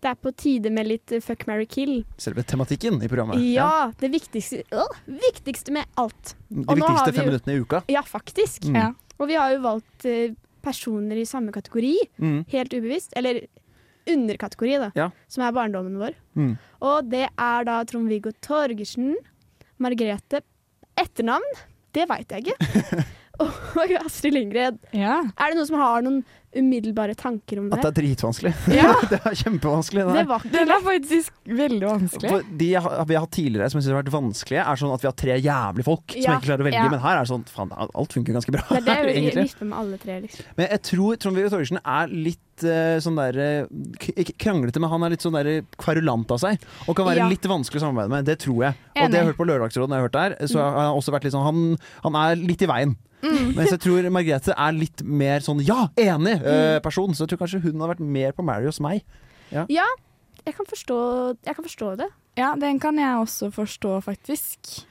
Det 0.00 0.08
er 0.08 0.14
på 0.16 0.30
tide 0.32 0.70
med 0.72 0.86
litt 0.88 1.12
eh, 1.12 1.20
fuck, 1.20 1.46
marry, 1.46 1.66
kill. 1.68 2.04
Selve 2.16 2.42
tematikken 2.48 3.02
i 3.04 3.08
programmet. 3.08 3.36
Ja, 3.52 3.90
det 4.00 4.08
viktigste, 4.14 4.62
øh, 4.72 4.94
viktigste 5.06 5.72
med 5.76 5.84
alt. 6.00 6.34
De 6.48 6.64
Og 6.64 6.78
nå 6.78 6.86
har 6.86 6.94
viktigste 6.94 7.12
vi 7.12 7.18
fem 7.18 7.26
jo- 7.26 7.30
minuttene 7.34 7.54
i 7.56 7.60
uka. 7.60 7.82
Ja, 7.92 8.02
faktisk. 8.02 8.64
Mm. 8.64 8.76
Ja. 8.80 8.86
Og 9.20 9.28
vi 9.28 9.34
har 9.36 9.50
jo 9.52 9.60
valgt 9.60 10.06
eh, 10.08 10.32
personer 10.64 11.16
i 11.20 11.24
samme 11.28 11.52
kategori, 11.52 11.96
Mm. 12.18 12.44
helt 12.48 12.72
ubevisst. 12.72 13.12
Eller 13.16 13.42
underkategori, 14.08 14.78
da. 14.78 14.90
Ja. 14.96 15.10
Som 15.28 15.44
er 15.44 15.52
barndommen 15.52 15.98
vår. 16.00 16.14
Mm. 16.36 16.54
Og 16.80 17.10
det 17.10 17.28
er 17.36 17.64
da 17.68 17.82
Trond-Viggo 17.84 18.32
Torgersen, 18.40 19.16
Margrethe 19.78 20.40
Etternavn? 20.96 21.44
Det 21.92 22.08
veit 22.08 22.28
jeg 22.32 22.46
ikke. 22.46 23.04
og 23.40 23.92
Astrid 24.04 24.34
Lindgren. 24.34 24.78
Ja. 24.92 25.20
Er 25.36 25.52
det 25.52 25.56
noen 25.60 25.66
som 25.68 25.78
har 25.80 26.02
noen 26.04 26.24
umiddelbare 26.56 27.14
tanker 27.14 27.60
om 27.60 27.68
det. 27.70 27.78
At 27.78 27.82
det 27.84 27.90
det? 27.94 28.02
er 28.02 28.06
dritvanskelig. 28.14 28.52
Ja, 28.80 28.94
det 29.10 29.20
er 29.22 29.36
kjempevanskelig. 29.38 30.02
Det 30.02 30.14
det 30.14 30.18
der. 30.18 30.28
var 30.30 30.40
ikke 30.44 30.52
Den 30.56 30.72
er 30.74 30.82
faktisk 30.86 31.32
veldig 31.46 31.86
vanskelig. 31.86 32.30
For 32.32 32.42
De 32.62 32.70
har- 32.74 33.04
vi 33.06 33.14
har 33.14 33.24
hatt 33.26 33.30
tidligere 33.36 33.70
som 33.70 33.78
jeg 33.78 33.84
synes 33.86 33.94
har 33.94 34.02
vært 34.02 34.12
vanskelige, 34.16 34.64
er 34.66 34.80
sånn 34.82 34.94
at 34.94 35.04
vi 35.04 35.08
har 35.10 35.16
tre 35.22 35.36
jævlig 35.40 35.84
folk 35.86 36.06
som 36.16 36.20
Ja. 36.22 36.36
ikke 36.38 36.48
klarer 36.48 36.60
å 36.64 36.68
velge. 36.68 36.82
Ja. 36.82 36.88
Men 36.90 37.00
her 37.00 37.16
er 37.16 37.24
det 37.24 37.30
sånn 37.30 37.44
faen, 37.50 37.70
alt 37.94 38.12
funker 38.12 38.32
ganske 38.34 38.52
bra. 38.56 38.64
Det 38.70 38.88
er 38.88 39.06
det 39.06 39.34
vi 39.60 39.64
med 39.70 39.78
alle 39.78 39.98
tre, 39.98 40.20
liksom. 40.26 40.44
Men 40.56 40.68
jeg 40.74 40.82
tror 40.90 41.16
Trond-Viggo 41.22 41.50
Torgersen 41.54 41.80
er 41.84 42.06
litt 42.08 42.64
eh, 42.64 42.98
sånn 43.00 43.16
der 43.16 43.38
eh, 43.38 44.26
kranglete, 44.38 44.80
men 44.82 44.90
han 44.90 45.02
er 45.06 45.14
litt 45.14 45.22
sånn 45.24 45.36
der 45.38 45.62
kverulant 45.80 46.30
av 46.34 46.38
seg. 46.42 46.58
Og 46.88 46.96
kan 46.96 47.06
være 47.06 47.22
Ja. 47.22 47.28
litt 47.28 47.42
vanskelig 47.46 47.80
å 47.80 47.86
samarbeide 47.86 48.10
med. 48.10 48.24
Det 48.26 48.38
tror 48.42 48.64
jeg. 48.68 48.74
Og 48.96 49.06
det 49.06 49.10
det 49.10 49.16
jeg 49.18 49.24
har 49.24 49.32
hørt 49.32 49.38
på 49.40 49.46
Lørdagsrådet, 49.48 49.88
jeg 49.94 50.00
har 50.02 50.08
hørt 50.08 50.18
der, 50.18 50.46
så 50.50 50.58
har 50.58 50.80
han 50.90 50.96
også 50.98 51.12
vært 51.14 51.24
litt 51.24 51.32
sånn 51.32 51.44
Han, 51.46 51.78
han 52.02 52.14
er 52.16 52.36
litt 52.36 52.62
i 52.62 52.66
veien. 52.66 52.96
Mens 53.22 53.68
jeg 53.68 53.80
tror 53.84 54.06
Margrethe 54.08 54.54
er 54.56 54.72
litt 54.72 55.02
mer 55.04 55.40
sånn 55.44 55.60
ja, 55.60 55.88
enig 56.00 56.39
eh, 56.44 56.78
person. 56.80 57.12
Så 57.14 57.24
jeg 57.26 57.28
tror 57.34 57.46
kanskje 57.46 57.62
hun 57.62 57.80
har 57.80 57.94
vært 57.94 58.00
mer 58.00 58.32
på 58.32 58.44
Mary 58.44 58.64
hos 58.66 58.80
meg. 58.80 59.02
Ja, 59.52 59.64
jeg 60.46 60.54
kan 60.54 60.66
forstå, 60.66 61.00
jeg 61.44 61.54
kan 61.56 61.64
forstå 61.64 61.96
det. 61.98 62.08
Ja, 62.38 62.54
den 62.56 62.78
kan 62.80 62.96
jeg 62.96 63.16
også 63.18 63.50
forstå, 63.52 64.02
faktisk. 64.04 64.84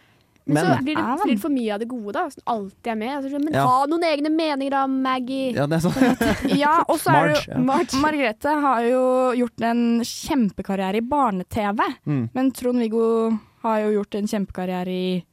Men, 0.50 0.66
Men 0.66 0.66
så 0.66 0.84
blir 0.84 0.96
det, 0.98 1.04
blir 1.24 1.36
det 1.36 1.42
for 1.44 1.50
mye 1.54 1.74
av 1.76 1.80
det 1.80 1.88
gode, 1.88 2.12
da. 2.16 2.24
Sånn 2.34 2.46
alltid 2.50 2.88
er 2.90 2.96
med. 2.98 3.12
Altså, 3.24 3.40
men 3.44 3.54
Ja. 3.54 3.66
ha 3.68 3.86
noen 3.86 4.02
egne 4.04 4.30
meninger 4.34 4.72
da, 4.72 4.88
Maggie. 4.88 5.54
ja, 5.54 5.68
det 5.68 5.78
er 5.78 5.90
sånn. 5.90 6.58
Ja, 6.58 6.84
og 6.90 6.98
så 6.98 7.14
er 7.14 7.28
det 7.28 7.36
Marge, 7.36 7.46
jo 7.46 7.54
ja. 7.54 7.60
Marge. 7.70 8.00
Margrethe 8.02 8.56
har 8.66 8.82
jo 8.82 9.04
gjort 9.44 9.62
en 9.62 9.84
kjempekarriere 10.02 10.98
i 10.98 11.02
barne-TV, 11.06 11.80
Mm. 12.08 12.30
men 12.34 12.52
Trond-Viggo 12.52 13.38
har 13.62 13.80
jo 13.86 13.92
gjort 14.02 14.16
en 14.16 14.28
kjempekarriere 14.28 14.88
i 14.90 15.24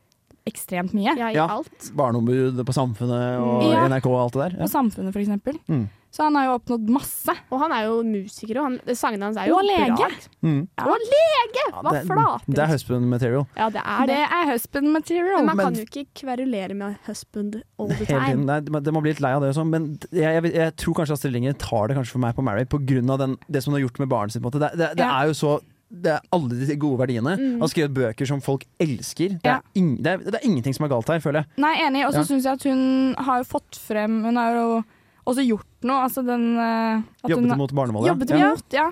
ekstremt 0.47 0.93
mye. 0.95 1.17
Ja, 1.17 1.31
i 1.31 1.35
Ja. 1.35 1.49
alt. 1.49 1.91
Barneombud 1.97 2.61
på 2.65 2.73
Samfunnet 2.77 3.41
og 3.41 3.63
Ja. 3.73 3.89
NRK 3.89 4.07
og 4.07 4.21
alt 4.21 4.33
det 4.35 4.53
der. 4.53 4.63
Og 4.65 4.69
Samfunnet, 4.71 5.13
for 5.13 5.21
eksempel. 5.21 5.59
Mm. 5.69 5.89
Så 6.17 6.25
han 6.25 6.37
har 6.39 6.47
jo 6.49 6.53
oppnådd 6.57 6.87
masse. 6.95 7.35
Og 7.53 7.61
han 7.61 7.73
er 7.77 7.83
jo 7.91 7.97
musiker, 8.09 8.57
og 8.63 8.65
han, 8.71 8.77
sangene 8.97 9.27
hans 9.29 9.37
er 9.37 9.51
jo 9.51 9.59
Og 9.59 9.67
lege. 9.69 10.07
Mm. 10.41 10.63
Ja. 10.79 10.87
Og 10.89 11.03
lege! 11.11 11.65
Hva 11.77 11.93
det, 11.93 12.01
flater! 12.09 12.55
det 12.57 12.63
er 12.65 12.71
husband 12.73 13.11
material. 13.13 13.45
Ja, 13.59 13.67
det 13.75 13.83
er 13.85 14.07
Det 14.07 14.15
det. 14.17 14.23
er 14.39 14.53
husband 14.55 14.93
material. 14.95 15.37
Men 15.43 15.47
man 15.51 15.57
men- 15.57 15.67
kan 15.67 15.75
jo 15.75 15.85
ikke 15.85 16.07
kverulere 16.23 16.75
med 16.75 16.97
husband 17.07 17.61
all 17.79 17.89
the 17.93 18.07
time. 18.09 18.47
Nei, 18.47 18.61
det- 18.61 18.83
det 18.87 18.95
må 18.97 19.03
bli 19.05 19.13
litt 19.13 19.21
lei 19.21 19.33
av 19.37 19.43
det 19.45 19.51
og 19.53 19.59
sånn, 19.61 19.69
men 19.71 19.99
jeg, 20.11 20.43
jeg, 20.43 20.55
jeg 20.55 20.77
tror 20.77 20.95
kanskje 20.95 21.13
Astrid 21.19 21.33
Lindgren 21.37 21.59
tar 21.59 21.89
det 21.89 21.97
kanskje 21.99 22.13
for 22.17 22.19
meg 22.25 22.35
på 22.35 22.43
Mary 22.43 22.65
av 22.65 23.37
det 23.51 23.63
som 23.63 23.73
hun 23.75 23.81
har 23.83 23.89
gjort 23.89 23.99
med 23.99 24.09
barnet 24.09 24.33
sitt. 24.33 24.43
på 24.43 24.49
en 24.49 24.53
måte. 24.57 24.71
Det, 24.71 24.79
det, 24.79 24.97
det 24.97 25.05
Ja. 25.05 25.21
er 25.23 25.27
jo 25.27 25.33
så 25.35 25.61
det 25.89 26.11
er 26.17 26.21
alle 26.33 26.49
de 26.67 26.77
gode 26.77 26.99
verdiene. 26.99 27.37
Mm. 27.39 27.51
Han 27.53 27.61
har 27.61 27.69
skrevet 27.69 27.95
bøker 27.95 28.27
som 28.27 28.41
folk 28.41 28.65
elsker. 28.81 29.39
Det 29.41 29.47
er, 29.53 29.61
ing, 29.77 29.97
det 30.03 30.07
er, 30.07 30.19
det 30.19 30.35
er 30.35 30.47
ingenting 30.49 30.75
som 30.75 30.85
er 30.85 30.89
galt 30.89 31.07
her, 31.07 31.21
føler 31.23 31.45
jeg. 31.45 31.47
Nei, 31.63 31.77
enig. 31.87 32.07
Og 32.07 32.13
så 32.13 32.19
Ja. 32.19 32.25
syns 32.25 32.43
jeg 32.43 32.53
at 32.55 32.63
hun 32.65 33.15
har 33.15 33.39
jo 33.39 33.45
fått 33.45 33.77
frem 33.79 34.25
Hun 34.25 34.37
har 34.37 34.53
jo 34.55 34.85
også 35.27 35.45
gjort 35.47 35.89
noe. 35.89 36.05
Altså 36.07 36.23
den 36.27 36.47
eh, 36.57 37.03
at 37.25 37.33
Jobbet 37.33 37.51
hun, 37.51 37.59
imot 37.59 37.75
barnemålet. 37.77 38.13
Jobbet 38.13 38.33
ja. 38.37 38.53
Mot, 38.55 38.79
ja. 38.79 38.87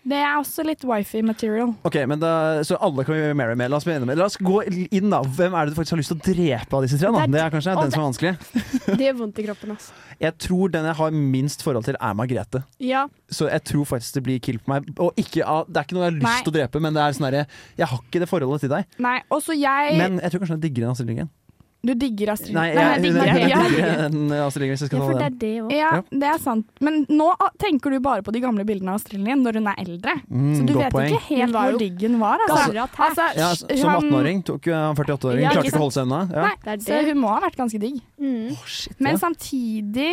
Det 0.00 0.16
er 0.16 0.38
også 0.38 0.62
litt 0.64 0.80
wifi 0.88 1.20
material. 1.20 1.74
Ok, 1.84 1.98
men 2.08 2.20
da, 2.22 2.30
Så 2.64 2.78
alle 2.80 3.04
kan 3.04 3.18
vi 3.18 3.34
marry 3.36 3.56
med. 3.58 3.68
La 3.68 3.76
oss, 3.76 3.84
med. 3.84 4.06
La 4.16 4.24
oss 4.30 4.38
gå 4.40 4.62
inn, 4.70 5.10
da. 5.12 5.20
Hvem 5.20 5.52
er 5.52 5.68
det 5.68 5.74
du 5.74 5.76
faktisk 5.76 5.92
har 5.92 6.00
lyst 6.00 6.12
til 6.14 6.20
å 6.20 6.24
drepe 6.24 6.78
av 6.78 6.86
disse 6.86 6.96
tre? 6.96 7.10
Da? 7.12 7.26
Det 7.28 7.42
er- 7.42 7.52
kanskje 7.52 7.74
den 7.76 7.92
som 7.92 8.00
er 8.00 8.06
vanskelig. 8.08 8.32
Det 8.96 9.04
gjør 9.04 9.18
vondt 9.18 9.42
i 9.42 9.44
kroppen, 9.44 9.74
altså. 9.76 9.92
Jeg 10.20 10.36
tror 10.36 10.72
den 10.72 10.84
jeg 10.84 10.96
har 10.98 11.10
minst 11.16 11.62
forhold 11.64 11.84
til, 11.84 11.96
er 12.00 12.16
Margrethe. 12.16 12.62
Ja. 12.80 13.06
Så 13.32 13.48
jeg 13.48 13.64
tror 13.64 13.84
faktisk 13.88 14.18
det 14.18 14.22
blir 14.24 14.40
kill 14.40 14.58
på 14.60 14.72
meg. 14.72 14.88
Og 15.00 15.12
ikke 15.20 15.44
det 15.68 15.80
er 15.80 15.84
ikke 15.86 15.96
noe 15.96 16.06
jeg 16.06 16.12
har 16.12 16.18
lyst 16.20 16.44
til 16.44 16.52
å 16.52 16.56
drepe, 16.58 16.80
men 16.84 16.96
det 16.96 17.02
er 17.04 17.16
sånn 17.16 17.28
herre 17.28 17.44
Jeg 17.80 17.88
har 17.92 18.02
ikke 18.04 18.20
det 18.24 18.28
forholdet 18.28 18.64
til 18.66 18.72
deg. 18.72 18.88
Nei, 19.00 19.18
også 19.32 19.56
jeg 19.56 19.96
Men 20.00 20.20
jeg 20.20 20.32
tror 20.32 20.44
kanskje 20.44 20.56
jeg 20.58 20.64
digger 20.66 20.84
en 20.88 20.92
Astrid 20.92 21.12
Lindgren. 21.12 21.30
Du 21.80 21.94
digger 21.96 22.28
Astrid 22.34 22.52
Nei, 22.52 22.66
jeg, 22.74 22.76
Nei, 22.76 22.88
jeg, 22.92 23.02
digger 23.06 23.38
jeg. 23.40 23.68
Digger 23.72 24.02
en 24.04 24.32
Astrid 24.44 24.66
Lindgren, 24.68 24.90
ja, 24.92 25.04
for 25.06 25.14
det 25.16 25.26
er 25.30 25.36
det 25.40 25.52
òg. 25.62 25.70
Ja, 25.72 25.92
det 26.12 26.28
er 26.28 26.42
sant. 26.44 26.66
Men 26.84 26.98
nå 27.08 27.28
tenker 27.62 27.94
du 27.94 28.00
bare 28.04 28.20
på 28.26 28.34
de 28.36 28.42
gamle 28.44 28.66
bildene 28.68 28.92
av 28.92 28.98
Astrid 29.00 29.16
Lindgren 29.22 29.46
når 29.46 29.58
hun 29.62 29.70
er 29.72 29.80
eldre. 29.86 30.16
Mm, 30.28 30.50
Så 30.58 30.66
du 30.68 30.74
vet 30.76 30.92
poeng. 30.92 31.08
ikke 31.08 31.22
helt 31.38 31.56
hvor 31.56 31.78
diggen 31.80 32.18
var. 32.20 32.44
Altså. 32.48 32.84
Altså, 33.06 33.30
Ja, 33.40 33.48
som 33.56 33.94
18-åring 33.96 34.44
tok 34.44 34.68
jo 34.68 34.76
han 34.76 34.94
48-åringen. 35.00 35.46
Ja, 35.46 35.54
Klarte 35.56 35.72
ikke 35.72 35.80
å 35.80 35.84
holde 35.86 35.96
seg 35.96 36.04
unna. 36.10 36.20
Ja. 36.28 36.44
Nei, 36.50 36.54
Det 36.66 36.74
er 36.76 36.84
så 36.84 37.00
hun 37.08 37.22
må 37.24 37.32
ha 37.32 37.40
vært 37.46 37.56
ganske 37.62 37.80
digg. 37.80 37.96
Mm. 38.20 38.52
Oh, 38.52 38.66
shit, 38.68 39.00
Men 39.00 39.16
samtidig 39.24 40.12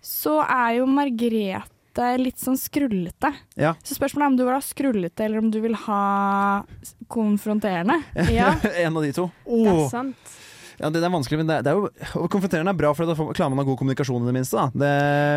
så 0.00 0.38
er 0.46 0.78
jo 0.78 0.86
Margrethe 0.86 2.08
litt 2.22 2.38
sånn 2.38 2.56
skrullete. 2.56 3.32
Ja. 3.58 3.74
Så 3.82 3.98
spørsmålet 3.98 4.22
er 4.22 4.30
om 4.30 4.36
du 4.38 4.44
vil 4.46 4.54
ha 4.54 4.62
skrullete, 4.62 5.26
eller 5.26 5.42
om 5.42 5.50
du 5.50 5.58
vil 5.60 5.74
ha 5.74 6.62
konfronterende. 7.10 7.98
Ja, 8.30 8.54
en 8.78 8.96
av 8.96 9.02
de 9.02 9.12
to. 9.12 9.26
det 9.44 9.66
er 9.74 9.88
sant. 9.90 10.36
Ja, 10.80 10.88
det, 10.88 11.02
det 11.02 11.04
er 11.04 11.12
vanskelig, 11.12 11.38
men 11.42 11.48
det, 11.50 11.56
det 11.66 11.72
er 11.74 11.76
jo 11.76 12.26
Konfronterende 12.32 12.72
er 12.72 12.78
bra, 12.78 12.90
for 12.96 13.04
da 13.04 13.12
klarer 13.14 13.50
man 13.52 13.58
å 13.60 13.64
ha 13.66 13.68
god 13.68 13.78
kommunikasjon 13.82 14.22
i 14.24 14.30
det 14.30 14.34
minste. 14.38 14.56
Da. 14.56 14.70
Det, 14.80 14.92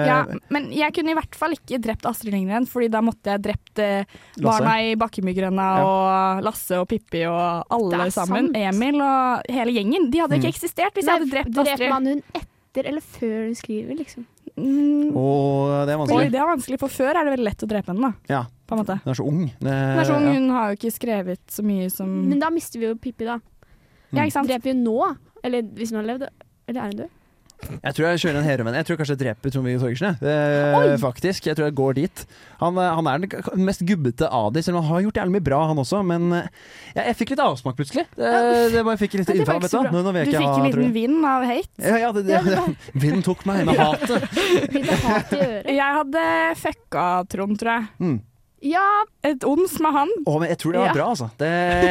Ja, 0.07 0.19
men 0.55 0.69
jeg 0.71 0.93
kunne 0.95 1.11
i 1.11 1.17
hvert 1.17 1.35
fall 1.35 1.51
ikke 1.57 1.81
drept 1.83 2.07
Astrid 2.07 2.31
Lindgren, 2.31 2.65
Fordi 2.71 2.87
da 2.93 3.01
måtte 3.03 3.33
jeg 3.35 3.43
drept 3.49 3.81
eh, 3.83 4.05
barna 4.39 4.77
i 4.87 4.93
Bakkemygrenda 4.95 5.67
og 5.83 6.43
Lasse 6.47 6.79
og 6.79 6.87
Pippi 6.87 7.25
og 7.27 7.67
alle 7.75 8.07
sammen. 8.15 8.53
sant. 8.53 8.61
Emil 8.63 9.01
og 9.03 9.51
hele 9.51 9.75
gjengen. 9.75 10.07
De 10.13 10.23
hadde 10.23 10.37
Mm. 10.39 10.41
ikke 10.45 10.53
eksistert 10.55 10.95
hvis 10.95 11.05
Nei, 11.05 11.13
jeg 11.17 11.19
hadde 11.25 11.33
drept 11.35 11.51
Astrid. 11.59 11.77
dreper 11.77 11.89
man 11.91 12.05
hun 12.13 12.23
etter 12.39 12.87
eller 12.89 13.01
før 13.05 13.35
hun 13.49 13.55
skriver, 13.59 13.97
liksom? 13.99 14.23
Mm, 14.57 15.11
Åh, 15.17 15.85
det 15.85 15.91
er 15.91 15.97
Oi, 15.97 15.99
vanskelig. 16.05 16.31
det 16.31 16.39
er 16.39 16.47
vanskelig, 16.49 16.79
for 16.79 16.87
før 16.93 17.09
er 17.19 17.23
det 17.25 17.31
veldig 17.35 17.45
lett 17.47 17.63
å 17.65 17.69
drepe 17.69 17.89
henne, 17.91 18.09
da. 18.09 18.13
Ja, 18.29 18.41
På 18.69 18.75
en 18.77 18.81
måte. 18.85 18.95
hun 19.03 19.11
er 19.11 19.17
så 19.17 19.25
ung. 19.27 19.43
Det, 19.59 19.73
Hun 19.73 19.99
er 19.99 20.05
så 20.07 20.15
ung, 20.17 20.25
ja. 20.29 20.33
hun 20.39 20.49
har 20.55 20.69
jo 20.71 20.77
ikke 20.77 20.93
skrevet 20.93 21.39
så 21.49 21.63
mye 21.65 21.89
som 21.91 22.09
Men 22.29 22.39
da 22.39 22.49
mister 22.53 22.79
vi 22.79 22.85
jo 22.87 22.95
Pippi, 22.95 23.25
da. 23.25 23.39
Ja, 24.13 24.23
ikke 24.27 24.31
sant? 24.35 24.47
Dreper 24.47 24.73
hun 24.73 24.83
nå? 24.85 24.97
Eller 25.43 25.67
hvis 25.75 25.91
hun 25.93 26.01
har 26.01 26.09
levd? 26.13 26.29
Eller 26.67 26.81
er 26.81 26.93
hun 26.93 27.03
død? 27.03 27.19
Jeg 27.63 27.95
tror 27.95 28.07
jeg 28.09 28.21
kjører 28.23 28.39
en 28.39 28.47
herovenn. 28.47 28.75
Jeg 28.75 28.87
tror 28.87 28.97
kanskje 28.99 29.15
jeg 29.15 29.21
dreper 29.21 29.53
Trond-Viggo 29.53 29.81
Torgersen. 29.83 30.17
Eh, 30.19 30.95
Faktisk. 30.99 31.45
Jeg 31.47 31.57
tror 31.57 31.67
jeg 31.69 31.75
går 31.77 31.93
dit. 31.99 32.23
Han, 32.59 32.77
eh, 32.81 32.89
han 32.97 33.07
er 33.07 33.23
den 33.23 33.63
mest 33.67 33.85
gubbete 33.87 34.27
av 34.27 34.49
de, 34.55 34.63
selv 34.65 34.79
om 34.79 34.83
han 34.87 34.97
har 34.97 35.05
gjort 35.05 35.19
jævlig 35.21 35.35
mye 35.37 35.45
bra, 35.47 35.61
han 35.69 35.79
også. 35.83 36.01
Men 36.07 36.27
eh, 36.39 36.49
jeg, 36.93 37.05
jeg 37.05 37.17
fikk 37.21 37.33
litt 37.33 37.43
avsmak 37.45 37.79
plutselig. 37.79 38.05
Det, 38.17 38.33
det 38.73 38.83
bare 38.83 38.99
fikk 38.99 39.17
litt 39.19 39.31
innfall, 39.35 39.61
vet 39.63 39.77
du. 39.77 39.79
Nå, 39.95 40.03
nå 40.03 40.13
Du 40.17 40.19
fikk 40.25 40.39
ha, 40.41 40.51
en 40.57 40.67
liten 40.67 40.93
vind 40.97 41.29
av 41.29 41.47
hate. 41.47 41.87
Ja, 41.87 42.01
ja, 42.03 42.11
det, 42.17 42.25
det, 42.27 42.43
det, 42.49 42.67
vinden 43.05 43.23
tok 43.25 43.47
meg 43.49 43.63
med 43.69 43.79
hatet. 43.83 44.27
Jeg 45.71 45.89
hadde 46.01 46.27
fucka 46.59 47.07
Trond, 47.31 47.59
tror 47.63 47.77
jeg. 47.77 47.89
Mm. 48.03 48.21
Ja, 48.63 48.85
Et 49.27 49.43
ons 49.43 49.73
med 49.83 49.91
han. 49.91 50.07
Å, 50.25 50.37
men 50.39 50.47
jeg 50.53 50.57
tror 50.63 50.71
det 50.75 50.79
var 50.83 50.87
Ja. 50.87 50.93
bra, 50.95 51.05
altså. 51.13 51.27
Det, 51.37 51.49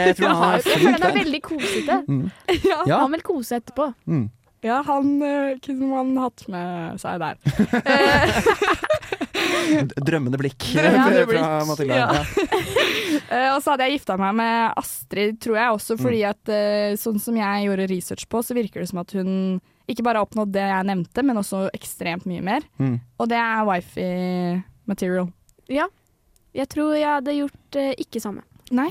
jeg 0.08 0.16
tror 0.18 0.28
han 0.32 0.36
har, 0.42 0.52
er 0.52 0.56
jeg 0.62 0.66
flink 0.78 0.92
han 0.96 1.02
er 1.10 1.14
veldig 1.18 1.42
kosete. 1.48 1.96
Mm. 2.08 2.26
Ja, 2.70 2.78
Ja. 2.88 2.96
Han 3.04 3.12
vil 3.12 3.22
kose 3.26 3.52
etterpå. 3.60 3.84
Mm. 4.08 4.30
ja 4.62 4.78
han 4.86 5.06
eh, 5.26 5.56
kunne 5.64 5.86
man 5.90 6.16
hatt 6.22 6.44
med 6.48 7.00
seg 7.02 7.18
der. 7.20 7.36
Drømmende 10.06 10.38
blikk 10.40 10.62
Drømmende 10.76 11.12
fra 11.12 11.26
blikk, 11.30 11.46
Mathilde. 11.68 11.94
ja. 11.98 12.06
Ja. 12.12 12.22
Eh, 13.32 13.48
og 13.54 13.60
så 13.62 13.68
hadde 13.72 13.84
jeg 13.88 13.94
gifta 13.98 14.14
meg 14.20 14.32
med 14.38 14.56
Astrid, 14.80 15.34
tror 15.42 15.56
jeg 15.58 15.68
også, 15.76 15.92
fordi 16.00 16.20
at 16.28 16.44
eh, 16.52 16.94
sånn 17.00 17.18
som 17.22 17.34
jeg 17.38 17.64
gjorde 17.66 17.86
research 17.90 18.24
på, 18.32 18.38
så 18.44 18.52
virker 18.56 18.78
det 18.82 18.88
som 18.90 19.00
at 19.02 19.10
hun 19.16 19.30
ikke 19.90 20.04
bare 20.06 20.18
har 20.20 20.26
oppnådd 20.28 20.52
det 20.54 20.64
jeg 20.64 20.86
nevnte, 20.88 21.20
men 21.26 21.40
også 21.40 21.58
ekstremt 21.76 22.24
mye 22.28 22.42
mer. 22.44 22.62
Mm. 22.80 22.96
Og 23.20 23.24
det 23.32 23.38
er 23.40 23.66
wifi 23.68 24.08
material. 24.88 25.26
Ja. 25.72 25.86
Jeg 26.56 26.68
tror 26.72 26.94
jeg 26.96 27.08
hadde 27.08 27.34
gjort 27.36 27.78
eh, 27.80 27.92
ikke 28.02 28.20
samme. 28.22 28.44
Nei. 28.74 28.90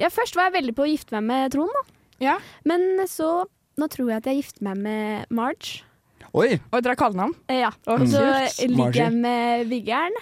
Ja, 0.00 0.08
først 0.12 0.36
var 0.38 0.48
jeg 0.48 0.60
veldig 0.60 0.74
på 0.78 0.86
å 0.86 0.90
gifte 0.90 1.16
meg 1.18 1.26
med 1.28 1.54
Trond, 1.54 1.72
da. 1.74 1.82
Ja. 2.20 2.36
Men 2.68 2.86
så 3.08 3.46
Nå 3.80 3.86
tror 3.88 4.10
jeg 4.10 4.20
at 4.20 4.26
jeg 4.28 4.42
gifter 4.42 4.64
meg 4.66 4.80
med 4.84 5.30
Marge. 5.32 5.86
Oi! 6.36 6.58
Oi, 6.58 6.80
dere 6.82 6.92
har 6.92 6.98
kallenavn? 7.00 7.32
Eh, 7.48 7.62
ja. 7.62 7.70
Og 7.88 8.02
så 8.10 8.20
ligger 8.68 8.98
jeg 8.98 9.14
med 9.14 9.64
Viggern. 9.70 10.18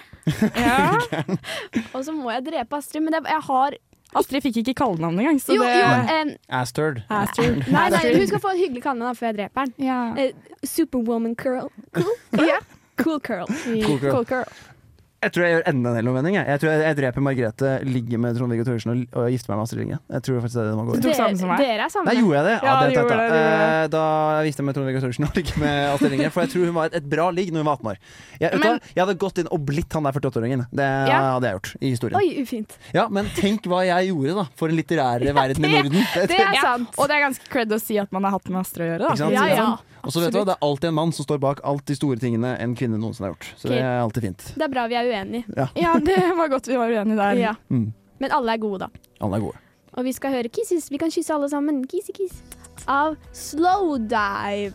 Ja. 0.55 0.93
Og 1.95 2.05
så 2.05 2.13
må 2.15 2.31
jeg 2.31 2.45
drepe 2.47 2.79
Astrid, 2.79 3.03
men 3.03 3.17
det, 3.17 3.19
jeg 3.27 3.43
har 3.49 3.75
Astrid 4.17 4.41
fikk 4.41 4.61
ikke 4.63 4.73
kallenavn 4.79 5.19
engang, 5.21 5.37
så 5.43 5.53
Jo, 5.53 5.65
det 5.67 5.75
jo 5.75 6.15
em, 6.15 6.31
Asterd. 6.61 7.03
Astrid. 7.13 7.59
Nei, 7.69 7.83
nei, 7.93 8.01
hun 8.15 8.25
skal 8.31 8.41
få 8.41 8.55
et 8.55 8.61
hyggelig 8.63 8.81
kallenavn 8.87 9.19
før 9.19 9.29
jeg 9.29 9.37
dreper 9.41 9.67
den. 9.67 9.85
Ja. 9.85 9.99
Eh, 10.17 10.63
Superwoman 10.65 11.35
Curl. 11.37 11.67
Cool? 11.93 12.15
Ja. 12.47 12.57
Cool 13.03 13.19
Curl. 13.21 13.45
Cool 13.51 13.99
girl. 13.99 14.15
Cool 14.15 14.25
girl. 14.31 14.57
Jeg 15.19 15.33
tror 15.35 15.43
jeg 15.43 15.51
gjør 15.51 15.65
enda 15.67 15.89
en 15.91 15.97
helomvending. 15.99 16.35
Jeg. 16.39 16.47
jeg 16.47 16.59
tror 16.61 16.69
jeg, 16.71 16.79
jeg 16.87 16.95
dreper 16.95 17.23
Margrethe, 17.25 17.69
ligger 17.83 18.19
med 18.23 18.37
Trond-Viggo 18.37 18.63
Torgersen 18.63 18.91
og, 18.93 18.99
og 19.19 19.25
gifter 19.33 19.51
meg 19.51 19.57
med 19.59 19.63
Astrid 19.67 19.79
Lindgren. 19.81 19.99
Jeg 20.15 20.21
tror 20.23 20.37
faktisk 20.39 20.55
det 20.55 20.61
er 20.63 20.69
det 20.69 20.75
man 20.79 20.85
går 20.87 20.93
gå 20.93 20.99
i. 20.99 21.01
Du 21.03 21.07
tok 21.09 21.17
sammen 21.19 21.39
som 21.41 21.49
meg. 21.51 21.59
Dere 21.59 21.83
er 21.83 21.91
sammen? 21.91 22.07
Nei, 22.07 22.21
gjorde 22.23 22.37
jeg 22.39 22.45
det? 22.47 22.53
Ja, 22.55 22.69
det 22.69 22.69
er 22.69 22.79
teit, 22.79 22.95
gjorde 22.95 23.09
det, 23.09 23.17
det, 23.19 23.41
gjorde 23.41 23.57
det. 23.59 23.73
Eh, 23.79 23.89
Da 23.95 24.03
gifta 24.47 24.61
jeg 24.61 24.63
meg 24.63 24.69
med 24.69 24.77
Trond-Viggo 24.79 25.01
Torgersen 25.03 25.27
og 25.27 25.35
ligger 25.39 25.59
med 25.65 25.75
Astrid 25.89 26.13
Lindgren. 26.15 26.33
For 26.37 26.45
jeg 26.45 26.51
tror 26.53 26.63
hun 26.69 26.77
var 26.79 26.87
et, 26.87 26.95
et 27.01 27.09
bra 27.15 27.25
ligg 27.35 27.51
når 27.51 27.59
hun 27.65 27.69
var 27.69 27.75
18 27.81 27.91
år. 27.91 27.99
Jeg, 28.39 28.61
Men- 28.63 28.79
jeg 28.95 29.03
hadde 29.03 29.17
gått 29.25 29.43
inn 29.43 29.51
og 29.51 29.65
blitt 29.67 29.97
han 29.99 30.07
der 30.07 30.19
48-åringen. 30.21 30.65
Det 30.71 30.87
Ja. 31.11 31.19
hadde 31.35 31.51
jeg 31.51 31.59
gjort 31.59 31.73
i 31.83 31.91
historien. 31.97 32.17
Oi, 32.23 32.27
ufint. 32.45 32.77
Ja, 32.95 33.07
Men 33.11 33.27
tenk 33.35 33.67
hva 33.67 33.83
jeg 33.91 34.13
gjorde 34.13 34.39
da 34.39 34.47
for 34.55 34.71
den 34.71 34.79
litterære 34.79 35.35
verden 35.35 35.65
i 35.67 35.73
Norden. 35.75 35.99
Det, 36.15 36.27
Det 36.31 36.39
er 36.39 36.55
Ja, 36.59 36.63
sant. 36.63 36.95
Og 36.95 37.11
det 37.11 37.19
er 37.19 37.25
ganske 37.27 37.51
cred 37.51 37.75
å 37.75 37.81
si 37.83 37.99
at 37.99 38.11
man 38.15 38.23
har 38.23 38.37
hatt 38.39 38.47
med 38.47 38.61
Astrid 38.63 38.87
å 38.87 38.91
gjøre. 38.95 39.11
Ikke 39.11 39.19
Da. 39.19 39.23
sant? 39.25 39.35
Ja, 39.35 39.45
ja. 39.51 39.69
Og 40.09 40.13
så 40.15 40.23
vet 40.23 40.33
du 40.33 40.39
hva, 40.39 40.45
Det 40.49 40.55
er 40.55 40.65
alltid 40.65 40.89
en 40.89 40.95
mann 40.97 41.11
som 41.13 41.25
står 41.27 41.37
bak 41.43 41.59
alt 41.69 41.83
de 41.85 41.93
store 41.93 42.17
tingene 42.17 42.55
en 42.57 42.71
kvinne 42.73 42.97
noensinne 42.97 43.27
har 43.27 43.35
gjort. 43.35 43.49
Så 43.61 43.69
det 43.69 43.77
er 43.77 43.99
alltid 44.01 44.25
fint. 44.25 44.45
Det 44.57 44.65
er 44.65 44.71
bra 44.73 44.87
vi 44.89 44.97
er 44.97 45.05
uenige. 45.05 45.43
Ja, 45.77 45.91
det 46.01 46.17
var 46.39 46.49
godt 46.49 46.69
vi 46.71 46.79
var 46.79 46.89
uenige 46.89 47.17
der. 47.19 47.37
Ja. 47.37 47.51
Mm. 47.69 47.91
Men 48.17 48.33
alle 48.33 48.55
er 48.57 48.63
gode, 48.63 48.87
da. 48.87 49.11
Alle 49.21 49.37
er 49.37 49.43
gode. 49.45 49.61
Og 49.93 50.07
vi 50.07 50.13
skal 50.17 50.33
høre 50.33 50.49
Kisses. 50.49 50.89
Vi 50.89 50.97
kan 50.97 51.13
kysse 51.13 51.33
alle 51.33 51.49
sammen. 51.51 51.83
Kisse, 51.85 52.15
kiss. 52.17 52.41
Av 52.89 53.13
Slowdive. 53.29 54.73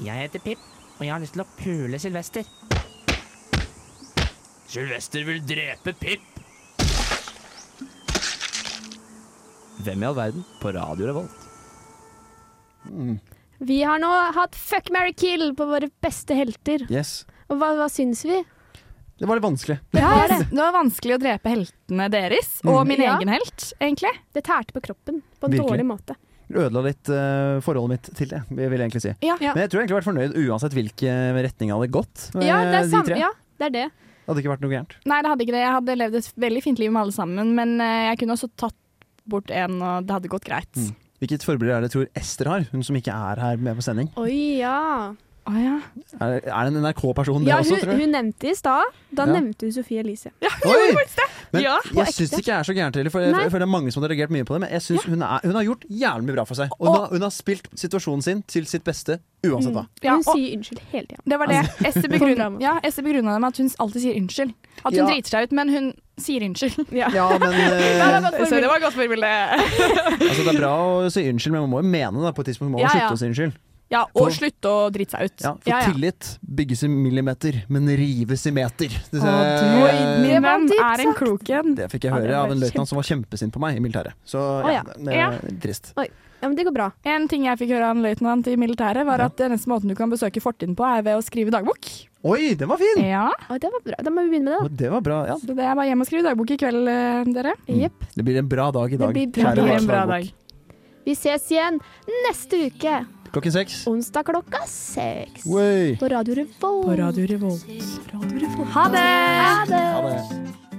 Jeg 0.00 0.16
heter 0.24 0.40
Pip, 0.40 0.58
og 0.96 1.04
jeg 1.04 1.12
har 1.12 1.20
lyst 1.20 1.36
til 1.36 1.44
å 1.44 1.50
pule 1.60 2.00
Sylvester. 2.00 2.48
Sylvester 4.70 5.24
vil 5.26 5.40
drepe 5.46 5.92
Pip. 5.98 6.20
Hvem 9.80 10.02
i 10.02 10.06
all 10.06 10.14
verden 10.18 10.44
på 10.60 10.72
Radio 10.76 11.08
Revolt? 11.08 11.46
Vi 13.60 13.80
har 13.84 13.98
nå 14.00 14.10
hatt 14.36 14.54
Fuck, 14.56 14.90
marry, 14.94 15.12
kill 15.16 15.50
på 15.58 15.66
våre 15.68 15.88
beste 16.04 16.36
helter. 16.38 16.84
Yes. 16.92 17.24
Og 17.50 17.58
hva, 17.60 17.72
hva 17.80 17.88
syns 17.92 18.22
vi? 18.28 18.38
Det 19.20 19.28
var 19.28 19.36
litt 19.36 19.44
vanskelig. 19.44 19.76
Det 19.92 20.00
var 20.04 20.30
det. 20.32 20.38
det 20.48 20.60
var 20.62 20.72
vanskelig 20.78 21.16
å 21.16 21.20
drepe 21.20 21.50
heltene 21.52 22.06
deres, 22.12 22.52
og 22.64 22.78
Mm. 22.84 22.88
min 22.88 23.00
Ja. 23.02 23.16
egen 23.18 23.28
helt, 23.34 23.72
egentlig. 23.80 24.12
Det 24.32 24.44
tærte 24.46 24.72
på 24.72 24.80
kroppen 24.80 25.22
på 25.40 25.44
en 25.46 25.52
Virkelig. 25.52 25.68
dårlig 25.68 25.86
måte. 25.90 26.14
Ødela 26.50 26.82
litt 26.82 27.08
uh, 27.10 27.60
forholdet 27.60 27.90
mitt 27.90 28.14
til 28.16 28.28
det, 28.28 28.40
vil 28.48 28.70
jeg 28.70 28.80
egentlig 28.80 29.02
si. 29.02 29.12
Ja. 29.22 29.36
Ja. 29.40 29.52
Men 29.54 29.62
jeg 29.66 29.70
tror 29.70 29.80
egentlig 29.82 29.90
jeg 29.90 29.98
hadde 29.98 30.00
vært 30.00 30.10
fornøyd 30.10 30.48
uansett 30.48 30.72
hvilken 30.78 31.42
retning 31.44 31.68
jeg 31.68 31.76
hadde 31.76 31.92
gått. 31.92 32.30
med 32.34 32.44
Ja, 32.46 32.56
det 32.64 32.78
er, 32.80 32.86
de 32.88 33.02
tre. 33.10 33.18
ja, 33.18 33.30
det 33.58 33.66
er 33.66 33.70
det. 33.76 33.90
Det 34.30 34.36
hadde 34.36 34.42
ikke 34.44 34.52
vært 34.52 34.60
noe 34.62 34.70
gærent. 34.70 34.92
Nei, 35.10 35.16
det 35.18 35.30
hadde 35.32 35.42
ikke 35.42 35.54
det. 35.56 35.60
Jeg 35.64 35.74
hadde 35.74 35.94
levd 35.96 36.16
et 36.20 36.26
veldig 36.44 36.60
fint 36.62 36.78
liv 36.78 36.92
med 36.94 37.00
alle 37.00 37.14
sammen, 37.16 37.48
men 37.56 37.72
eh, 37.82 38.02
jeg 38.06 38.20
kunne 38.20 38.36
også 38.36 38.48
tatt 38.62 38.76
bort 39.26 39.50
en, 39.50 39.80
og 39.82 40.06
det 40.06 40.14
hadde 40.14 40.30
gått 40.30 40.46
greit. 40.46 40.70
Mm. 40.78 40.92
Hvilket 41.18 41.44
forbilde 41.44 41.74
er 41.74 41.82
det 41.82 41.90
tror 41.90 42.06
Ester 42.16 42.48
har, 42.48 42.68
hun 42.70 42.86
som 42.86 42.94
ikke 42.94 43.10
er 43.10 43.42
her 43.42 43.58
med 43.58 43.74
på 43.80 43.82
sending? 43.84 44.12
Oi, 44.22 44.62
ja. 44.62 45.10
Å 45.48 45.52
ja. 45.56 45.76
Er, 46.20 46.34
er 46.44 46.68
det 46.68 46.70
en 46.74 46.82
NRK-person, 46.84 47.44
det 47.44 47.48
ja 47.48 47.56
også, 47.62 47.74
hun, 47.78 47.80
tror 47.80 47.92
jeg? 47.94 48.00
hun 48.04 48.12
nevnte 48.14 48.50
i 48.50 48.54
stad. 48.54 48.82
Da 49.16 49.24
Ja. 49.24 49.32
nevnte 49.38 49.66
hun 49.66 49.72
Sofie 49.72 50.02
Elise. 50.02 50.30
Oi! 50.68 50.90
Men 51.52 51.62
Ja, 51.64 51.78
jeg 51.96 52.12
syns 52.14 52.34
ikke 52.36 52.50
jeg 52.52 52.58
er 52.60 52.66
så 52.68 52.74
gærent 52.76 52.94
heller, 53.00 53.10
for, 53.10 53.24
jeg, 53.24 53.32
jeg, 53.32 53.50
føler 53.50 53.64
det 53.64 53.68
er 53.68 53.72
mange 53.72 53.90
som 53.94 54.04
har 54.04 54.12
reagert 54.12 54.30
mye 54.34 54.44
på 54.46 54.54
det. 54.54 54.60
Men 54.66 54.70
jeg 54.76 54.82
synes 54.84 55.06
hun, 55.08 55.22
er, 55.24 55.40
hun 55.46 55.56
har 55.56 55.64
gjort 55.66 55.86
jævlig 55.88 56.28
mye 56.28 56.36
bra 56.36 56.44
for 56.46 56.60
seg. 56.60 56.74
Og 56.78 56.86
hun 56.86 56.98
har, 56.98 57.06
hun 57.14 57.24
har 57.26 57.32
spilt 57.34 57.66
situasjonen 57.74 58.22
sin 58.22 58.42
til 58.46 58.68
sitt 58.70 58.84
beste 58.86 59.18
uansett 59.46 59.72
hva. 59.74 59.86
Ja, 60.04 60.18
hun 60.18 60.26
sier 60.28 60.58
unnskyld 60.58 60.82
hele 60.92 61.06
tida. 61.08 61.22
Det 61.32 61.38
var 61.40 61.50
det. 61.50 61.62
Ester 61.88 62.12
begrunna, 62.14 62.50
ja, 62.60 62.76
Ester 62.84 63.06
begrunna 63.06 63.34
det 63.38 63.40
med 63.46 63.48
at 63.54 63.62
hun 63.64 63.72
alltid 63.86 64.04
sier 64.04 64.20
unnskyld. 64.20 64.52
At 64.84 64.92
hun 64.92 65.00
Ja. 65.00 65.08
driter 65.08 65.34
seg 65.34 65.48
ut, 65.48 65.56
men 65.56 65.72
hun 65.74 65.90
sier 66.20 66.44
unnskyld. 66.46 66.84
Ja. 67.00 67.08
Ja, 67.16 67.26
men 67.40 67.56
uh, 67.56 68.50
det 68.52 68.68
var 68.68 68.78
godt 68.84 68.92
det 68.92 69.00
forbilde. 69.00 69.32
altså, 69.56 70.44
Det 70.44 70.52
er 70.54 70.60
bra 70.60 70.74
å 71.00 71.10
si 71.10 71.24
unnskyld, 71.32 71.56
men 71.56 71.64
man 71.66 71.72
må 71.74 71.82
jo 71.82 71.88
mene 71.96 72.26
det 72.28 72.34
på 72.36 72.44
et 72.44 72.52
tidspunkt. 72.52 72.70
Man 72.70 72.78
må 72.78 72.84
Ja, 72.84 72.92
slutte 72.94 73.16
å 73.16 73.20
si 73.24 73.30
unnskyld. 73.32 73.58
Ja, 73.90 74.04
og 74.14 74.28
For- 74.28 74.30
slutte 74.30 74.70
å 74.70 74.90
drite 74.94 75.10
seg 75.16 75.24
ut. 75.26 75.40
Ja, 75.42 75.52
for 75.58 75.92
tillit 75.92 76.38
bygges 76.46 76.84
i 76.84 76.88
millimeter, 76.88 77.64
men 77.68 77.88
rives 77.88 78.46
i 78.46 78.52
meter. 78.54 78.88
Det, 79.10 79.18
Oi, 79.20 79.96
min 80.22 80.30
Det 80.30 80.40
var 80.44 80.58
venn 80.60 80.70
er 80.78 81.00
en 81.08 81.14
klok 81.18 81.50
en. 81.50 81.74
det 81.74 81.88
fikk 81.90 82.04
jeg 82.06 82.12
høre 82.14 82.28
det 82.30 82.36
av 82.38 82.52
en 82.52 82.60
løytnant 82.60 82.86
som 82.86 82.96
var 83.00 83.02
kjempesint 83.08 83.50
på 83.52 83.58
meg 83.58 83.76
i 83.76 83.80
militæret. 83.82 84.14
Så 84.24 84.38
Å, 84.38 84.66
ja, 84.70 84.80
ja. 84.80 84.82
det 84.94 85.14
Ja. 85.18 85.30
er 85.32 85.58
trist. 85.60 85.92
Ja, 85.96 86.48
men 86.48 86.54
det 86.56 86.64
går 86.64 86.72
bra. 86.72 86.92
En 87.04 87.26
ting 87.28 87.42
jeg 87.44 87.58
fikk 87.58 87.68
høre 87.74 87.90
av 87.90 87.96
en 87.98 88.02
løytnant 88.02 88.46
i 88.48 88.54
militæret, 88.56 89.04
var 89.04 89.18
Ja. 89.18 89.26
at 89.26 89.36
den 89.36 89.50
eneste 89.52 89.66
måten 89.68 89.88
du 89.88 89.94
kan 89.94 90.08
besøke 90.08 90.40
fortiden 90.40 90.74
på, 90.74 90.86
er 90.86 91.02
ved 91.02 91.18
å 91.18 91.22
skrive 91.22 91.50
dagbok. 91.50 91.84
Oi, 92.24 92.54
den 92.54 92.68
var 92.68 92.78
fin! 92.78 93.04
Ja, 93.04 93.26
Oi, 93.50 93.58
det 93.58 93.68
var 93.72 93.80
bra. 93.84 93.94
Da 94.02 94.10
må 94.10 94.22
vi 94.24 94.38
begynne 94.38 94.44
med 94.48 94.54
det. 94.54 94.70
Å, 94.70 94.76
Det 94.76 94.90
var 94.90 95.00
bra. 95.02 95.26
ja 95.26 95.34
så 95.34 95.46
det 95.46 95.58
er 95.58 95.74
bare 95.74 95.88
hjem 95.90 96.00
og 96.00 96.06
skrive 96.06 96.22
dagbok 96.30 96.50
i 96.50 96.56
kveld, 96.56 96.88
eh, 96.88 97.24
dere. 97.32 97.54
Mm. 97.68 97.90
Det 98.16 98.24
blir 98.24 98.38
en 98.38 98.48
bra 98.48 98.70
dag 98.70 98.92
i 98.92 98.96
dag. 98.96 99.12
blir 99.12 99.26
Kjære 99.26 99.44
dag. 99.44 99.54
Det 99.56 99.64
blir 99.64 99.76
en 99.80 99.86
bra 99.86 100.06
dag. 100.06 100.32
Vi 101.04 101.12
ses 101.12 101.50
igjen 101.50 101.80
neste 102.28 102.70
uke. 102.70 103.06
Klokken 103.32 103.52
seks. 103.52 103.86
Onsdag 103.86 104.22
klokka 104.26 104.58
seks. 104.66 105.44
På 106.00 106.08
Radio 106.08 106.34
Revolt. 106.34 106.60
På 106.60 106.96
Radio 106.96 107.26
Revolt. 107.26 107.64
Ha 108.74 108.88
det! 108.88 108.98
Ha 108.98 109.64
det! 109.68 109.76
Ha 109.76 110.08
det. 110.08 110.69